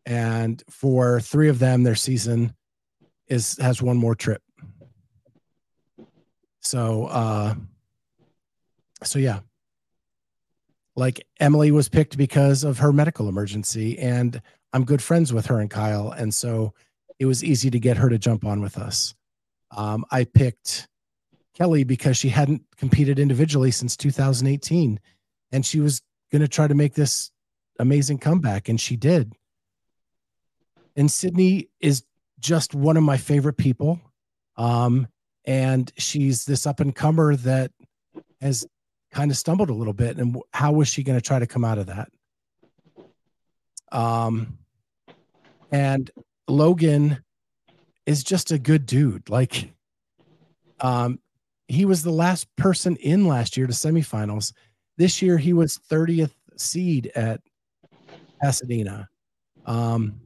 And 0.06 0.62
for 0.70 1.20
three 1.20 1.50
of 1.50 1.60
them, 1.60 1.84
their 1.84 1.96
season 1.96 2.54
is 3.28 3.58
has 3.60 3.82
one 3.82 3.98
more 3.98 4.16
trip. 4.16 4.42
So 6.60 7.06
uh 7.06 7.56
so 9.04 9.20
yeah. 9.20 9.40
Like 10.96 11.26
Emily 11.40 11.72
was 11.72 11.90
picked 11.90 12.18
because 12.18 12.64
of 12.64 12.80
her 12.80 12.94
medical 12.94 13.28
emergency 13.30 13.98
and 13.98 14.42
I'm 14.74 14.86
good 14.86 15.02
friends 15.02 15.32
with 15.32 15.46
her 15.48 15.60
and 15.60 15.70
Kyle 15.70 16.12
and 16.12 16.34
so 16.34 16.74
it 17.20 17.26
was 17.26 17.44
easy 17.44 17.70
to 17.70 17.80
get 17.80 17.98
her 17.98 18.10
to 18.10 18.18
jump 18.18 18.46
on 18.46 18.62
with 18.62 18.78
us. 18.78 19.16
Um 19.72 20.06
I 20.12 20.26
picked 20.26 20.88
Kelly 21.54 21.84
because 21.84 22.18
she 22.18 22.30
hadn't 22.30 22.64
competed 22.78 23.20
individually 23.20 23.72
since 23.72 23.96
2018. 23.96 25.00
And 25.52 25.66
she 25.66 25.80
was 25.80 26.02
going 26.32 26.42
to 26.42 26.48
try 26.48 26.68
to 26.68 26.74
make 26.74 26.96
this 26.96 27.32
amazing 27.80 28.18
comeback, 28.18 28.70
and 28.70 28.80
she 28.80 28.96
did. 28.96 29.34
And 30.96 31.12
Sydney 31.12 31.70
is 31.80 32.04
just 32.40 32.76
one 32.76 32.98
of 32.98 33.04
my 33.04 33.18
favorite 33.18 33.58
people. 33.58 34.00
Um, 34.58 35.08
and 35.46 35.92
she's 35.98 36.46
this 36.46 36.66
up 36.66 36.80
and 36.80 36.96
comer 36.96 37.36
that 37.38 37.72
has 38.42 38.66
kind 39.12 39.32
of 39.32 39.38
stumbled 39.38 39.70
a 39.70 39.74
little 39.74 39.94
bit. 39.94 40.18
And 40.18 40.38
how 40.54 40.74
was 40.74 40.88
she 40.88 41.04
going 41.04 41.18
to 41.18 41.26
try 41.26 41.40
to 41.40 41.48
come 41.48 41.66
out 41.66 41.78
of 41.78 41.88
that? 41.88 42.10
Um, 43.92 44.58
and 45.72 46.10
Logan 46.48 47.24
is 48.06 48.24
just 48.24 48.52
a 48.52 48.58
good 48.58 48.86
dude. 48.86 49.30
Like, 49.30 49.74
um, 50.80 51.20
he 51.74 51.86
was 51.86 52.04
the 52.04 52.12
last 52.12 52.54
person 52.56 52.96
in 52.98 53.28
last 53.28 53.58
year 53.58 53.68
to 53.68 53.74
semifinals. 53.74 54.54
This 54.98 55.22
year, 55.22 55.38
he 55.38 55.54
was 55.54 55.80
30th 55.90 56.34
seed 56.58 57.12
at 57.16 57.42
Pasadena. 58.42 59.10
Um, 59.66 60.22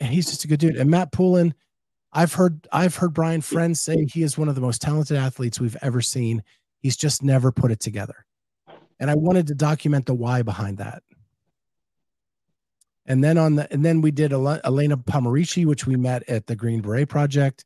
and 0.00 0.12
he's 0.12 0.26
just 0.26 0.44
a 0.44 0.48
good 0.48 0.60
dude. 0.60 0.76
And 0.76 0.90
Matt 0.90 1.12
Poulin, 1.12 1.54
I've 2.12 2.34
heard 2.34 2.66
I've 2.72 2.96
heard 2.96 3.14
Brian 3.14 3.40
Friends 3.40 3.80
say 3.80 4.04
he 4.04 4.22
is 4.22 4.36
one 4.36 4.48
of 4.48 4.54
the 4.54 4.60
most 4.60 4.82
talented 4.82 5.16
athletes 5.16 5.60
we've 5.60 5.76
ever 5.80 6.00
seen. 6.00 6.42
He's 6.80 6.96
just 6.96 7.22
never 7.22 7.52
put 7.52 7.70
it 7.70 7.80
together. 7.80 8.26
And 9.00 9.10
I 9.10 9.14
wanted 9.14 9.46
to 9.46 9.54
document 9.54 10.06
the 10.06 10.14
why 10.14 10.42
behind 10.42 10.78
that. 10.78 11.02
And 13.06 13.22
then 13.22 13.38
on 13.38 13.56
the 13.56 13.72
and 13.72 13.84
then 13.84 14.00
we 14.00 14.10
did 14.10 14.32
Elena 14.32 14.96
Pomerici, 14.96 15.64
which 15.64 15.86
we 15.86 15.96
met 15.96 16.28
at 16.28 16.46
the 16.46 16.56
Green 16.56 16.80
Beret 16.80 17.08
Project, 17.08 17.64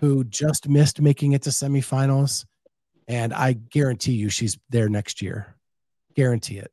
who 0.00 0.24
just 0.24 0.68
missed 0.68 1.00
making 1.00 1.32
it 1.32 1.42
to 1.42 1.50
semifinals. 1.50 2.46
And 3.06 3.34
I 3.34 3.52
guarantee 3.52 4.12
you 4.12 4.30
she's 4.30 4.58
there 4.70 4.88
next 4.88 5.20
year. 5.20 5.56
Guarantee 6.14 6.58
it. 6.58 6.72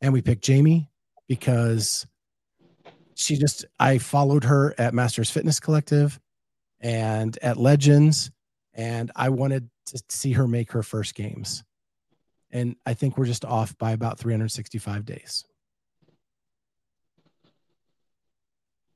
And 0.00 0.12
we 0.12 0.20
picked 0.20 0.44
Jamie 0.44 0.90
because 1.26 2.06
she 3.14 3.36
just 3.36 3.64
I 3.80 3.98
followed 3.98 4.44
her 4.44 4.74
at 4.78 4.94
Masters 4.94 5.30
Fitness 5.30 5.58
Collective 5.58 6.20
and 6.80 7.36
at 7.42 7.56
Legends, 7.56 8.30
and 8.74 9.10
I 9.16 9.30
wanted 9.30 9.68
to 9.86 10.02
see 10.08 10.32
her 10.32 10.46
make 10.46 10.72
her 10.72 10.82
first 10.82 11.14
games. 11.14 11.64
And 12.50 12.76
I 12.86 12.94
think 12.94 13.18
we're 13.18 13.24
just 13.24 13.44
off 13.44 13.76
by 13.78 13.92
about 13.92 14.18
365 14.18 15.04
days. 15.04 15.44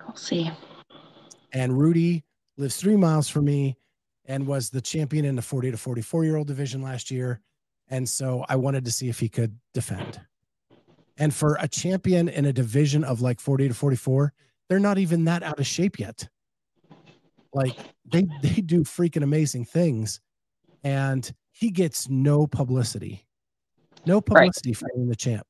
I'll 0.00 0.16
see. 0.16 0.50
And 1.53 1.76
Rudy 1.76 2.24
lives 2.57 2.76
three 2.76 2.96
miles 2.96 3.28
from 3.28 3.44
me 3.44 3.76
and 4.26 4.46
was 4.46 4.70
the 4.70 4.80
champion 4.80 5.24
in 5.24 5.36
the 5.36 5.42
40 5.42 5.72
to 5.72 5.76
44 5.76 6.24
year 6.24 6.36
old 6.36 6.46
division 6.46 6.82
last 6.82 7.11
year. 7.11 7.40
And 7.88 8.09
so 8.09 8.44
I 8.48 8.57
wanted 8.57 8.84
to 8.84 8.90
see 8.90 9.09
if 9.09 9.18
he 9.18 9.28
could 9.28 9.59
defend. 9.74 10.20
And 11.18 11.34
for 11.34 11.57
a 11.61 11.68
champion 11.68 12.28
in 12.28 12.46
a 12.46 12.53
division 12.53 13.05
of 13.05 13.20
like 13.20 13.40
40 13.40 13.68
to 13.68 13.74
44, 13.74 14.32
they're 14.68 14.78
not 14.78 14.98
even 14.98 15.24
that 15.24 15.42
out 15.42 15.61
of 15.61 15.66
shape 15.66 15.98
yet. 15.98 16.28
Like 17.53 17.76
they 18.05 18.26
they 18.42 18.61
do 18.61 18.84
freaking 18.84 19.22
amazing 19.22 19.64
things. 19.64 20.20
And 20.84 21.30
he 21.50 21.70
gets 21.70 22.09
no 22.09 22.46
publicity. 22.46 23.26
No 24.07 24.20
publicity 24.20 24.70
right. 24.70 24.76
for 24.76 24.88
being 24.94 25.09
the 25.09 25.16
champ. 25.16 25.46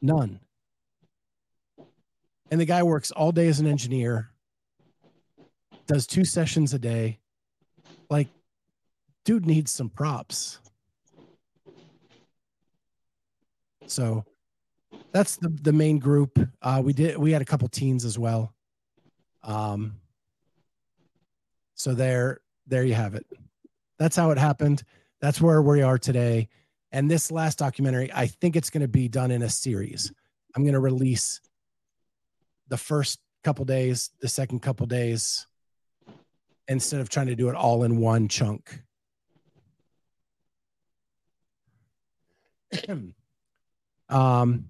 None. 0.00 0.40
And 2.50 2.60
the 2.60 2.64
guy 2.64 2.82
works 2.82 3.10
all 3.10 3.32
day 3.32 3.48
as 3.48 3.58
an 3.58 3.66
engineer, 3.66 4.30
does 5.86 6.06
two 6.06 6.24
sessions 6.24 6.74
a 6.74 6.78
day. 6.78 7.18
Like, 8.10 8.28
dude 9.24 9.46
needs 9.46 9.72
some 9.72 9.88
props. 9.88 10.58
So 13.86 14.24
that's 15.12 15.36
the 15.36 15.48
the 15.48 15.72
main 15.72 15.98
group. 15.98 16.38
Uh, 16.62 16.82
we 16.84 16.92
did 16.92 17.16
we 17.18 17.32
had 17.32 17.42
a 17.42 17.44
couple 17.44 17.68
teens 17.68 18.04
as 18.04 18.18
well. 18.18 18.52
Um, 19.42 19.96
so 21.74 21.94
there 21.94 22.40
there 22.66 22.84
you 22.84 22.94
have 22.94 23.14
it. 23.14 23.26
That's 23.98 24.16
how 24.16 24.30
it 24.30 24.38
happened. 24.38 24.82
That's 25.20 25.40
where 25.40 25.62
we 25.62 25.82
are 25.82 25.98
today. 25.98 26.48
And 26.92 27.10
this 27.10 27.30
last 27.30 27.58
documentary, 27.58 28.10
I 28.12 28.26
think 28.26 28.56
it's 28.56 28.70
going 28.70 28.82
to 28.82 28.88
be 28.88 29.08
done 29.08 29.30
in 29.30 29.42
a 29.42 29.48
series. 29.48 30.12
I'm 30.54 30.62
going 30.62 30.74
to 30.74 30.80
release 30.80 31.40
the 32.68 32.76
first 32.76 33.18
couple 33.42 33.64
days, 33.64 34.10
the 34.20 34.28
second 34.28 34.60
couple 34.60 34.86
days, 34.86 35.46
instead 36.68 37.00
of 37.00 37.08
trying 37.08 37.26
to 37.26 37.36
do 37.36 37.48
it 37.48 37.54
all 37.54 37.82
in 37.84 37.98
one 37.98 38.28
chunk. 38.28 38.82
um, 44.08 44.66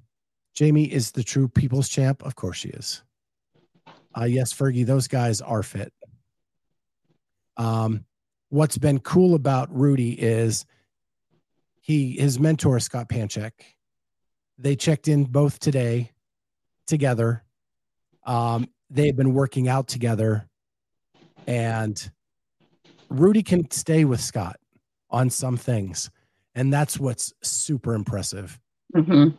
Jamie 0.55 0.93
is 0.93 1.13
the 1.13 1.23
true 1.23 1.49
people's 1.49 1.89
champ. 1.89 2.23
Of 2.25 2.37
course 2.37 2.59
she 2.59 2.69
is. 2.69 3.03
Uh, 4.17 4.25
yes, 4.25 4.53
Fergie, 4.53 4.87
those 4.87 5.09
guys 5.09 5.41
are 5.41 5.63
fit. 5.63 5.93
Um, 7.57 8.05
what's 8.49 8.79
been 8.79 9.01
cool 9.01 9.35
about 9.35 9.75
Rudy 9.75 10.13
is 10.13 10.65
he 11.81 12.13
his 12.13 12.39
mentor 12.39 12.79
Scott 12.81 13.09
Panchik. 13.09 13.53
They 14.59 14.77
checked 14.77 15.09
in 15.09 15.25
both 15.25 15.59
today 15.59 16.13
together. 16.87 17.43
Um, 18.25 18.69
they've 18.91 19.17
been 19.17 19.35
working 19.35 19.69
out 19.69 19.89
together, 19.89 20.49
and 21.47 22.11
Rudy 23.09 23.43
can 23.43 23.71
stay 23.71 24.05
with 24.05 24.21
Scott 24.21 24.57
on 25.11 25.31
some 25.31 25.57
things, 25.57 26.11
and 26.55 26.73
that's 26.73 26.99
what's 26.99 27.33
super 27.43 27.95
impressive. 27.95 28.59
Mm-hmm. 28.95 29.37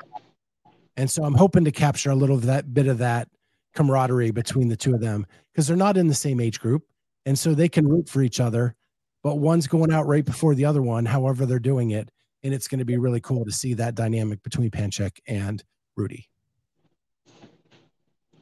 And 0.97 1.09
so 1.09 1.23
I'm 1.23 1.35
hoping 1.35 1.65
to 1.65 1.71
capture 1.71 2.11
a 2.11 2.15
little 2.15 2.35
of 2.35 2.45
that 2.45 2.73
bit 2.73 2.87
of 2.87 2.99
that 2.99 3.27
camaraderie 3.73 4.31
between 4.31 4.69
the 4.69 4.77
two 4.77 4.93
of 4.93 5.01
them 5.01 5.25
because 5.51 5.67
they're 5.67 5.77
not 5.77 5.97
in 5.97 6.07
the 6.07 6.13
same 6.13 6.39
age 6.39 6.59
group. 6.59 6.83
And 7.25 7.37
so 7.37 7.53
they 7.53 7.67
can 7.67 7.87
root 7.87 8.07
for 8.07 8.21
each 8.21 8.39
other, 8.39 8.75
but 9.23 9.39
one's 9.39 9.67
going 9.67 9.91
out 9.91 10.07
right 10.07 10.23
before 10.23 10.55
the 10.55 10.65
other 10.65 10.81
one, 10.81 11.05
however 11.05 11.45
they're 11.45 11.59
doing 11.59 11.91
it. 11.91 12.09
And 12.43 12.53
it's 12.53 12.67
going 12.67 12.79
to 12.79 12.85
be 12.85 12.97
really 12.97 13.19
cool 13.19 13.43
to 13.43 13.51
see 13.51 13.73
that 13.73 13.95
dynamic 13.95 14.43
between 14.43 14.69
Panchik 14.69 15.17
and 15.27 15.63
Rudy. 15.97 16.29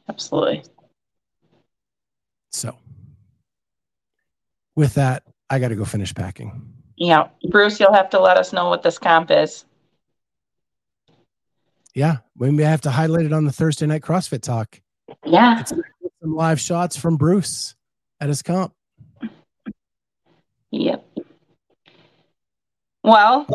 Absolutely. 0.08 0.62
So 2.52 2.76
with 4.76 4.94
that, 4.94 5.22
I 5.50 5.58
got 5.58 5.68
to 5.68 5.76
go 5.76 5.84
finish 5.84 6.14
packing. 6.14 6.72
Yeah. 6.96 7.28
Bruce, 7.50 7.80
you'll 7.80 7.92
have 7.92 8.10
to 8.10 8.20
let 8.20 8.36
us 8.36 8.52
know 8.52 8.68
what 8.68 8.82
this 8.82 8.98
comp 8.98 9.30
is. 9.30 9.64
Yeah, 11.94 12.18
we 12.36 12.50
may 12.50 12.64
have 12.64 12.80
to 12.82 12.90
highlight 12.90 13.24
it 13.24 13.32
on 13.32 13.44
the 13.44 13.52
Thursday 13.52 13.86
night 13.86 14.02
CrossFit 14.02 14.42
talk. 14.42 14.80
Yeah, 15.24 15.62
some 15.62 15.84
live 16.22 16.58
shots 16.58 16.96
from 16.96 17.16
Bruce 17.16 17.76
at 18.20 18.28
his 18.28 18.42
comp. 18.42 18.74
Yep. 20.72 21.06
Well, 23.04 23.46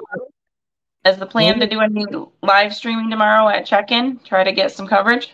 is 1.05 1.17
the 1.17 1.25
plan 1.25 1.59
to 1.59 1.67
do 1.67 1.81
any 1.81 2.05
live 2.41 2.73
streaming 2.73 3.09
tomorrow 3.09 3.49
at 3.49 3.65
check-in? 3.65 4.19
Try 4.19 4.45
to 4.45 4.53
get 4.53 4.71
some 4.71 4.87
coverage. 4.87 5.33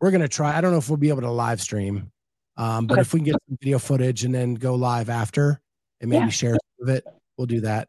We're 0.00 0.12
gonna 0.12 0.28
try. 0.28 0.56
I 0.56 0.60
don't 0.60 0.70
know 0.70 0.78
if 0.78 0.88
we'll 0.88 0.96
be 0.96 1.08
able 1.08 1.22
to 1.22 1.30
live 1.30 1.60
stream, 1.60 2.12
um, 2.56 2.86
but 2.86 2.94
okay. 2.94 3.02
if 3.02 3.12
we 3.12 3.20
can 3.20 3.24
get 3.26 3.36
some 3.48 3.58
video 3.60 3.78
footage 3.78 4.24
and 4.24 4.34
then 4.34 4.54
go 4.54 4.74
live 4.74 5.08
after 5.08 5.60
and 6.00 6.10
maybe 6.10 6.24
yeah. 6.24 6.30
share 6.30 6.52
some 6.52 6.88
of 6.88 6.94
it, 6.94 7.04
we'll 7.36 7.46
do 7.46 7.60
that. 7.60 7.88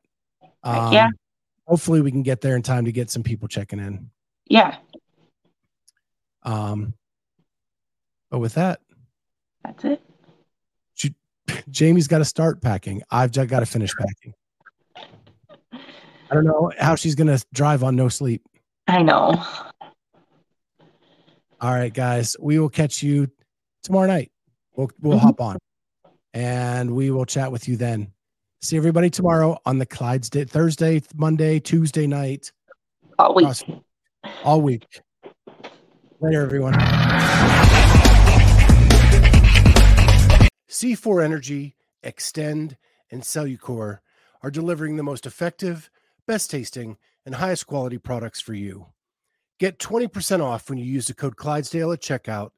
Um, 0.64 0.94
yeah 0.94 1.10
hopefully 1.68 2.02
we 2.02 2.12
can 2.12 2.24
get 2.24 2.42
there 2.42 2.56
in 2.56 2.62
time 2.62 2.86
to 2.86 2.92
get 2.92 3.10
some 3.10 3.24
people 3.24 3.48
checking 3.48 3.80
in. 3.80 4.10
Yeah. 4.48 4.78
Um, 6.44 6.94
but 8.30 8.40
with 8.40 8.54
that, 8.56 8.82
that's 9.64 9.84
it. 9.86 10.02
Jamie's 11.70 12.08
got 12.08 12.20
to 12.20 12.26
start 12.26 12.62
packing. 12.62 13.04
I've 13.12 13.32
just 13.32 13.50
got 13.50 13.60
to 13.60 13.68
finish 13.68 13.92
packing. 13.96 14.34
I 15.72 16.34
don't 16.34 16.46
know 16.46 16.72
how 16.80 16.96
she's 16.96 17.14
going 17.14 17.28
to 17.28 17.44
drive 17.54 17.84
on 17.84 17.96
no 17.96 18.10
sleep. 18.10 18.42
I 18.88 19.04
know. 19.04 19.44
All 21.62 21.72
right, 21.72 21.94
guys, 21.94 22.36
we 22.40 22.58
will 22.58 22.70
catch 22.70 23.04
you 23.04 23.30
tomorrow 23.84 24.08
night. 24.08 24.32
We'll 24.76 24.90
we'll 25.02 25.18
hop 25.18 25.40
on, 25.40 25.58
and 26.34 26.96
we 26.96 27.12
will 27.12 27.26
chat 27.26 27.52
with 27.52 27.68
you 27.68 27.78
then. 27.78 28.12
See 28.62 28.78
everybody 28.78 29.10
tomorrow 29.10 29.58
on 29.66 29.78
the 29.78 29.86
Clydesdale 29.86 30.48
Thursday, 30.48 31.02
Monday, 31.16 31.60
Tuesday 31.60 32.08
night. 32.08 32.52
All 33.18 33.36
week. 33.36 33.48
All 34.44 34.62
week. 34.62 35.02
Later, 36.20 36.42
everyone. 36.42 36.74
C4 40.70 41.24
Energy, 41.24 41.76
Xtend, 42.04 42.76
and 43.12 43.22
Cellucor 43.22 44.00
are 44.42 44.52
delivering 44.52 44.98
the 44.98 45.04
most 45.04 45.26
effective, 45.26 45.90
best 46.28 46.52
tasting, 46.52 46.98
and 47.26 47.36
highest 47.36 47.68
quality 47.68 47.98
products 47.98 48.42
for 48.42 48.54
you. 48.54 48.88
Get 49.58 49.80
20% 49.80 50.44
off 50.44 50.70
when 50.70 50.78
you 50.78 50.86
use 50.86 51.08
the 51.08 51.14
code 51.14 51.38
Clydesdale 51.38 51.94
at 51.94 52.02
checkout 52.02 52.52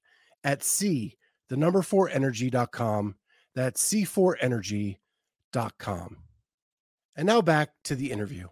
at 0.43 0.63
C, 0.63 1.16
the 1.49 1.57
number 1.57 1.81
4 1.81 2.09
energy.com 2.09 3.15
That's 3.55 3.91
c4energy.com. 3.91 6.17
And 7.15 7.25
now 7.25 7.41
back 7.41 7.69
to 7.85 7.95
the 7.95 8.11
interview. 8.11 8.49